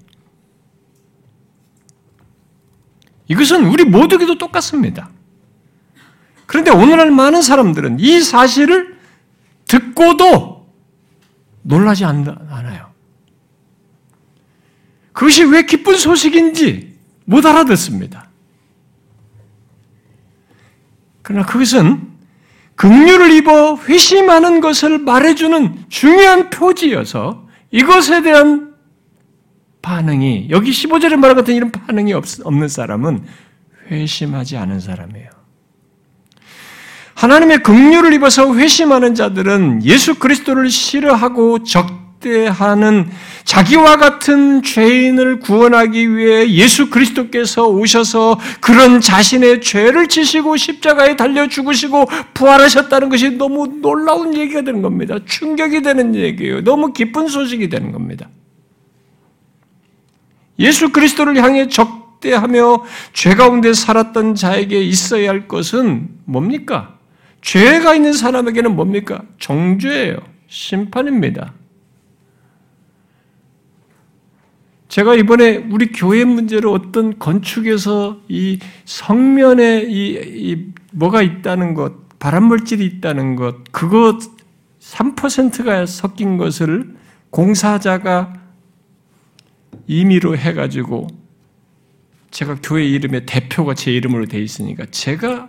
이것은 3.28 3.64
우리 3.68 3.84
모두에게도 3.84 4.36
똑같습니다. 4.36 5.08
그런데 6.44 6.70
오늘날 6.72 7.10
많은 7.10 7.40
사람들은 7.40 8.00
이 8.00 8.20
사실을 8.20 8.98
듣고도 9.66 10.51
놀라지 11.62 12.04
않아요. 12.04 12.92
그것이 15.12 15.44
왜 15.44 15.64
기쁜 15.64 15.96
소식인지 15.96 16.96
못 17.24 17.44
알아듣습니다. 17.44 18.28
그러나 21.22 21.46
그것은 21.46 22.10
긍휼을 22.74 23.30
입어 23.32 23.76
회심하는 23.76 24.60
것을 24.60 24.98
말해주는 24.98 25.84
중요한 25.88 26.50
표지여서 26.50 27.46
이것에 27.70 28.22
대한 28.22 28.74
반응이 29.82 30.48
여기 30.50 30.70
15절에 30.70 31.16
말한 31.16 31.36
같은 31.36 31.54
이런 31.54 31.70
반응이 31.70 32.12
없, 32.12 32.24
없는 32.42 32.68
사람은 32.68 33.24
회심하지 33.90 34.56
않은 34.56 34.80
사람이에요. 34.80 35.41
하나님의 37.22 37.62
긍휼을 37.62 38.12
입어서 38.14 38.52
회심하는 38.52 39.14
자들은 39.14 39.84
예수 39.84 40.16
그리스도를 40.16 40.68
싫어하고 40.70 41.62
적대하는 41.62 43.08
자기와 43.44 43.96
같은 43.96 44.60
죄인을 44.64 45.38
구원하기 45.38 46.16
위해 46.16 46.50
예수 46.50 46.90
그리스도께서 46.90 47.68
오셔서 47.68 48.40
그런 48.60 49.00
자신의 49.00 49.60
죄를 49.60 50.08
지시고 50.08 50.56
십자가에 50.56 51.14
달려 51.14 51.46
죽으시고 51.46 52.06
부활하셨다는 52.34 53.08
것이 53.08 53.30
너무 53.38 53.68
놀라운 53.80 54.36
얘기가 54.36 54.62
되는 54.62 54.82
겁니다. 54.82 55.18
충격이 55.24 55.82
되는 55.82 56.16
얘기예요. 56.16 56.64
너무 56.64 56.92
기쁜 56.92 57.28
소식이 57.28 57.68
되는 57.68 57.92
겁니다. 57.92 58.28
예수 60.58 60.90
그리스도를 60.90 61.36
향해 61.36 61.68
적대하며 61.68 62.82
죄 63.12 63.36
가운데 63.36 63.72
살았던 63.72 64.34
자에게 64.34 64.80
있어야 64.82 65.30
할 65.30 65.46
것은 65.46 66.08
뭡니까? 66.24 66.98
죄가 67.42 67.94
있는 67.94 68.12
사람에게는 68.12 68.74
뭡니까? 68.74 69.22
정죄예요. 69.38 70.16
심판입니다. 70.46 71.52
제가 74.88 75.14
이번에 75.14 75.56
우리 75.56 75.86
교회 75.90 76.24
문제로 76.24 76.72
어떤 76.72 77.18
건축에서 77.18 78.20
이 78.28 78.58
성면에 78.84 79.82
이, 79.88 80.52
이 80.52 80.72
뭐가 80.92 81.22
있다는 81.22 81.74
것, 81.74 82.18
발암물질이 82.18 82.84
있다는 82.84 83.36
것, 83.36 83.72
그것 83.72 84.18
3%가 84.80 85.86
섞인 85.86 86.36
것을 86.36 86.94
공사자가 87.30 88.34
임의로 89.86 90.36
해가지고 90.36 91.06
제가 92.30 92.58
교회 92.62 92.84
이름에 92.84 93.24
대표가 93.24 93.74
제 93.74 93.92
이름으로 93.92 94.26
돼 94.26 94.40
있으니까 94.40 94.84
제가 94.90 95.48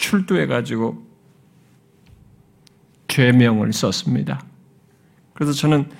출두해가지고 0.00 1.06
죄명을 3.08 3.72
썼습니다. 3.72 4.44
그래서 5.34 5.52
저는 5.52 5.90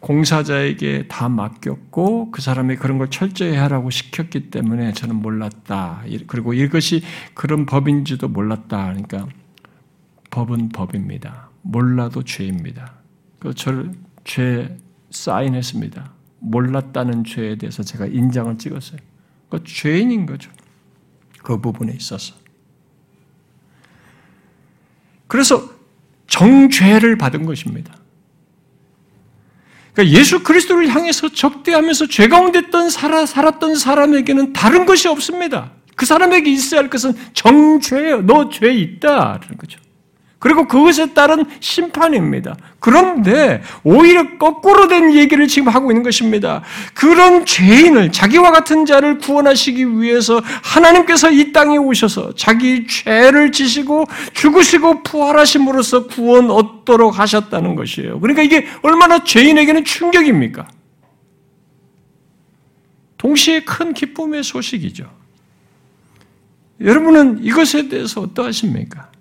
공사자에게 0.00 1.06
다 1.08 1.28
맡겼고 1.28 2.30
그 2.32 2.42
사람이 2.42 2.76
그런 2.76 2.98
걸 2.98 3.08
철저히 3.08 3.54
하라고 3.56 3.90
시켰기 3.90 4.50
때문에 4.50 4.92
저는 4.92 5.16
몰랐다. 5.16 6.04
그리고 6.26 6.52
이것이 6.52 7.02
그런 7.34 7.66
법인지도 7.66 8.28
몰랐다. 8.28 8.84
그러니까 8.86 9.28
법은 10.30 10.70
법입니다. 10.70 11.50
몰라도 11.62 12.24
죄입니다. 12.24 12.94
그 13.38 13.54
저를 13.54 13.92
죄 14.24 14.76
사인했습니다. 15.10 16.12
몰랐다는 16.40 17.24
죄에 17.24 17.56
대해서 17.56 17.82
제가 17.82 18.06
인장을 18.06 18.58
찍었어요. 18.58 18.98
그 19.48 19.62
죄인인 19.62 20.26
거죠. 20.26 20.50
그 21.42 21.60
부분에 21.60 21.92
있어서. 21.92 22.41
그래서 25.32 25.66
정죄를 26.26 27.16
받은 27.16 27.46
것입니다. 27.46 27.96
그러니까 29.94 30.18
예수 30.18 30.42
그리스도를 30.42 30.88
향해서 30.88 31.30
적대하면서 31.30 32.08
죄 32.08 32.28
가운데 32.28 32.68
던 32.68 32.90
살아, 32.90 33.24
살았던 33.24 33.76
사람에게는 33.76 34.52
다른 34.52 34.84
것이 34.84 35.08
없습니다. 35.08 35.72
그 35.96 36.04
사람에게 36.04 36.50
있어야 36.50 36.82
할 36.82 36.90
것은 36.90 37.14
정죄예요. 37.32 38.20
너 38.26 38.50
죄 38.50 38.70
있다. 38.74 39.38
라는 39.40 39.56
거죠. 39.56 39.80
그리고 40.42 40.66
그것에 40.66 41.14
따른 41.14 41.44
심판입니다. 41.60 42.56
그런데 42.80 43.62
오히려 43.84 44.38
거꾸로 44.38 44.88
된 44.88 45.14
얘기를 45.14 45.46
지금 45.46 45.68
하고 45.68 45.92
있는 45.92 46.02
것입니다. 46.02 46.64
그런 46.94 47.46
죄인을 47.46 48.10
자기와 48.10 48.50
같은 48.50 48.84
자를 48.84 49.18
구원하시기 49.18 50.00
위해서 50.00 50.42
하나님께서 50.64 51.30
이 51.30 51.52
땅에 51.52 51.76
오셔서 51.76 52.34
자기 52.34 52.88
죄를 52.88 53.52
지시고 53.52 54.06
죽으시고 54.34 55.04
부활하심으로써 55.04 56.08
구원 56.08 56.50
얻도록 56.50 57.20
하셨다는 57.20 57.76
것이에요. 57.76 58.18
그러니까 58.18 58.42
이게 58.42 58.66
얼마나 58.82 59.22
죄인에게는 59.22 59.84
충격입니까? 59.84 60.66
동시에 63.16 63.60
큰 63.60 63.94
기쁨의 63.94 64.42
소식이죠. 64.42 65.08
여러분은 66.80 67.44
이것에 67.44 67.88
대해서 67.88 68.22
어떠하십니까? 68.22 69.11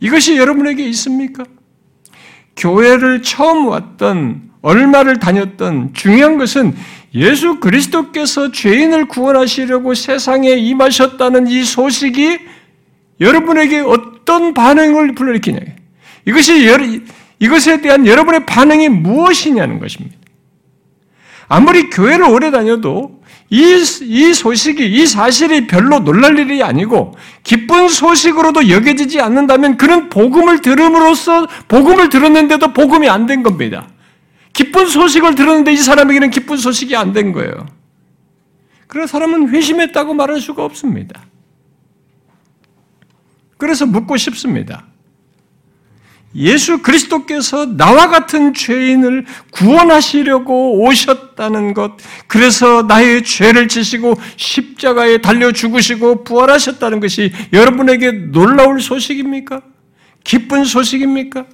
이것이 0.00 0.36
여러분에게 0.36 0.84
있습니까? 0.88 1.44
교회를 2.56 3.22
처음 3.22 3.68
왔던, 3.68 4.50
얼마를 4.62 5.18
다녔던 5.18 5.94
중요한 5.94 6.36
것은 6.36 6.74
예수 7.14 7.60
그리스도께서 7.60 8.52
죄인을 8.52 9.06
구원하시려고 9.08 9.94
세상에 9.94 10.50
임하셨다는 10.50 11.48
이 11.48 11.64
소식이 11.64 12.38
여러분에게 13.20 13.80
어떤 13.80 14.54
반응을 14.54 15.14
불러일으키냐. 15.14 15.60
이것이, 16.26 16.68
이것에 17.38 17.80
대한 17.80 18.06
여러분의 18.06 18.46
반응이 18.46 18.88
무엇이냐는 18.90 19.78
것입니다. 19.78 20.19
아무리 21.52 21.90
교회를 21.90 22.26
오래 22.26 22.52
다녀도 22.52 23.20
이, 23.50 23.82
이 24.02 24.32
소식이, 24.32 24.86
이 24.86 25.04
사실이 25.04 25.66
별로 25.66 25.98
놀랄 25.98 26.38
일이 26.38 26.62
아니고, 26.62 27.16
기쁜 27.42 27.88
소식으로도 27.88 28.68
여겨지지 28.68 29.20
않는다면 29.20 29.76
그는 29.76 30.08
복음을 30.08 30.60
들음으로써 30.60 31.48
복음을 31.66 32.08
들었는데도 32.08 32.72
복음이 32.72 33.08
안 33.08 33.26
된 33.26 33.42
겁니다. 33.42 33.88
기쁜 34.52 34.86
소식을 34.86 35.34
들었는데 35.34 35.72
이 35.72 35.76
사람에게는 35.76 36.30
기쁜 36.30 36.56
소식이 36.56 36.94
안 36.94 37.12
된 37.12 37.32
거예요. 37.32 37.66
그런 38.86 39.08
사람은 39.08 39.48
회심했다고 39.48 40.14
말할 40.14 40.40
수가 40.40 40.64
없습니다. 40.64 41.20
그래서 43.58 43.86
묻고 43.86 44.16
싶습니다. 44.16 44.86
예수 46.34 46.78
그리스도께서 46.82 47.76
나와 47.76 48.08
같은 48.08 48.54
죄인을 48.54 49.26
구원하시려고 49.50 50.80
오셨다는 50.84 51.74
것, 51.74 51.96
그래서 52.28 52.82
나의 52.82 53.24
죄를 53.24 53.66
지시고 53.66 54.14
십자가에 54.36 55.18
달려 55.18 55.50
죽으시고 55.50 56.22
부활하셨다는 56.24 57.00
것이 57.00 57.32
여러분에게 57.52 58.12
놀라울 58.12 58.80
소식입니까? 58.80 59.62
기쁜 60.22 60.64
소식입니까? 60.64 61.46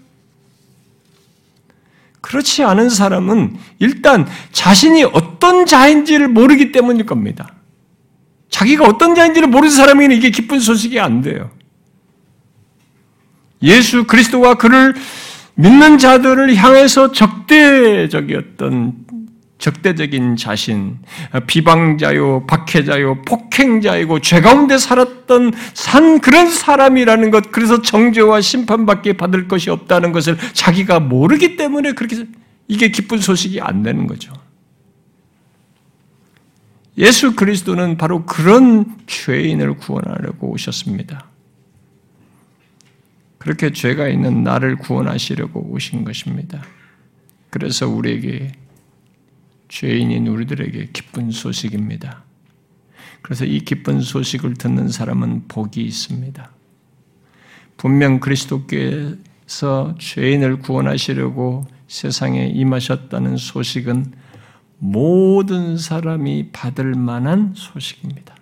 그렇지 2.21 2.65
않은 2.65 2.91
사람은 2.91 3.57
일단 3.79 4.27
자신이 4.53 5.05
어떤 5.05 5.65
자인지를 5.65 6.29
모르기 6.29 6.73
때문일 6.73 7.07
겁니다. 7.07 7.55
자기가 8.51 8.85
어떤 8.85 9.15
자인지를 9.15 9.49
모르는 9.49 9.75
사람에게는 9.75 10.17
이게 10.17 10.31
기쁜 10.31 10.59
소식이 10.59 10.99
안 10.99 11.23
돼요. 11.23 11.51
예수 13.63 14.05
그리스도와 14.05 14.55
그를 14.55 14.95
믿는 15.55 15.99
자들을 15.99 16.55
향해서 16.55 17.13
적대적이었던 17.13 19.07
적대적인 19.59 20.37
자신, 20.37 20.99
비방자요, 21.47 22.47
박해자요, 22.47 23.23
폭행자이고 23.23 24.21
죄 24.21 24.43
가운데 24.43 24.77
살았던 24.77 25.55
산 25.73 26.21
그런 26.21 26.51
사람이라는 26.51 27.31
것, 27.31 27.51
그래서 27.51 27.81
정죄와 27.81 28.43
심판밖에 28.43 29.15
받을 29.15 29.49
것이 29.49 29.71
없다는 29.71 30.13
것을 30.13 30.37
자기가 30.53 31.01
모르기 31.01 31.57
때문에 31.57 31.93
그렇게 31.93 32.27
이게 32.69 32.91
기쁜 32.91 33.19
소식이 33.19 33.63
안 33.63 33.83
되는 33.83 34.07
거죠. 34.07 34.33
예수 36.99 37.35
그리스도는 37.35 37.97
바로 37.97 38.27
그런 38.27 38.97
죄인을 39.07 39.79
구원하려고 39.79 40.51
오셨습니다. 40.51 41.27
그렇게 43.47 43.71
죄가 43.71 44.09
있는 44.09 44.43
나를 44.43 44.75
구원하시려고 44.75 45.69
오신 45.71 46.03
것입니다. 46.03 46.65
그래서 47.49 47.89
우리에게 47.89 48.51
죄인인 49.69 50.27
우리들에게 50.27 50.89
기쁜 50.93 51.31
소식입니다. 51.31 52.25
그래서 53.23 53.45
이 53.45 53.61
기쁜 53.61 54.01
소식을 54.01 54.55
듣는 54.55 54.89
사람은 54.89 55.47
복이 55.47 55.81
있습니다. 55.81 56.51
분명 57.77 58.19
그리스도께서 58.19 59.95
죄인을 59.97 60.59
구원하시려고 60.59 61.69
세상에 61.87 62.47
임하셨다는 62.47 63.37
소식은 63.37 64.13
모든 64.79 65.79
사람이 65.79 66.51
받을 66.51 66.95
만한 66.95 67.53
소식입니다. 67.55 68.36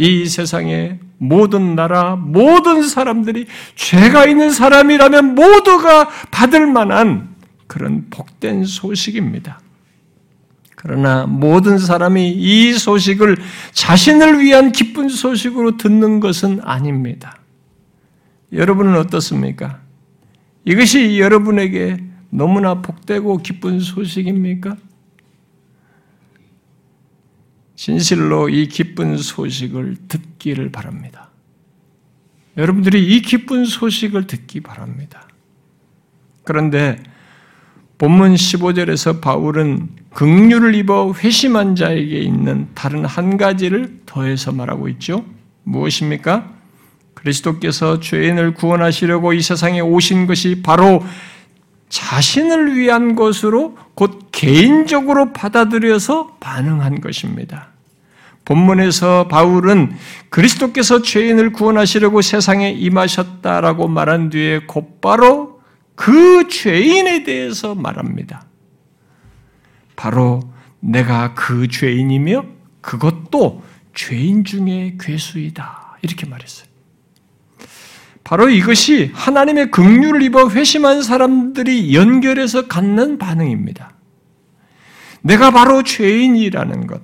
이 0.00 0.24
세상의 0.24 0.98
모든 1.18 1.74
나라, 1.74 2.16
모든 2.16 2.82
사람들이 2.82 3.46
죄가 3.74 4.24
있는 4.24 4.50
사람이라면 4.50 5.34
모두가 5.34 6.08
받을 6.30 6.66
만한 6.66 7.34
그런 7.66 8.06
복된 8.08 8.64
소식입니다. 8.64 9.60
그러나 10.74 11.26
모든 11.26 11.76
사람이 11.76 12.30
이 12.30 12.72
소식을 12.72 13.36
자신을 13.72 14.40
위한 14.40 14.72
기쁜 14.72 15.10
소식으로 15.10 15.76
듣는 15.76 16.20
것은 16.20 16.60
아닙니다. 16.62 17.36
여러분은 18.54 18.96
어떻습니까? 18.96 19.80
이것이 20.64 21.20
여러분에게 21.20 21.98
너무나 22.30 22.80
복되고 22.80 23.36
기쁜 23.42 23.80
소식입니까? 23.80 24.78
진실로 27.80 28.50
이 28.50 28.68
기쁜 28.68 29.16
소식을 29.16 29.96
듣기를 30.06 30.70
바랍니다. 30.70 31.30
여러분들이 32.58 33.02
이 33.02 33.22
기쁜 33.22 33.64
소식을 33.64 34.26
듣기 34.26 34.60
바랍니다. 34.60 35.26
그런데 36.44 37.02
본문 37.96 38.34
15절에서 38.34 39.22
바울은 39.22 39.88
극류를 40.12 40.74
입어 40.74 41.14
회심한 41.14 41.74
자에게 41.74 42.18
있는 42.18 42.68
다른 42.74 43.06
한 43.06 43.38
가지를 43.38 44.00
더해서 44.04 44.52
말하고 44.52 44.90
있죠. 44.90 45.24
무엇입니까? 45.62 46.52
그리스도께서 47.14 47.98
죄인을 47.98 48.52
구원하시려고 48.52 49.32
이 49.32 49.40
세상에 49.40 49.80
오신 49.80 50.26
것이 50.26 50.60
바로 50.62 51.02
자신을 51.88 52.76
위한 52.76 53.16
것으로 53.16 53.78
곧 53.94 54.28
개인적으로 54.32 55.32
받아들여서 55.32 56.36
반응한 56.40 57.00
것입니다. 57.00 57.69
본문에서 58.44 59.28
바울은 59.28 59.96
그리스도께서 60.28 61.02
죄인을 61.02 61.52
구원하시려고 61.52 62.22
세상에 62.22 62.70
임하셨다라고 62.70 63.88
말한 63.88 64.30
뒤에 64.30 64.60
곧바로 64.66 65.60
그 65.94 66.48
죄인에 66.48 67.22
대해서 67.24 67.74
말합니다. 67.74 68.46
바로 69.94 70.40
내가 70.80 71.34
그 71.34 71.68
죄인이며 71.68 72.44
그것도 72.80 73.62
죄인 73.94 74.44
중에 74.44 74.96
괴수이다. 74.98 75.98
이렇게 76.02 76.26
말했어요. 76.26 76.70
바로 78.24 78.48
이것이 78.48 79.10
하나님의 79.12 79.70
긍휼을 79.70 80.22
입어 80.22 80.50
회심한 80.50 81.02
사람들이 81.02 81.94
연결해서 81.94 82.68
갖는 82.68 83.18
반응입니다. 83.18 83.92
내가 85.22 85.50
바로 85.50 85.82
죄인이라는 85.82 86.86
것. 86.86 87.02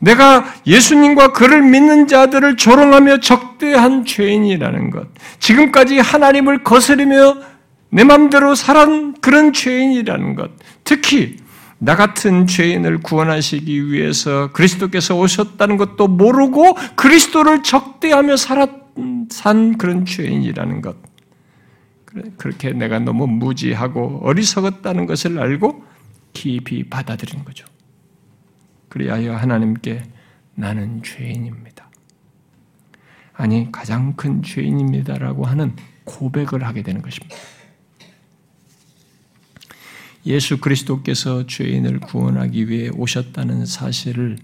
내가 0.00 0.44
예수님과 0.66 1.32
그를 1.32 1.62
믿는 1.62 2.08
자들을 2.08 2.56
조롱하며 2.56 3.20
적대한 3.20 4.04
죄인이라는 4.04 4.90
것. 4.90 5.08
지금까지 5.38 5.98
하나님을 5.98 6.64
거스르며 6.64 7.36
내 7.90 8.04
맘대로 8.04 8.54
살한 8.54 9.14
그런 9.20 9.52
죄인이라는 9.52 10.34
것. 10.34 10.50
특히 10.84 11.36
나 11.78 11.96
같은 11.96 12.46
죄인을 12.46 12.98
구원하시기 12.98 13.90
위해서 13.90 14.52
그리스도께서 14.52 15.16
오셨다는 15.16 15.76
것도 15.76 16.08
모르고 16.08 16.74
그리스도를 16.96 17.62
적대하며 17.62 18.36
살았, 18.36 18.70
산 19.30 19.78
그런 19.78 20.04
죄인이라는 20.04 20.82
것. 20.82 20.96
그렇게 22.36 22.72
내가 22.72 22.98
너무 22.98 23.26
무지하고 23.26 24.20
어리석었다는 24.24 25.06
것을 25.06 25.38
알고 25.38 25.84
깊이 26.32 26.88
받아들인 26.88 27.44
거죠. 27.44 27.66
그리하여 28.90 29.34
하나님께 29.34 30.02
나는 30.54 31.02
죄인입니다. 31.02 31.88
아니, 33.32 33.72
가장 33.72 34.14
큰 34.16 34.42
죄인입니다라고 34.42 35.46
하는 35.46 35.74
고백을 36.04 36.66
하게 36.66 36.82
되는 36.82 37.00
것입니다. 37.00 37.34
예수 40.26 40.60
그리스도께서 40.60 41.46
죄인을 41.46 42.00
구원하기 42.00 42.68
위해 42.68 42.90
오셨다는 42.90 43.64
사실을 43.64 44.36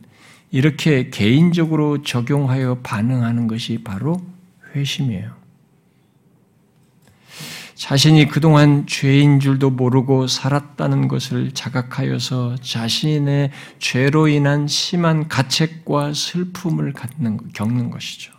이렇게 0.50 1.10
개인적으로 1.10 2.02
적용하여 2.02 2.80
반응하는 2.82 3.46
것이 3.46 3.82
바로 3.84 4.16
회심이에요. 4.74 5.45
자신이 7.76 8.28
그동안 8.28 8.86
죄인 8.86 9.38
줄도 9.38 9.68
모르고 9.68 10.28
살았다는 10.28 11.08
것을 11.08 11.52
자각하여서 11.52 12.56
자신의 12.62 13.50
죄로 13.78 14.28
인한 14.28 14.66
심한 14.66 15.28
가책과 15.28 16.14
슬픔을 16.14 16.94
갖는, 16.94 17.38
겪는 17.52 17.90
것이죠. 17.90 18.32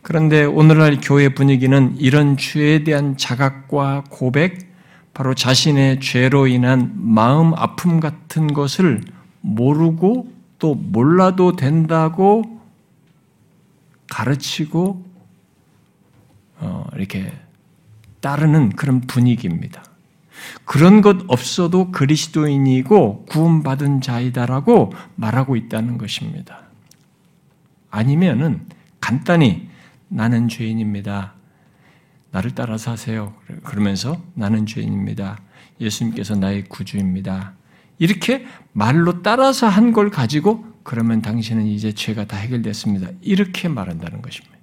그런데 0.00 0.44
오늘날 0.44 1.00
교회 1.02 1.28
분위기는 1.34 1.96
이런 1.98 2.36
죄에 2.36 2.84
대한 2.84 3.16
자각과 3.16 4.04
고백, 4.10 4.72
바로 5.12 5.34
자신의 5.34 5.98
죄로 5.98 6.46
인한 6.46 6.92
마음 6.94 7.52
아픔 7.52 7.98
같은 7.98 8.52
것을 8.52 9.02
모르고 9.40 10.32
또 10.60 10.76
몰라도 10.76 11.56
된다고 11.56 12.60
가르치고 14.08 15.07
어, 16.60 16.86
이렇게 16.96 17.32
따르는 18.20 18.70
그런 18.70 19.00
분위기입니다. 19.00 19.84
그런 20.64 21.00
것 21.00 21.24
없어도 21.28 21.90
그리스도인이고 21.90 23.26
구원받은 23.26 24.00
자이다라고 24.00 24.92
말하고 25.16 25.56
있다는 25.56 25.98
것입니다. 25.98 26.62
아니면은 27.90 28.66
간단히 29.00 29.68
나는 30.08 30.48
죄인입니다. 30.48 31.34
나를 32.30 32.52
따라서 32.54 32.92
하세요. 32.92 33.34
그러면서 33.64 34.22
나는 34.34 34.66
죄인입니다. 34.66 35.38
예수님께서 35.80 36.34
나의 36.36 36.64
구주입니다. 36.64 37.54
이렇게 37.98 38.46
말로 38.72 39.22
따라서 39.22 39.66
한 39.68 39.92
걸 39.92 40.10
가지고 40.10 40.64
그러면 40.82 41.20
당신은 41.22 41.66
이제 41.66 41.92
죄가 41.92 42.26
다 42.26 42.36
해결됐습니다. 42.36 43.08
이렇게 43.22 43.68
말한다는 43.68 44.22
것입니다. 44.22 44.57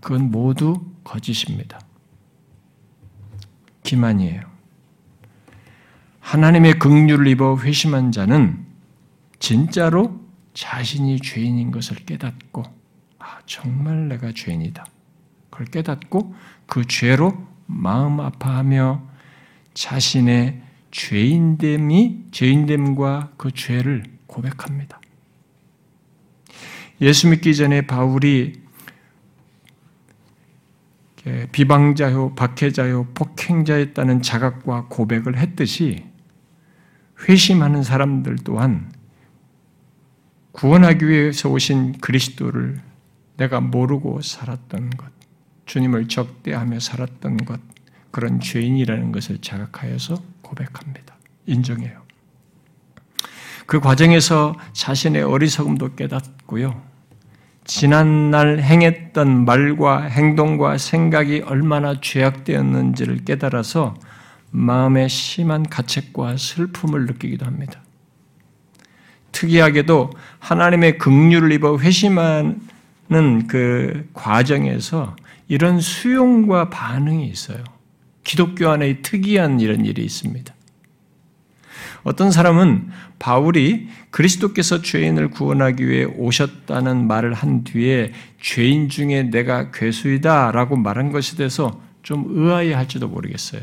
그건 0.00 0.30
모두 0.30 0.84
거짓입니다. 1.04 1.80
기만이에요. 3.82 4.42
하나님의 6.20 6.78
긍휼을 6.78 7.26
입어 7.28 7.58
회심한 7.58 8.12
자는 8.12 8.64
진짜로 9.38 10.20
자신이 10.54 11.20
죄인인 11.20 11.70
것을 11.70 11.96
깨닫고 11.96 12.62
아 13.18 13.40
정말 13.46 14.08
내가 14.08 14.32
죄인이다. 14.32 14.84
그걸 15.50 15.66
깨닫고 15.66 16.34
그 16.66 16.86
죄로 16.86 17.46
마음 17.66 18.20
아파하며 18.20 19.02
자신의 19.74 20.62
죄인됨이 20.90 22.26
죄인됨과 22.30 23.32
그 23.36 23.52
죄를 23.52 24.04
고백합니다. 24.26 25.00
예수 27.00 27.28
믿기 27.28 27.54
전에 27.54 27.86
바울이 27.86 28.59
비방자요, 31.52 32.34
박해자요, 32.34 33.08
폭행자였다는 33.14 34.22
자각과 34.22 34.86
고백을 34.88 35.36
했듯이 35.38 36.04
회심하는 37.28 37.82
사람들 37.82 38.36
또한 38.44 38.92
구원하기 40.52 41.06
위해서 41.06 41.48
오신 41.50 41.98
그리스도를 42.00 42.80
내가 43.36 43.60
모르고 43.60 44.20
살았던 44.22 44.90
것, 44.90 45.10
주님을 45.66 46.08
적대하며 46.08 46.80
살았던 46.80 47.38
것, 47.38 47.60
그런 48.10 48.40
죄인이라는 48.40 49.12
것을 49.12 49.38
자각하여서 49.38 50.22
고백합니다. 50.42 51.16
인정해요. 51.46 52.02
그 53.66 53.78
과정에서 53.78 54.56
자신의 54.72 55.22
어리석음도 55.22 55.94
깨닫고요. 55.94 56.89
지난날 57.64 58.60
행했던 58.60 59.44
말과 59.44 60.02
행동과 60.02 60.78
생각이 60.78 61.42
얼마나 61.46 62.00
죄악되었는지를 62.00 63.24
깨달아서 63.24 63.94
마음의 64.50 65.08
심한 65.08 65.62
가책과 65.62 66.36
슬픔을 66.36 67.06
느끼기도 67.06 67.46
합니다. 67.46 67.80
특이하게도 69.32 70.10
하나님의 70.40 70.98
긍휼을 70.98 71.52
입어 71.52 71.78
회심하는 71.78 73.46
그 73.46 74.08
과정에서 74.12 75.14
이런 75.46 75.80
수용과 75.80 76.70
반응이 76.70 77.26
있어요. 77.26 77.62
기독교 78.24 78.68
안에 78.68 79.02
특이한 79.02 79.60
이런 79.60 79.84
일이 79.84 80.04
있습니다. 80.04 80.54
어떤 82.02 82.30
사람은 82.30 82.88
바울이 83.18 83.88
그리스도께서 84.10 84.82
죄인을 84.82 85.30
구원하기 85.30 85.86
위해 85.86 86.04
오셨다는 86.04 87.06
말을 87.06 87.34
한 87.34 87.64
뒤에 87.64 88.12
죄인 88.40 88.88
중에 88.88 89.24
내가 89.24 89.70
괴수이다 89.70 90.52
라고 90.52 90.76
말한 90.76 91.12
것에 91.12 91.36
대해서 91.36 91.80
좀 92.02 92.24
의아해 92.28 92.72
할지도 92.72 93.08
모르겠어요. 93.08 93.62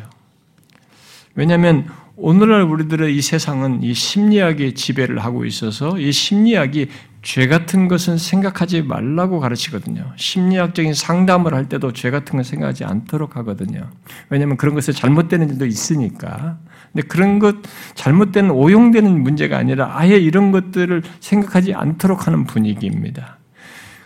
왜냐하면 1.35 1.87
오늘날 2.15 2.63
우리들의 2.63 3.15
이 3.15 3.21
세상은 3.21 3.83
이 3.83 3.93
심리학의 3.93 4.73
지배를 4.73 5.19
하고 5.19 5.45
있어서 5.45 5.99
이 5.99 6.11
심리학이 6.11 6.87
죄 7.21 7.47
같은 7.47 7.87
것은 7.87 8.17
생각하지 8.17 8.81
말라고 8.83 9.39
가르치거든요. 9.39 10.13
심리학적인 10.15 10.93
상담을 10.93 11.53
할 11.53 11.69
때도 11.69 11.93
죄 11.93 12.09
같은 12.09 12.37
걸 12.37 12.43
생각하지 12.43 12.85
않도록 12.85 13.35
하거든요. 13.37 13.91
왜냐하면 14.29 14.57
그런 14.57 14.73
것에 14.73 14.91
잘못되는 14.91 15.49
일도 15.49 15.65
있으니까. 15.65 16.57
근데 16.97 17.07
그런 17.07 17.37
것, 17.37 17.57
잘못된, 17.93 18.49
오용되는 18.49 19.21
문제가 19.21 19.59
아니라 19.59 19.91
아예 19.95 20.17
이런 20.17 20.51
것들을 20.51 21.03
생각하지 21.19 21.75
않도록 21.75 22.25
하는 22.25 22.45
분위기입니다. 22.45 23.37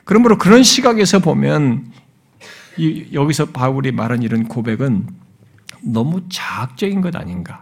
그러므로 0.03 0.37
그런 0.37 0.61
시각에서 0.61 1.19
보면 1.19 1.89
이, 2.77 3.07
여기서 3.13 3.45
바울이 3.45 3.93
말한 3.93 4.23
이런 4.23 4.45
고백은 4.49 5.07
너무 5.83 6.27
자학적인 6.27 6.99
것 6.99 7.15
아닌가. 7.15 7.61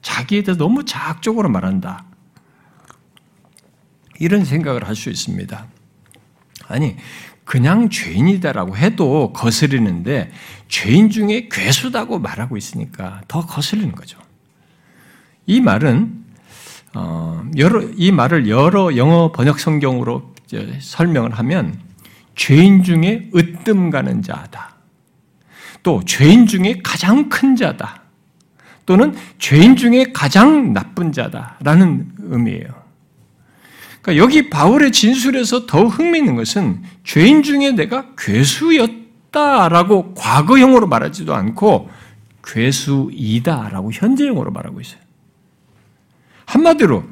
자기에 0.00 0.42
대해서 0.42 0.58
너무 0.58 0.84
자학적으로 0.84 1.50
말한다. 1.50 2.06
이런 4.18 4.46
생각을 4.46 4.86
할 4.86 4.94
수 4.94 5.10
있습니다. 5.10 5.66
아니, 6.68 6.96
그냥 7.44 7.90
죄인이다라고 7.90 8.78
해도 8.78 9.34
거스리는데 9.34 10.30
죄인 10.68 11.10
중에 11.10 11.48
괴수다고 11.50 12.18
말하고 12.18 12.56
있으니까 12.56 13.20
더 13.28 13.44
거슬리는 13.44 13.92
거죠. 13.92 14.23
이 15.46 15.60
말은 15.60 16.24
어, 16.94 17.44
여러 17.56 17.82
이 17.96 18.12
말을 18.12 18.48
여러 18.48 18.96
영어 18.96 19.32
번역 19.32 19.58
성경으로 19.58 20.34
설명을 20.80 21.32
하면 21.32 21.78
죄인 22.36 22.82
중에 22.82 23.30
으뜸 23.34 23.90
가는 23.90 24.22
자다. 24.22 24.74
또 25.82 26.02
죄인 26.04 26.46
중에 26.46 26.80
가장 26.82 27.28
큰 27.28 27.56
자다. 27.56 28.02
또는 28.86 29.14
죄인 29.38 29.76
중에 29.76 30.12
가장 30.12 30.72
나쁜 30.72 31.12
자다라는 31.12 32.12
의미예요. 32.18 32.84
그러니까 34.02 34.22
여기 34.22 34.50
바울의 34.50 34.92
진술에서 34.92 35.66
더 35.66 35.86
흥미있는 35.86 36.36
것은 36.36 36.82
죄인 37.04 37.42
중에 37.42 37.72
내가 37.72 38.14
괴수였다라고 38.18 40.14
과거형으로 40.14 40.86
말하지도 40.86 41.34
않고 41.34 41.88
괴수이다라고 42.44 43.92
현재형으로 43.92 44.50
말하고 44.50 44.80
있어요. 44.82 45.03
한마디로 46.54 47.04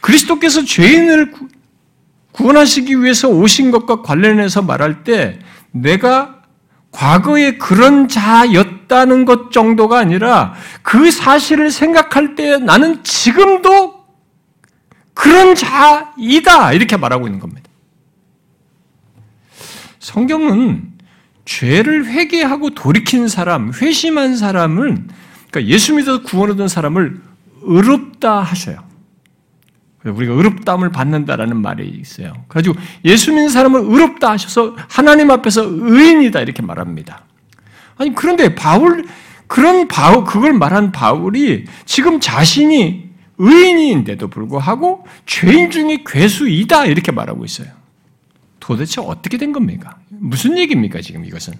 그리스도께서 0.00 0.64
죄인을 0.64 1.32
구원하시기 2.32 3.02
위해서 3.02 3.28
오신 3.28 3.70
것과 3.70 4.02
관련해서 4.02 4.62
말할 4.62 5.04
때 5.04 5.38
내가 5.70 6.42
과거에 6.90 7.56
그런 7.58 8.08
자였다는 8.08 9.24
것 9.24 9.52
정도가 9.52 9.98
아니라 9.98 10.54
그 10.82 11.10
사실을 11.10 11.70
생각할 11.70 12.34
때 12.34 12.58
나는 12.58 13.04
지금도 13.04 14.00
그런 15.14 15.54
자이다. 15.54 16.72
이렇게 16.72 16.96
말하고 16.96 17.26
있는 17.26 17.38
겁니다. 17.38 17.68
성경은 19.98 20.90
죄를 21.44 22.06
회개하고 22.06 22.70
돌이킨 22.70 23.28
사람, 23.28 23.72
회심한 23.72 24.36
사람은, 24.36 25.08
그러니까 25.50 25.72
예수 25.72 25.94
믿어 25.94 26.22
구원 26.22 26.50
얻은 26.52 26.68
사람을 26.68 27.20
의롭다 27.62 28.40
하셔요. 28.40 28.90
우리가 30.04 30.32
의롭다함을 30.32 30.90
받는다라는 30.90 31.60
말이 31.60 31.88
있어요. 31.88 32.32
그래가지고 32.48 32.76
예수 33.04 33.32
믿는 33.32 33.50
사람을 33.50 33.80
의롭다 33.80 34.30
하셔서 34.32 34.74
하나님 34.88 35.30
앞에서 35.30 35.62
의인이다 35.66 36.40
이렇게 36.40 36.62
말합니다. 36.62 37.24
아니 37.98 38.14
그런데 38.14 38.54
바울 38.54 39.04
그런 39.46 39.88
바울 39.88 40.24
그걸 40.24 40.54
말한 40.54 40.92
바울이 40.92 41.66
지금 41.84 42.18
자신이 42.20 43.10
의인인데도 43.36 44.28
불구하고 44.28 45.06
죄인 45.26 45.70
중에 45.70 46.04
괴수이다 46.06 46.86
이렇게 46.86 47.12
말하고 47.12 47.44
있어요. 47.44 47.68
도대체 48.58 49.00
어떻게 49.00 49.36
된 49.36 49.52
겁니까? 49.52 49.98
무슨 50.08 50.56
얘기입니까 50.56 51.00
지금 51.00 51.24
이것은? 51.24 51.54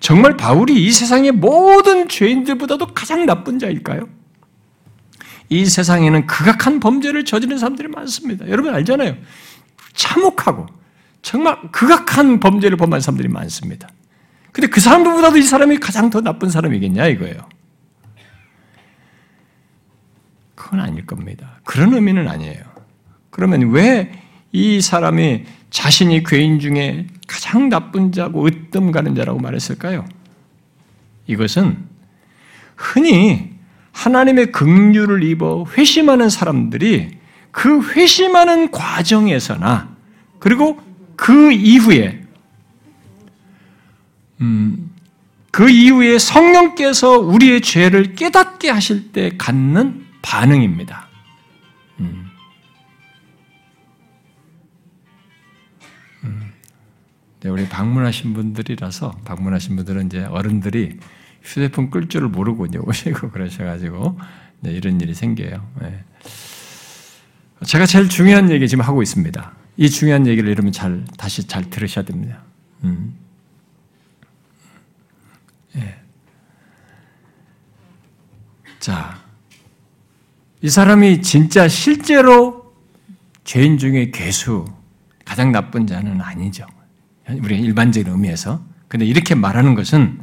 정말 0.00 0.36
바울이 0.36 0.82
이 0.82 0.90
세상의 0.90 1.32
모든 1.32 2.08
죄인들보다도 2.08 2.86
가장 2.94 3.26
나쁜 3.26 3.58
자일까요? 3.58 4.08
이 5.50 5.66
세상에는 5.66 6.26
극악한 6.26 6.80
범죄를 6.80 7.24
저지른 7.24 7.58
사람들이 7.58 7.88
많습니다. 7.88 8.48
여러분 8.48 8.74
알잖아요. 8.74 9.16
참혹하고 9.92 10.66
정말 11.20 11.58
극악한 11.70 12.40
범죄를 12.40 12.78
범한 12.78 13.00
사람들이 13.00 13.28
많습니다. 13.28 13.88
근데 14.52 14.68
그 14.68 14.80
사람들보다도 14.80 15.36
이 15.36 15.42
사람이 15.42 15.78
가장 15.78 16.08
더 16.08 16.22
나쁜 16.22 16.48
사람이겠냐 16.48 17.06
이거예요. 17.08 17.48
그건 20.54 20.80
아닐 20.80 21.04
겁니다. 21.04 21.60
그런 21.64 21.92
의미는 21.92 22.26
아니에요. 22.28 22.62
그러면 23.30 23.70
왜 23.70 24.30
이 24.52 24.80
사람이 24.80 25.44
자신이 25.70 26.24
괴인 26.24 26.58
중에 26.58 27.06
가장 27.28 27.68
나쁜 27.68 28.10
자고 28.12 28.46
으뜸 28.46 28.90
가는 28.90 29.14
자라고 29.14 29.38
말했을까요? 29.38 30.04
이것은 31.26 31.84
흔히 32.76 33.49
하나님의 33.92 34.52
긍휼을 34.52 35.22
입어 35.24 35.66
회심하는 35.76 36.28
사람들이 36.28 37.18
그 37.50 37.92
회심하는 37.92 38.70
과정에서나 38.70 39.96
그리고 40.38 40.80
그 41.16 41.52
이후에 41.52 42.22
음, 44.40 44.90
그 45.50 45.68
이후에 45.68 46.18
성령께서 46.18 47.18
우리의 47.18 47.60
죄를 47.60 48.14
깨닫게 48.14 48.70
하실 48.70 49.12
때 49.12 49.36
갖는 49.36 50.06
반응입니다. 50.22 51.08
음. 52.00 52.26
음. 56.24 56.52
네, 57.40 57.48
우리 57.50 57.68
방문하신 57.68 58.32
분들이라서 58.32 59.10
방문하신 59.24 59.76
분들은 59.76 60.06
이제 60.06 60.24
어른들이 60.24 60.98
휴대폰 61.42 61.90
끌 61.90 62.08
줄을 62.08 62.28
모르고 62.28 62.66
이제 62.66 62.78
오시고 62.82 63.30
그러셔가지고 63.30 64.18
네, 64.60 64.72
이런 64.72 65.00
일이 65.00 65.14
생겨요. 65.14 65.66
네. 65.80 66.04
제가 67.66 67.86
제일 67.86 68.08
중요한 68.08 68.50
얘기 68.50 68.68
지금 68.68 68.84
하고 68.84 69.02
있습니다. 69.02 69.52
이 69.76 69.90
중요한 69.90 70.26
얘기를 70.26 70.50
여러분 70.50 70.72
잘 70.72 71.04
다시 71.16 71.46
잘 71.46 71.68
들으셔야 71.68 72.04
됩니다. 72.04 72.42
음. 72.84 73.14
예. 75.76 76.00
자, 78.78 79.18
이 80.62 80.68
사람이 80.68 81.22
진짜 81.22 81.68
실제로 81.68 82.74
죄인 83.44 83.78
중에 83.78 84.10
괴수 84.10 84.64
가장 85.24 85.52
나쁜 85.52 85.86
자는 85.86 86.20
아니죠. 86.20 86.66
우리가 87.28 87.54
일반적인 87.54 88.10
의미에서. 88.12 88.62
근데 88.88 89.06
이렇게 89.06 89.34
말하는 89.34 89.74
것은 89.74 90.20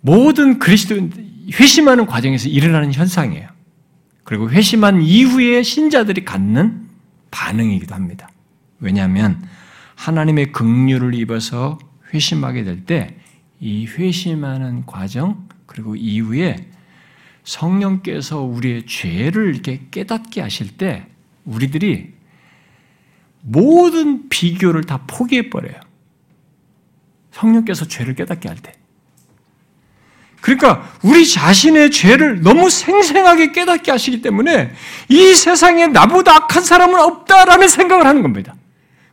모든 0.00 0.58
그리스도 0.58 1.08
회심하는 1.52 2.06
과정에서 2.06 2.48
일어나는 2.48 2.92
현상이에요. 2.92 3.48
그리고 4.24 4.50
회심한 4.50 5.02
이후에 5.02 5.62
신자들이 5.62 6.24
갖는 6.24 6.86
반응이기도 7.30 7.94
합니다. 7.94 8.28
왜냐하면 8.80 9.42
하나님의 9.96 10.52
긍휼을 10.52 11.14
입어서 11.14 11.78
회심하게 12.12 12.64
될 12.64 12.84
때 12.84 13.18
이 13.60 13.86
회심하는 13.86 14.86
과정 14.86 15.48
그리고 15.66 15.96
이후에 15.96 16.70
성령께서 17.44 18.42
우리의 18.42 18.86
죄를 18.86 19.54
이렇게 19.54 19.86
깨닫게 19.90 20.40
하실 20.40 20.76
때 20.76 21.06
우리들이 21.44 22.14
모든 23.40 24.28
비교를 24.28 24.84
다 24.84 25.04
포기해 25.06 25.50
버려요. 25.50 25.80
성령께서 27.32 27.86
죄를 27.86 28.14
깨닫게 28.14 28.48
할 28.48 28.58
때. 28.58 28.72
그러니까 30.56 30.88
우리 31.02 31.26
자신의 31.26 31.90
죄를 31.90 32.40
너무 32.42 32.70
생생하게 32.70 33.52
깨닫게 33.52 33.90
하시기 33.90 34.22
때문에 34.22 34.72
이 35.08 35.34
세상에 35.34 35.86
나보다 35.88 36.34
악한 36.36 36.62
사람은 36.62 36.98
없다라는 36.98 37.68
생각을 37.68 38.06
하는 38.06 38.22
겁니다. 38.22 38.54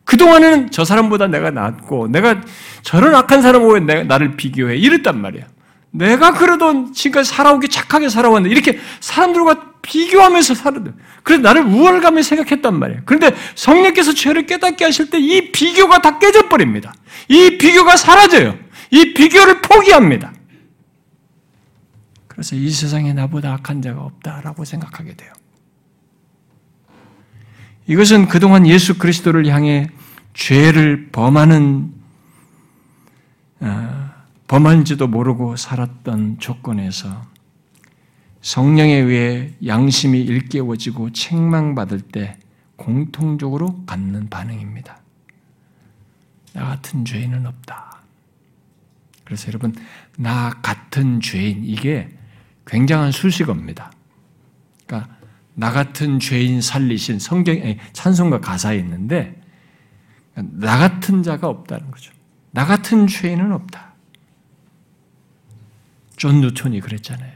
그동안에는 0.06 0.72
저 0.72 0.86
사람보다 0.86 1.28
내가 1.28 1.52
낫고 1.52 2.08
내가 2.08 2.42
저런 2.84 3.16
악한 3.16 3.42
사람하고 3.42 3.74
왜 3.74 4.04
나를 4.04 4.38
비교해 4.38 4.78
이랬단 4.78 5.20
말이야. 5.20 5.44
내가 5.92 6.34
그러던 6.34 6.94
지금까지 6.94 7.30
살아오기 7.30 7.70
착하게 7.70 8.10
살아왔는데 8.10 8.54
이렇게 8.54 8.80
사람들과 9.00 9.74
비교하면서 9.82 10.54
살았다. 10.56 10.92
그래서 11.24 11.42
나를 11.42 11.64
우월감에 11.64 12.22
생각했단 12.22 12.78
말이에요. 12.80 13.02
그런데 13.06 13.32
성령께서 13.56 14.14
죄를 14.14 14.46
깨닫게 14.46 14.86
하실 14.86 15.10
때 15.10 15.18
이 15.20 15.52
비교가 15.52 16.00
다 16.00 16.20
깨져버립니다. 16.20 16.94
이 17.30 17.58
비교가 17.58 17.96
사라져요. 17.98 18.58
이 18.92 19.14
비교를 19.14 19.62
포기합니다. 19.62 20.32
그래서 22.36 22.58
이 22.58 22.70
세상에 22.70 23.14
나보다 23.14 23.54
악한 23.54 23.82
자가 23.82 24.02
없다라고 24.02 24.66
생각하게 24.66 25.16
돼요. 25.16 25.32
이것은 27.88 28.28
그동안 28.28 28.68
예수 28.68 28.98
그리스도를 28.98 29.48
향해 29.48 29.90
죄를 30.34 31.12
범하는 31.12 31.94
어, 33.62 34.10
범한지도 34.48 35.08
모르고 35.08 35.56
살았던 35.56 36.40
조건에서 36.40 37.26
성령에 38.42 38.96
의해 38.96 39.54
양심이 39.66 40.20
일깨워지고 40.20 41.14
책망받을 41.14 42.02
때 42.02 42.38
공통적으로 42.76 43.86
갖는 43.86 44.30
반응입니다. 44.30 45.00
나 46.54 46.66
같은 46.66 47.06
죄인은 47.06 47.46
없다. 47.46 48.02
그래서 49.24 49.48
여러분, 49.48 49.74
나 50.18 50.52
같은 50.62 51.22
죄인, 51.22 51.64
이게 51.64 52.15
굉장한 52.66 53.12
수식어입니다. 53.12 53.92
그러니까 54.86 55.16
나 55.54 55.72
같은 55.72 56.20
죄인 56.20 56.62
살리신 56.62 57.20
성경 57.20 57.56
찬송가 57.94 58.40
가사에 58.42 58.78
있는데 58.80 59.42
나 60.36 60.78
같은 60.78 61.24
자가 61.24 61.48
없다는 61.48 61.92
거죠. 61.92 62.12
나 62.52 62.66
같은 62.66 63.08
죄인은 63.08 63.52
없다. 63.52 63.94
존 66.18 66.42
뉴턴이 66.42 66.82
그랬잖아요. 66.82 67.34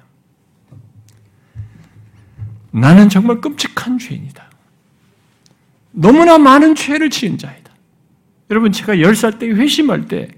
나는 2.71 3.09
정말 3.09 3.41
끔찍한 3.41 3.97
죄인이다. 3.97 4.49
너무나 5.91 6.37
많은 6.37 6.75
죄를 6.75 7.09
지은 7.09 7.37
자이다. 7.37 7.73
여러분, 8.49 8.71
제가 8.71 8.95
10살 8.95 9.39
때 9.39 9.47
회심할 9.47 10.07
때, 10.07 10.29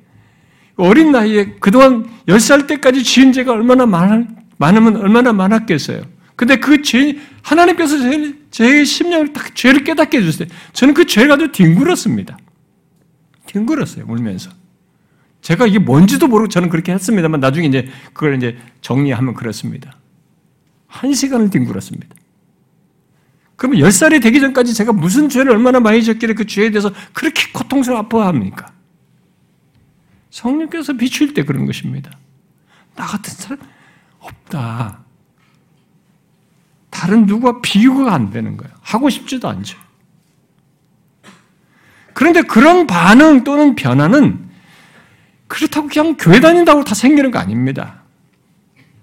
어린 0.76 1.12
나이에 1.12 1.56
그동안 1.60 2.10
10살 2.26 2.68
때까지 2.68 3.04
지은 3.04 3.34
죄가 3.34 3.52
얼마나 3.52 3.86
많, 3.86 4.41
많으면 4.62 4.98
얼마나 4.98 5.34
많았겠어요. 5.34 6.04
근데 6.36 6.56
그 6.58 6.82
죄, 6.84 7.18
하나님께서 7.42 7.98
제, 7.98 8.36
제 8.52 8.84
심령을 8.84 9.34
딱 9.34 9.56
죄를 9.56 9.84
깨닫게 9.84 10.20
해주세요. 10.20 10.48
저는 10.74 10.94
그 10.94 11.06
죄를 11.06 11.30
가지고 11.30 11.52
뒹굴었습니다. 11.52 12.38
뒹굴었어요, 13.48 14.06
울면서. 14.08 14.52
제가 15.42 15.66
이게 15.66 15.80
뭔지도 15.80 16.28
모르고 16.28 16.50
저는 16.50 16.70
그렇게 16.70 16.94
했습니다만 16.94 17.40
나중에 17.40 17.68
이제 17.68 17.90
그걸 18.14 18.36
이제 18.36 18.58
정리하면 18.82 19.34
그렇습니다. 19.34 19.98
한 20.88 21.14
시간을 21.14 21.50
뒹굴었습니다. 21.50 22.16
그러면 23.56 23.80
10살이 23.82 24.22
되기 24.22 24.40
전까지 24.40 24.74
제가 24.74 24.94
무슨 24.94 25.30
죄를 25.30 25.52
얼마나 25.52 25.80
많이 25.80 26.04
졌기를 26.04 26.36
그 26.36 26.46
죄에 26.46 26.70
대해서 26.70 26.92
그렇게 27.14 27.52
고통스러워 27.52 28.02
아파합니까? 28.02 28.72
성령께서 30.30 30.94
비출 30.94 31.34
때 31.34 31.44
그런 31.44 31.66
것입니다. 31.66 32.12
나 32.96 33.06
같은 33.06 33.34
사람, 33.34 33.60
없다. 34.22 35.00
다른 36.90 37.26
누구와 37.26 37.62
비교가 37.62 38.14
안 38.14 38.30
되는 38.30 38.58
거예요. 38.58 38.74
하고 38.82 39.10
싶지도 39.10 39.50
않죠. 39.50 39.78
그런데 42.14 42.42
그런 42.42 42.88
반응 42.88 43.44
또는 43.44 43.76
변화는 43.76 44.50
그렇다고 45.48 45.88
그냥 45.88 46.16
교회 46.18 46.40
다닌다고 46.40 46.84
다 46.84 46.94
생기는 46.94 47.32
거 47.32 47.40
아닙니다. 47.40 48.02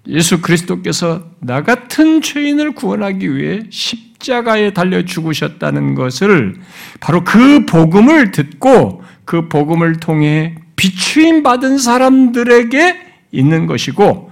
예수 0.07 0.41
그리스도께서 0.41 1.23
나 1.39 1.61
같은 1.63 2.21
죄인을 2.21 2.71
구원하기 2.71 3.35
위해 3.35 3.61
십자가에 3.69 4.73
달려 4.73 5.03
죽으셨다는 5.05 5.95
것을 5.95 6.55
바로 6.99 7.23
그 7.23 7.65
복음을 7.65 8.31
듣고 8.31 9.03
그 9.25 9.47
복음을 9.47 9.99
통해 9.99 10.55
비추임 10.75 11.43
받은 11.43 11.77
사람들에게 11.77 13.07
있는 13.31 13.67
것이고 13.67 14.28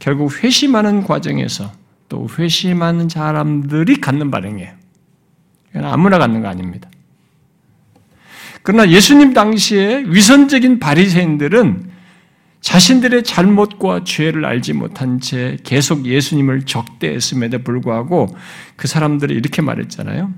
결국 0.00 0.42
회심하는 0.42 1.04
과정에서 1.04 1.72
또 2.08 2.26
회심하는 2.36 3.08
사람들이 3.08 4.00
갖는 4.00 4.32
반응이에요. 4.32 4.72
아무나 5.76 6.18
갖는 6.18 6.42
거 6.42 6.48
아닙니다. 6.48 6.90
그러나 8.62 8.90
예수님 8.90 9.32
당시에 9.32 10.04
위선적인 10.06 10.80
바리새인들은 10.80 11.90
자신들의 12.60 13.24
잘못과 13.24 14.04
죄를 14.04 14.44
알지 14.44 14.74
못한 14.74 15.20
채 15.20 15.56
계속 15.64 16.04
예수님을 16.04 16.66
적대했음에도 16.66 17.60
불구하고 17.60 18.36
그 18.76 18.88
사람들이 18.88 19.34
이렇게 19.34 19.62
말했잖아요. 19.62 20.32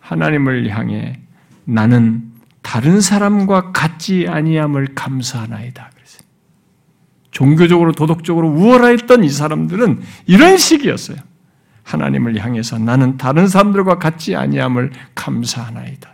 하나님을 0.00 0.68
향해 0.70 1.20
나는 1.64 2.30
다른 2.60 3.00
사람과 3.00 3.72
같지 3.72 4.26
아니함을 4.28 4.88
감사하나이다. 4.94 5.90
종교적으로 7.34 7.92
도덕적으로 7.92 8.48
우월했던 8.48 9.24
이 9.24 9.28
사람들은 9.28 10.00
이런 10.26 10.56
식이었어요. 10.56 11.18
하나님을 11.82 12.42
향해서 12.42 12.78
나는 12.78 13.18
다른 13.18 13.48
사람들과 13.48 13.98
같지 13.98 14.36
아니함을 14.36 14.92
감사하나이다. 15.14 16.10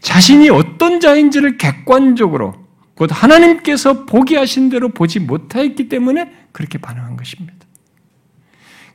자신이 0.00 0.50
어떤 0.50 1.00
자인지를 1.00 1.56
객관적으로 1.56 2.66
곧 2.94 3.10
하나님께서 3.12 4.04
보게 4.06 4.36
하신 4.36 4.70
대로 4.70 4.88
보지 4.88 5.20
못하였기 5.20 5.88
때문에 5.88 6.32
그렇게 6.50 6.78
반응한 6.78 7.16
것입니다. 7.16 7.54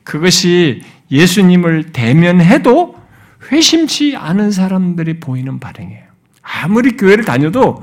그것이 0.04 0.82
예수님을 1.10 1.92
대면해도 1.92 2.96
회심치 3.50 4.14
않은 4.14 4.50
사람들이 4.50 5.20
보이는 5.20 5.58
반응이에요. 5.58 6.04
아무리 6.42 6.98
교회를 6.98 7.24
다녀도 7.24 7.82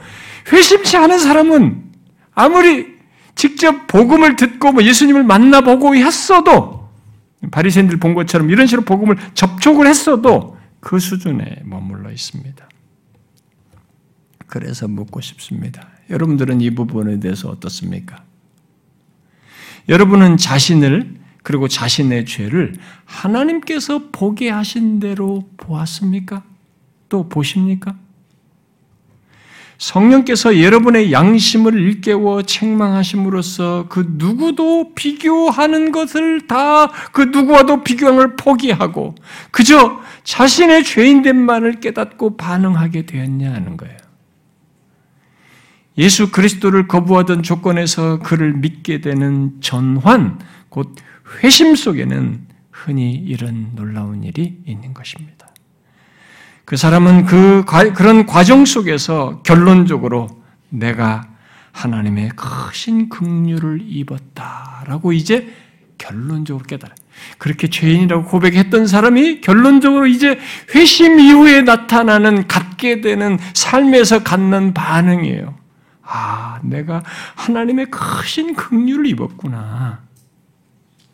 회심치 0.51 0.95
않은 0.97 1.17
사람은 1.17 1.83
아무리 2.35 2.98
직접 3.35 3.87
복음을 3.87 4.35
듣고 4.35 4.71
뭐 4.73 4.83
예수님을 4.83 5.23
만나보고 5.23 5.95
했어도 5.95 6.89
바리새인들 7.51 7.97
본 7.97 8.13
것처럼 8.13 8.49
이런 8.49 8.67
식으로 8.67 8.85
복음을 8.85 9.17
접촉을 9.33 9.87
했어도 9.87 10.57
그 10.79 10.99
수준에 10.99 11.61
머물러 11.65 12.11
있습니다. 12.11 12.67
그래서 14.47 14.87
묻고 14.87 15.21
싶습니다. 15.21 15.87
여러분들은 16.09 16.61
이 16.61 16.71
부분에 16.71 17.19
대해서 17.19 17.49
어떻습니까? 17.49 18.23
여러분은 19.87 20.37
자신을 20.37 21.19
그리고 21.43 21.67
자신의 21.67 22.25
죄를 22.25 22.75
하나님께서 23.05 24.09
보게 24.11 24.49
하신 24.49 24.99
대로 24.99 25.49
보았습니까? 25.57 26.43
또 27.07 27.29
보십니까? 27.29 27.95
성령께서 29.79 30.61
여러분의 30.61 31.11
양심을 31.11 31.73
일깨워 31.73 32.43
책망하심으로써 32.43 33.87
그 33.89 34.05
누구도 34.07 34.93
비교하는 34.93 35.91
것을 35.91 36.47
다 36.47 36.91
그 37.11 37.23
누구와도 37.23 37.83
비교함을 37.83 38.35
포기하고 38.35 39.15
그저 39.51 39.99
자신의 40.23 40.83
죄인됨만을 40.83 41.79
깨닫고 41.79 42.37
반응하게 42.37 43.05
되었냐 43.05 43.59
는 43.59 43.77
거예요. 43.77 43.97
예수 45.97 46.31
그리스도를 46.31 46.87
거부하던 46.87 47.43
조건에서 47.43 48.19
그를 48.19 48.53
믿게 48.53 49.01
되는 49.01 49.59
전환, 49.59 50.39
곧 50.69 50.95
회심 51.43 51.75
속에는 51.75 52.47
흔히 52.71 53.13
이런 53.13 53.75
놀라운 53.75 54.23
일이 54.23 54.61
있는 54.65 54.93
것입니다. 54.93 55.38
그 56.69 56.77
사람은 56.77 57.25
그 57.25 57.65
그런 57.95 58.27
과정 58.27 58.63
속에서 58.63 59.41
결론적으로 59.41 60.27
내가 60.69 61.27
하나님의 61.71 62.29
크신 62.35 63.09
긍휼을 63.09 63.79
입었다라고 63.81 65.11
이제 65.11 65.51
결론적으로 65.97 66.63
깨달아. 66.63 66.93
그렇게 67.39 67.71
죄인이라고 67.71 68.25
고백했던 68.25 68.85
사람이 68.85 69.41
결론적으로 69.41 70.05
이제 70.05 70.37
회심 70.75 71.19
이후에 71.19 71.63
나타나는 71.63 72.47
갖게 72.47 73.01
되는 73.01 73.39
삶에서 73.55 74.21
갖는 74.21 74.75
반응이에요. 74.75 75.55
아, 76.03 76.59
내가 76.61 77.01
하나님의 77.33 77.87
크신 77.87 78.53
긍휼을 78.53 79.07
입었구나. 79.07 80.03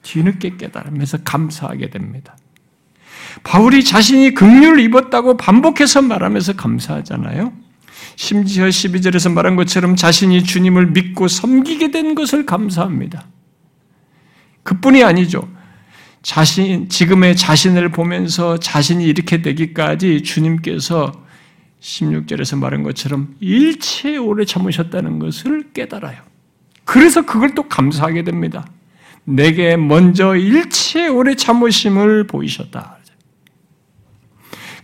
뒤늦게 0.01 0.57
깨달으면서 0.57 1.19
감사하게 1.23 1.91
됩니다. 1.91 2.35
바울이 3.43 3.83
자신이 3.83 4.33
긍휼을 4.33 4.79
입었다고 4.79 5.37
반복해서 5.37 6.01
말하면서 6.01 6.53
감사하잖아요. 6.53 7.53
심지어 8.15 8.67
12절에서 8.67 9.31
말한 9.31 9.55
것처럼 9.55 9.95
자신이 9.95 10.43
주님을 10.43 10.87
믿고 10.87 11.27
섬기게 11.27 11.91
된 11.91 12.15
것을 12.15 12.45
감사합니다. 12.45 13.25
그뿐이 14.63 15.03
아니죠. 15.03 15.47
자신, 16.21 16.89
지금의 16.89 17.35
자신을 17.35 17.89
보면서 17.89 18.57
자신이 18.57 19.05
이렇게 19.05 19.41
되기까지 19.41 20.23
주님께서 20.23 21.11
16절에서 21.81 22.57
말한 22.57 22.81
것처럼 22.81 23.35
일체 23.39 24.17
오래 24.17 24.43
참으셨다는 24.43 25.19
것을 25.19 25.71
깨달아요. 25.73 26.17
그래서 26.83 27.25
그걸 27.25 27.53
또 27.53 27.67
감사하게 27.67 28.23
됩니다. 28.23 28.65
내게 29.23 29.75
먼저 29.75 30.35
일체 30.35 31.07
오래 31.07 31.35
참으심을 31.35 32.25
보이셨다. 32.25 32.94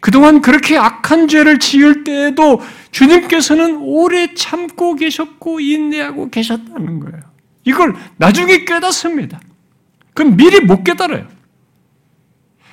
그동안 0.02 0.42
그렇게 0.42 0.78
악한 0.78 1.28
죄를 1.28 1.60
지을 1.60 2.04
때에도 2.04 2.60
주님께서는 2.92 3.78
오래 3.78 4.34
참고 4.34 4.96
계셨고 4.96 5.62
인내하고 5.62 6.30
계셨다는 6.30 7.00
거예요. 7.00 7.22
이걸 7.64 7.96
나중에 8.18 8.66
깨닫습니다. 8.66 9.40
그럼 10.14 10.36
미리 10.36 10.60
못 10.60 10.84
깨달아요. 10.84 11.28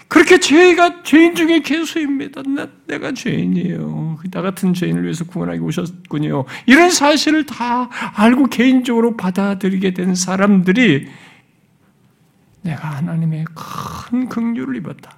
그렇게 0.08 0.40
죄가 0.40 1.02
죄인 1.02 1.34
중에 1.34 1.60
개수입니다. 1.60 2.40
나, 2.46 2.66
내가 2.86 3.12
죄인이에요. 3.12 4.20
나 4.30 4.40
같은 4.40 4.72
죄인을 4.72 5.02
위해서 5.02 5.26
구원하기 5.26 5.60
오셨군요. 5.60 6.46
이런 6.64 6.90
사실을 6.90 7.44
다 7.44 7.90
알고 8.14 8.46
개인적으로 8.46 9.18
받아들이게 9.18 9.92
된 9.92 10.14
사람들이 10.14 11.08
내가 12.62 12.88
하나님의 12.88 13.44
큰 14.10 14.30
긍휼을 14.30 14.76
입었다. 14.76 15.17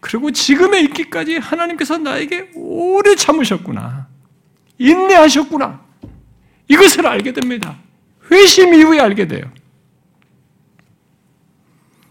그리고 0.00 0.30
지금에 0.30 0.80
있기까지 0.82 1.38
하나님께서 1.38 1.98
나에게 1.98 2.50
오래 2.54 3.14
참으셨구나. 3.14 4.08
인내하셨구나. 4.78 5.82
이것을 6.68 7.06
알게 7.06 7.32
됩니다. 7.32 7.78
회심 8.30 8.74
이후에 8.74 9.00
알게 9.00 9.26
돼요. 9.26 9.50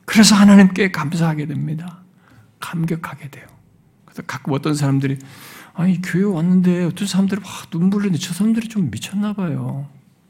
그래서 0.06 0.36
하나님께 0.36 0.92
감사하게 0.92 1.46
됩니다. 1.48 2.00
감격하게 2.60 3.30
돼요. 3.30 3.46
그래서 4.06 4.24
가끔 4.26 4.54
어떤 4.54 4.74
사람들이 4.74 5.18
아니 5.74 6.02
교회 6.02 6.24
왔는데 6.24 6.86
어떤 6.86 7.08
사람들이 7.08 7.40
막 7.42 7.70
눈물 7.70 8.02
흘리는데 8.02 8.20
저 8.20 8.34
사람들이 8.34 8.68
좀 8.68 8.90
미쳤나 8.90 9.34
봐요. 9.34 9.88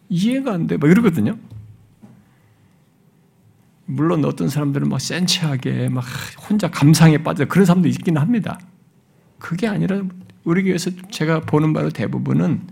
이해가 0.09 0.53
안 0.53 0.67
돼. 0.67 0.77
막 0.77 0.89
이러거든요. 0.89 1.37
물론 3.87 4.25
어떤 4.25 4.49
사람들은 4.49 4.89
막 4.89 4.99
센치하게 4.99 5.89
막 5.89 6.03
혼자 6.49 6.69
감상에 6.69 7.23
빠져 7.23 7.45
그런 7.45 7.65
사람도 7.65 7.87
있기는 7.87 8.21
합니다. 8.21 8.59
그게 9.39 9.67
아니라 9.67 10.03
우리 10.43 10.63
교회에서 10.63 10.91
제가 11.09 11.41
보는 11.41 11.73
바로 11.73 11.89
대부분은 11.89 12.67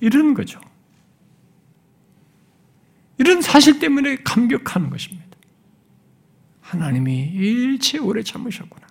이런 0.00 0.34
거죠. 0.34 0.60
이런 3.18 3.42
사실 3.42 3.78
때문에 3.78 4.16
감격하는 4.24 4.90
것입니다. 4.90 5.26
하나님이 6.60 7.30
일체 7.32 7.98
오래 7.98 8.22
참으셨구나. 8.22 8.86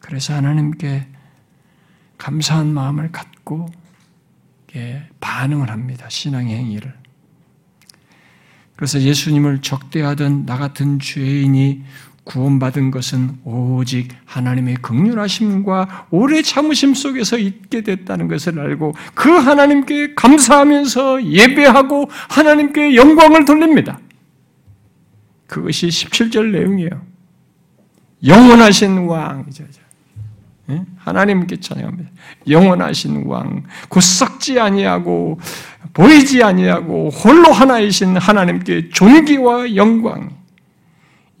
그래서 0.00 0.34
하나님께 0.34 1.06
감사한 2.18 2.72
마음을 2.72 3.12
갖고 3.12 3.68
반응을 5.20 5.70
합니다. 5.70 6.08
신앙의 6.08 6.56
행위를. 6.56 6.99
그래서 8.80 8.98
예수님을 8.98 9.60
적대하던 9.60 10.46
나 10.46 10.56
같은 10.56 10.98
죄인이 10.98 11.82
구원받은 12.24 12.90
것은 12.90 13.36
오직 13.44 14.08
하나님의 14.24 14.76
극률하심과 14.76 16.06
오래 16.10 16.40
참으심 16.40 16.94
속에서 16.94 17.36
있게 17.36 17.82
됐다는 17.82 18.26
것을 18.26 18.58
알고 18.58 18.94
그 19.12 19.28
하나님께 19.28 20.14
감사하면서 20.14 21.26
예배하고 21.26 22.08
하나님께 22.30 22.96
영광을 22.96 23.44
돌립니다. 23.44 24.00
그것이 25.46 25.88
17절 25.88 26.50
내용이에요. 26.50 27.02
영원하신 28.24 28.96
왕이죠. 28.96 29.64
예? 30.70 30.84
하나님께 30.96 31.60
찬양합니다. 31.60 32.10
영원하신 32.48 33.24
왕, 33.26 33.64
곧 33.88 34.00
썩지 34.00 34.60
아니하고 34.60 35.40
보이지 35.92 36.42
아니하고 36.42 37.10
홀로 37.10 37.52
하나이신 37.52 38.16
하나님께 38.16 38.90
존귀와 38.90 39.74
영광 39.74 40.30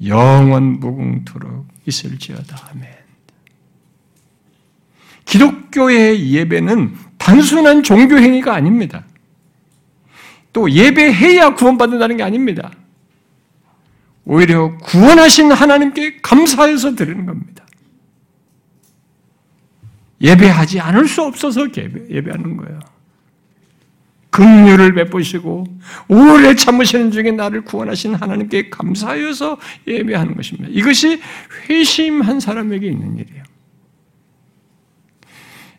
영원 0.04 0.80
무궁토록 0.80 1.66
있을지어다. 1.86 2.70
아멘. 2.70 2.88
기독교의 5.26 6.32
예배는 6.32 6.96
단순한 7.18 7.82
종교 7.82 8.18
행위가 8.18 8.54
아닙니다. 8.54 9.04
또 10.52 10.70
예배해야 10.70 11.54
구원받는다는 11.54 12.16
게 12.16 12.22
아닙니다. 12.22 12.72
오히려 14.24 14.76
구원하신 14.78 15.52
하나님께 15.52 16.20
감사해서 16.20 16.94
드리는 16.94 17.26
겁니다. 17.26 17.59
예배하지 20.20 20.80
않을 20.80 21.08
수 21.08 21.22
없어서 21.22 21.66
예배, 21.76 22.30
하는 22.30 22.56
거예요. 22.56 22.78
긍휼을 24.30 24.94
베푸시고 24.94 25.66
오래 26.08 26.54
참으시는 26.54 27.10
중에 27.10 27.32
나를 27.32 27.62
구원하신 27.62 28.14
하나님께 28.14 28.70
감사하여서 28.70 29.58
예배하는 29.88 30.36
것입니다. 30.36 30.68
이것이 30.70 31.20
회심한 31.68 32.38
사람에게 32.38 32.86
있는 32.86 33.16
일이에요. 33.18 33.42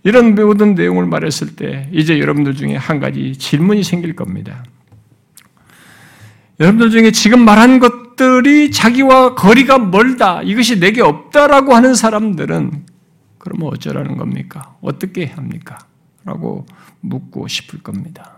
이런 0.04 0.36
모든 0.36 0.74
내용을 0.74 1.06
말했을 1.06 1.56
때 1.56 1.88
이제 1.94 2.20
여러분들 2.20 2.56
중에 2.56 2.76
한 2.76 3.00
가지 3.00 3.38
질문이 3.38 3.84
생길 3.84 4.16
겁니다. 4.16 4.66
여러분들 6.60 6.90
중에 6.90 7.12
지금 7.12 7.46
말한 7.46 7.80
것들이 7.80 8.72
자기와 8.72 9.36
거리가 9.36 9.78
멀다, 9.78 10.42
이것이 10.42 10.80
내게 10.80 11.02
없다라고 11.02 11.74
하는 11.74 11.94
사람들은 11.94 12.86
그러면 13.42 13.70
어쩌라는 13.70 14.18
겁니까? 14.18 14.78
어떻게 14.82 15.26
합니까? 15.26 15.80
라고 16.24 16.68
묻고 17.00 17.48
싶을 17.48 17.82
겁니다. 17.82 18.36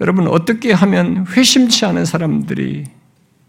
여러분, 0.00 0.28
어떻게 0.28 0.72
하면 0.72 1.26
회심치 1.28 1.86
않은 1.86 2.04
사람들이 2.04 2.84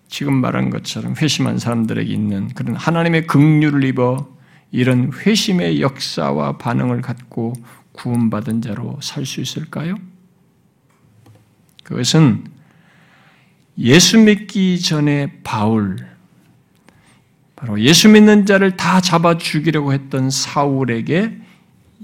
지금 0.08 0.36
말한 0.36 0.70
것처럼 0.70 1.16
회심한 1.18 1.60
사람들에게 1.60 2.10
있는 2.10 2.48
그런 2.50 2.78
하나님의 2.78 3.28
긍휼을 3.28 3.84
입어 3.84 4.34
이런 4.72 5.12
회심의 5.12 5.82
역사와 5.82 6.58
반응을 6.58 7.02
갖고 7.02 7.52
구원받은 7.92 8.62
자로 8.62 8.98
살 9.02 9.26
수 9.26 9.42
있을까요? 9.42 9.96
그것은 11.84 12.46
예수 13.78 14.18
믿기 14.20 14.80
전에 14.80 15.42
바울, 15.44 16.15
바로 17.56 17.80
예수 17.80 18.10
믿는 18.10 18.46
자를 18.46 18.76
다 18.76 19.00
잡아 19.02 19.38
죽이려고 19.38 19.94
했던 19.94 20.30
사울에게 20.30 21.38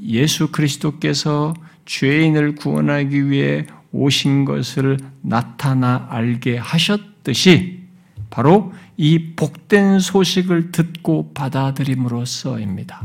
예수 0.03 0.51
그리스도께서 0.51 1.53
죄인을 1.85 2.55
구원하기 2.55 3.29
위해 3.29 3.67
오신 3.91 4.45
것을 4.45 4.97
나타나 5.21 6.07
알게 6.09 6.57
하셨듯이 6.57 7.81
바로 8.29 8.71
이 8.95 9.33
복된 9.35 9.99
소식을 9.99 10.71
듣고 10.71 11.33
받아들임으로써입니다. 11.33 13.03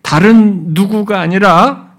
다른 0.00 0.74
누구가 0.74 1.20
아니라 1.20 1.93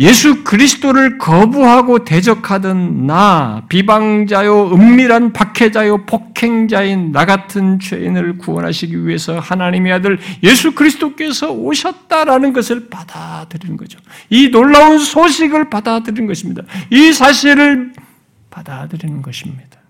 예수 0.00 0.44
그리스도를 0.44 1.18
거부하고 1.18 2.06
대적하던 2.06 3.06
나, 3.06 3.62
비방자요, 3.68 4.72
은밀한 4.72 5.34
박해자요, 5.34 6.06
폭행자인 6.06 7.12
나 7.12 7.26
같은 7.26 7.78
죄인을 7.78 8.38
구원하시기 8.38 9.06
위해서 9.06 9.38
하나님의 9.38 9.92
아들 9.92 10.18
예수 10.42 10.74
그리스도께서 10.74 11.52
오셨다라는 11.52 12.54
것을 12.54 12.88
받아들이는 12.88 13.76
거죠. 13.76 13.98
이 14.30 14.48
놀라운 14.48 14.98
소식을 14.98 15.68
받아들이는 15.68 16.26
것입니다. 16.26 16.62
이 16.88 17.12
사실을 17.12 17.92
받아들이는 18.48 19.20
것입니다. 19.20 19.80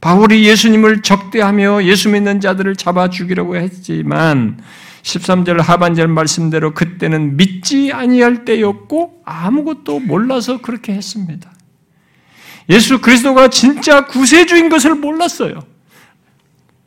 바울이 0.00 0.44
예수님을 0.44 1.02
적대하며 1.02 1.82
예수 1.82 2.10
믿는 2.10 2.40
자들을 2.40 2.76
잡아 2.76 3.10
죽이려고 3.10 3.56
했지만 3.56 4.58
13절 5.06 5.58
하반절 5.58 6.08
말씀대로 6.08 6.74
그때는 6.74 7.36
믿지 7.36 7.92
아니할 7.92 8.44
때였고 8.44 9.22
아무것도 9.24 10.00
몰라서 10.00 10.60
그렇게 10.60 10.94
했습니다. 10.94 11.48
예수 12.68 13.00
그리스도가 13.00 13.48
진짜 13.48 14.06
구세주인 14.06 14.68
것을 14.68 14.96
몰랐어요. 14.96 15.60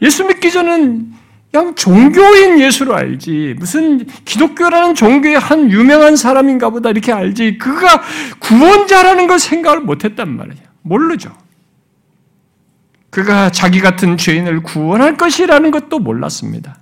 예수 0.01 0.25
믿기 0.25 0.51
전은 0.51 1.13
그냥 1.49 1.75
종교인 1.75 2.59
예수로 2.59 2.93
알지. 2.93 3.55
무슨 3.57 4.05
기독교라는 4.25 4.95
종교의 4.95 5.39
한 5.39 5.71
유명한 5.71 6.17
사람인가 6.17 6.69
보다 6.71 6.89
이렇게 6.89 7.13
알지. 7.13 7.57
그가 7.57 8.01
구원자라는 8.39 9.27
걸 9.27 9.39
생각을 9.39 9.79
못 9.79 10.03
했단 10.03 10.35
말이에요. 10.35 10.63
모르죠. 10.81 11.33
그가 13.09 13.49
자기 13.49 13.79
같은 13.79 14.17
죄인을 14.17 14.61
구원할 14.61 15.15
것이라는 15.15 15.71
것도 15.71 15.99
몰랐습니다. 15.99 16.79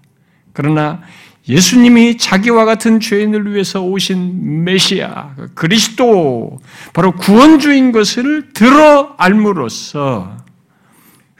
그러나 0.52 1.02
예수님이 1.50 2.18
자기와 2.18 2.66
같은 2.66 3.00
죄인을 3.00 3.54
위해서 3.54 3.82
오신 3.82 4.66
메시아, 4.66 5.36
그리스도, 5.56 6.60
바로 6.94 7.14
구원주인 7.14 7.92
것을 7.92 8.52
들어 8.54 9.16
알므로써 9.18 10.38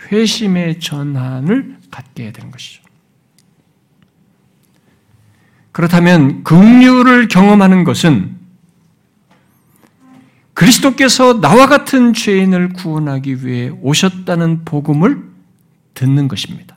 회심의 0.10 0.80
전환을 0.80 1.78
갖게 1.92 2.32
된 2.32 2.52
것이죠. 2.52 2.84
그렇다면 5.74 6.44
긍휼을 6.44 7.28
경험하는 7.28 7.84
것은 7.84 8.38
그리스도께서 10.54 11.40
나와 11.40 11.68
같은 11.68 12.14
죄인을 12.14 12.70
구원하기 12.70 13.46
위해 13.46 13.70
오셨다는 13.82 14.66
복음을 14.66 15.24
듣는 15.94 16.28
것입니다. 16.28 16.77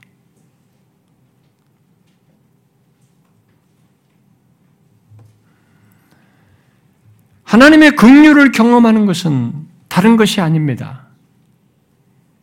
하나님의 7.51 7.97
긍휼을 7.97 8.53
경험하는 8.53 9.07
것은 9.07 9.53
다른 9.89 10.17
것이 10.17 10.41
아닙니다. 10.41 11.07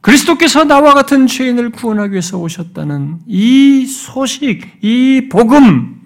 그리스도께서 0.01 0.65
나와 0.65 0.93
같은 0.93 1.27
죄인을 1.27 1.69
구원하기 1.69 2.11
위해서 2.11 2.37
오셨다는 2.37 3.21
이 3.25 3.85
소식, 3.85 4.67
이 4.81 5.29
복음, 5.31 6.01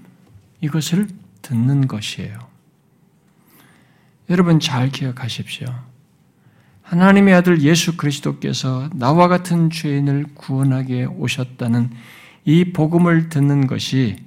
이것을 0.62 1.08
듣는 1.42 1.88
것이에요. 1.88 2.38
여러분 4.30 4.60
잘 4.60 4.92
기억하십시오. 4.92 5.68
하나님의 6.84 7.34
아들 7.34 7.64
예수 7.64 7.98
그리스도께서 7.98 8.88
나와 8.94 9.28
같은 9.28 9.72
죄인을 9.72 10.28
구원하게 10.36 11.06
오셨다는 11.06 11.90
이 12.46 12.66
복음을 12.66 13.30
듣는 13.30 13.66
것이 13.66 14.18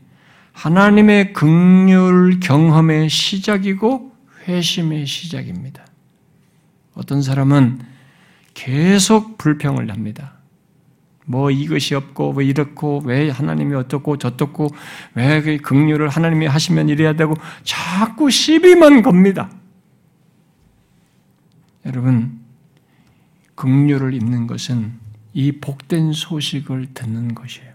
하나님의 0.52 1.32
긍휼 1.32 2.40
경험의 2.40 3.08
시작이고 3.08 4.13
회심의 4.46 5.06
시작입니다. 5.06 5.84
어떤 6.94 7.22
사람은 7.22 7.80
계속 8.54 9.36
불평을 9.38 9.90
합니다. 9.90 10.34
뭐 11.26 11.50
이것이 11.50 11.94
없고 11.94 12.32
왜 12.32 12.44
이렇고 12.44 13.02
왜 13.04 13.30
하나님이 13.30 13.74
어떻고 13.74 14.18
저떻고 14.18 14.68
왜 15.14 15.40
그 15.40 15.56
긍휼을 15.56 16.08
하나님이 16.08 16.46
하시면 16.46 16.88
이래야 16.88 17.14
되고 17.14 17.34
자꾸 17.62 18.30
시비만 18.30 19.02
겁니다. 19.02 19.50
여러분 21.86 22.40
긍휼을 23.54 24.14
입는 24.14 24.46
것은 24.46 24.98
이 25.32 25.52
복된 25.52 26.12
소식을 26.12 26.94
듣는 26.94 27.34
것이에요. 27.34 27.74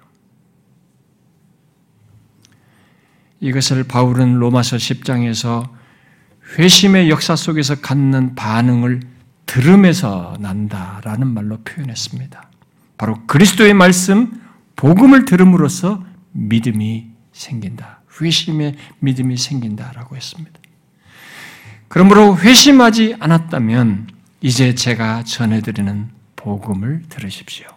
이것을 3.41 3.85
바울은 3.85 4.35
로마서 4.35 4.77
10장에서 4.77 5.78
회심의 6.57 7.09
역사 7.09 7.35
속에서 7.35 7.75
갖는 7.75 8.35
반응을 8.35 9.01
들음에서 9.45 10.37
난다라는 10.39 11.27
말로 11.27 11.57
표현했습니다. 11.63 12.49
바로 12.97 13.25
그리스도의 13.27 13.73
말씀, 13.73 14.41
복음을 14.75 15.25
들음으로써 15.25 16.03
믿음이 16.31 17.07
생긴다. 17.31 18.01
회심의 18.21 18.75
믿음이 18.99 19.37
생긴다라고 19.37 20.15
했습니다. 20.15 20.59
그러므로 21.87 22.37
회심하지 22.37 23.15
않았다면 23.19 24.07
이제 24.41 24.75
제가 24.75 25.23
전해드리는 25.23 26.09
복음을 26.35 27.03
들으십시오. 27.09 27.67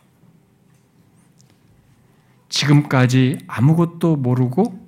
지금까지 2.48 3.38
아무것도 3.46 4.16
모르고 4.16 4.86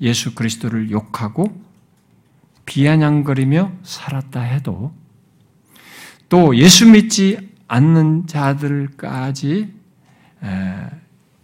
예수 0.00 0.34
그리스도를 0.34 0.90
욕하고 0.90 1.63
비아냥거리며 2.64 3.72
살았다 3.82 4.40
해도 4.40 4.94
또 6.28 6.56
예수 6.56 6.86
믿지 6.86 7.52
않는 7.68 8.26
자들까지 8.26 9.74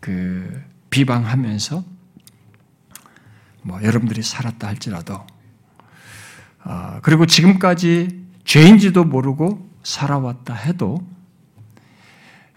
그 0.01 0.63
비방하면서 0.91 1.85
뭐 3.63 3.83
여러분들이 3.83 4.23
살았다 4.23 4.67
할지라도 4.67 5.27
어, 6.65 6.99
그리고 7.03 7.27
지금까지 7.27 8.27
죄인지도 8.45 9.05
모르고 9.05 9.71
살아왔다 9.83 10.55
해도 10.55 11.07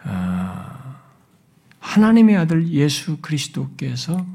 어, 0.05 0.95
하나님의 1.79 2.37
아들 2.37 2.67
예수 2.69 3.17
그리스도께서 3.17 4.25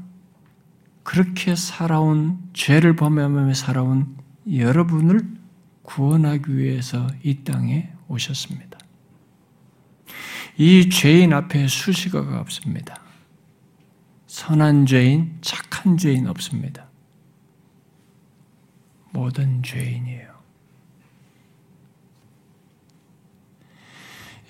그렇게 1.09 1.55
살아온 1.55 2.51
죄를 2.53 2.95
범하며 2.95 3.55
살아온 3.55 4.15
여러분을 4.47 5.27
구원하기 5.81 6.55
위해서 6.55 7.07
이 7.23 7.43
땅에 7.43 7.91
오셨습니다. 8.07 8.77
이 10.55 10.87
죄인 10.87 11.33
앞에 11.33 11.67
수식어가 11.67 12.39
없습니다. 12.41 13.01
선한 14.27 14.85
죄인, 14.85 15.39
착한 15.41 15.97
죄인 15.97 16.27
없습니다. 16.27 16.87
모든 19.09 19.63
죄인이에요. 19.63 20.31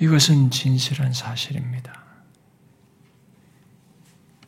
이것은 0.02 0.52
진실한 0.52 1.14
사실입니다. 1.14 2.09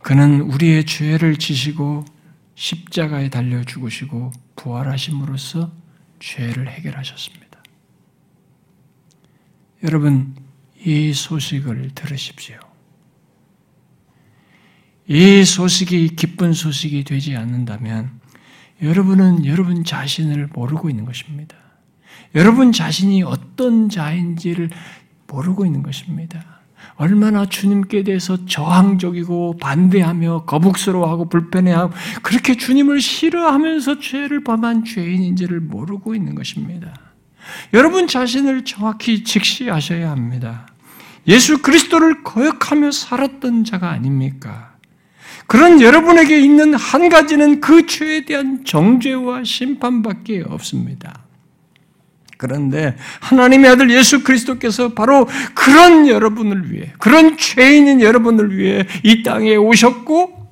그는 0.04 0.41
우리의 0.41 0.86
죄를 0.86 1.38
지시고 1.38 2.06
십자가에 2.56 3.30
달려 3.30 3.64
죽으시고 3.64 4.32
부활하심으로써 4.56 5.72
죄를 6.20 6.70
해결하셨습니다. 6.70 7.64
여러분, 9.84 10.36
이 10.84 11.14
소식을 11.14 11.91
들으십시오. 11.95 12.60
이 15.08 15.43
소식이 15.43 16.16
기쁜 16.16 16.54
소식이 16.54 17.04
되지 17.04 17.36
않는다면 17.36 18.20
여러분은 18.82 19.45
여러분 19.45 19.84
자신을 19.84 20.47
모르고 20.54 20.89
있는 20.89 21.06
것입니다. 21.06 21.56
여러분 22.34 22.72
자신이 22.72 23.24
어떤 23.24 23.89
자인지를 23.89 24.70
모르고 25.28 25.66
있는 25.66 25.84
것입니다. 25.84 26.61
얼마나 26.96 27.46
주님께 27.46 28.04
대해서 28.04 28.46
저항적이고 28.46 29.58
반대하며 29.58 30.46
거북스러워하고 30.46 31.30
불편해하고 31.30 31.94
그렇게 32.22 32.56
주님을 32.56 33.02
싫어하면서 33.02 34.00
죄를 34.00 34.44
범한 34.44 34.86
죄인인지를 34.86 35.60
모르고 35.62 36.16
있는 36.16 36.36
것입니다. 36.36 36.94
여러분 37.74 38.08
자신을 38.08 38.66
정확히 38.66 39.24
직시하셔야 39.24 40.12
합니다. 40.12 40.68
예수 41.28 41.62
그리스도를 41.62 42.24
거역하며 42.24 42.92
살았던 42.92 43.64
자가 43.64 43.90
아닙니까? 43.90 44.72
그런 45.48 45.82
여러분에게 45.82 46.40
있는 46.40 46.74
한 46.74 47.10
가지는 47.10 47.62
그 47.62 47.86
죄에 47.86 48.26
대한 48.26 48.64
정죄와 48.64 49.44
심판밖에 49.44 50.44
없습니다. 50.48 51.26
그런데 52.42 52.96
하나님의 53.20 53.70
아들 53.70 53.92
예수 53.92 54.24
그리스도께서 54.24 54.96
바로 54.96 55.28
그런 55.54 56.08
여러분을 56.08 56.72
위해, 56.72 56.92
그런 56.98 57.38
죄인인 57.38 58.02
여러분을 58.02 58.58
위해 58.58 58.88
이 59.04 59.22
땅에 59.22 59.56
오셨고, 59.56 60.50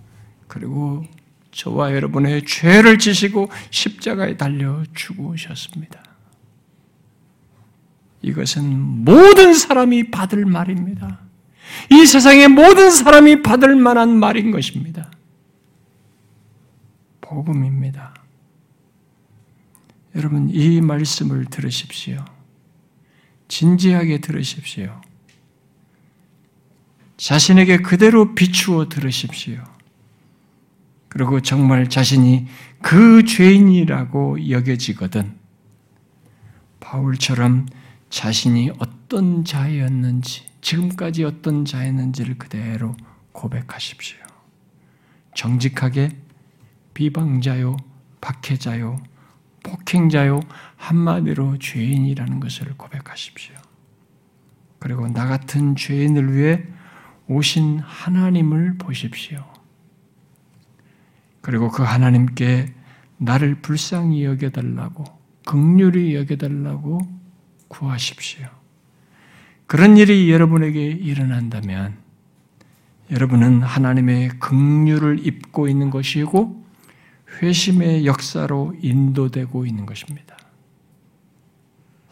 그리고 0.48 1.04
저와 1.50 1.96
여러분의 1.96 2.46
죄를 2.46 3.00
지시고 3.00 3.50
십자가에 3.72 4.38
달려 4.38 4.84
죽으셨습니다. 4.94 6.04
이것은 8.22 8.80
모든 9.04 9.56
사람이 9.56 10.12
받을 10.12 10.46
말입니다. 10.46 11.22
이 11.90 12.06
세상의 12.06 12.50
모든 12.50 12.92
사람이 12.92 13.42
받을 13.42 13.76
만한 13.76 14.16
말인 14.16 14.52
것입니다. 14.52 15.10
복음입니다. 17.22 18.14
여러분, 20.16 20.50
이 20.50 20.82
말씀을 20.82 21.46
들으십시오. 21.46 22.24
진지하게 23.48 24.20
들으십시오. 24.20 25.02
자신에게 27.18 27.78
그대로 27.78 28.34
비추어 28.34 28.88
들으십시오. 28.88 29.64
그리고 31.10 31.42
정말 31.42 31.90
자신이 31.90 32.48
그 32.82 33.26
죄인이라고 33.26 34.50
여겨지거든 34.50 35.38
바울처럼 36.80 37.68
자신이 38.10 38.72
어떤 38.80 39.44
자였는지, 39.44 40.44
지금까지 40.62 41.24
어떤 41.24 41.66
자였는지를 41.66 42.38
그대로 42.38 42.96
고백하십시오. 43.32 44.18
정직하게 45.36 46.16
비방자요, 46.94 47.78
박해자요, 48.22 49.02
폭행자요, 49.64 50.40
한마디로 50.78 51.58
죄인이라는 51.60 52.40
것을 52.40 52.76
고백하십시오. 52.78 53.56
그리고 54.80 55.08
나 55.08 55.28
같은 55.28 55.76
죄인을 55.76 56.34
위해 56.34 56.64
오신 57.28 57.80
하나님을 57.80 58.78
보십시오. 58.78 59.46
그리고 61.42 61.70
그 61.70 61.84
하나님께 61.84 62.74
나를 63.18 63.56
불쌍히 63.56 64.24
여겨달라고, 64.26 65.04
극률이 65.46 66.16
여겨달라고 66.16 67.00
구하십시오. 67.68 68.48
그런 69.68 69.98
일이 69.98 70.32
여러분에게 70.32 70.84
일어난다면 70.84 71.98
여러분은 73.12 73.62
하나님의 73.62 74.30
긍휼을 74.40 75.26
입고 75.26 75.68
있는 75.68 75.90
것이고 75.90 76.59
회심의 77.38 78.06
역사로 78.06 78.76
인도되고 78.82 79.66
있는 79.66 79.86
것입니다. 79.86 80.38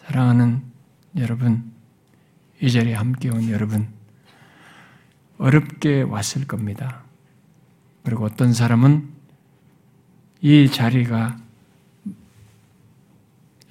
사랑하는 0.06 0.64
여러분, 1.18 1.72
이 2.62 2.72
자리에 2.72 2.94
함께 2.94 3.30
온 3.30 3.50
여러분, 3.50 3.90
어렵게 5.38 6.04
왔을 6.04 6.48
겁니다. 6.48 7.04
그리고 8.04 8.26
어떤 8.26 8.54
사람은 8.54 9.10
이 10.42 10.70
자리가 10.70 11.38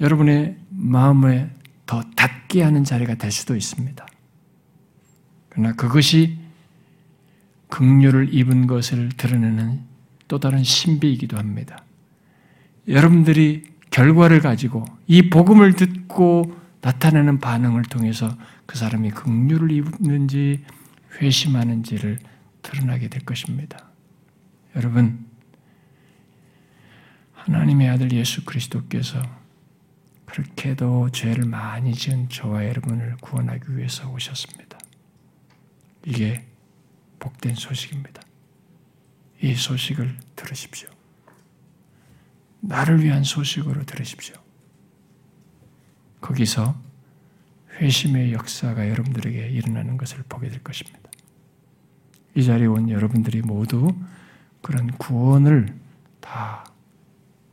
여러분의 0.00 0.58
마음에 0.68 1.50
더 1.86 2.02
닿게 2.16 2.62
하는 2.62 2.84
자리가 2.84 3.14
될 3.14 3.30
수도 3.30 3.56
있습니다. 3.56 4.06
그러나 5.48 5.72
그것이 5.74 6.38
긍휼을 7.68 8.34
입은 8.34 8.66
것을 8.66 9.08
드러내는 9.10 9.85
또 10.28 10.38
다른 10.38 10.62
신비이기도 10.64 11.36
합니다. 11.36 11.84
여러분들이 12.88 13.64
결과를 13.90 14.40
가지고 14.40 14.84
이 15.06 15.30
복음을 15.30 15.74
듣고 15.74 16.56
나타내는 16.82 17.38
반응을 17.38 17.82
통해서 17.82 18.36
그 18.66 18.76
사람이 18.76 19.10
긍휼을 19.10 19.70
입는지 19.72 20.64
회심하는지를 21.20 22.18
드러나게 22.62 23.08
될 23.08 23.24
것입니다. 23.24 23.86
여러분, 24.74 25.26
하나님의 27.34 27.88
아들 27.88 28.12
예수 28.12 28.44
그리스도께서 28.44 29.22
그렇게도 30.26 31.10
죄를 31.10 31.44
많이 31.44 31.94
지은 31.94 32.28
저와 32.28 32.66
여러분을 32.66 33.16
구원하기 33.20 33.76
위해서 33.76 34.10
오셨습니다. 34.10 34.78
이게 36.04 36.44
복된 37.18 37.54
소식입니다. 37.54 38.25
이 39.40 39.54
소식을 39.54 40.16
들으십시오. 40.34 40.88
나를 42.60 43.02
위한 43.02 43.22
소식으로 43.22 43.84
들으십시오. 43.84 44.34
거기서 46.20 46.74
회심의 47.78 48.32
역사가 48.32 48.88
여러분들에게 48.88 49.50
일어나는 49.50 49.96
것을 49.96 50.24
보게 50.28 50.48
될 50.48 50.62
것입니다. 50.62 51.10
이 52.34 52.44
자리에 52.44 52.66
온 52.66 52.90
여러분들이 52.90 53.42
모두 53.42 53.94
그런 54.62 54.88
구원을 54.98 55.78
다 56.20 56.64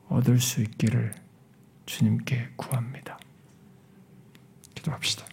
얻을 0.10 0.40
수 0.40 0.62
있기를 0.62 1.14
주님께 1.86 2.52
구합니다. 2.56 3.18
기도합시다. 4.76 5.33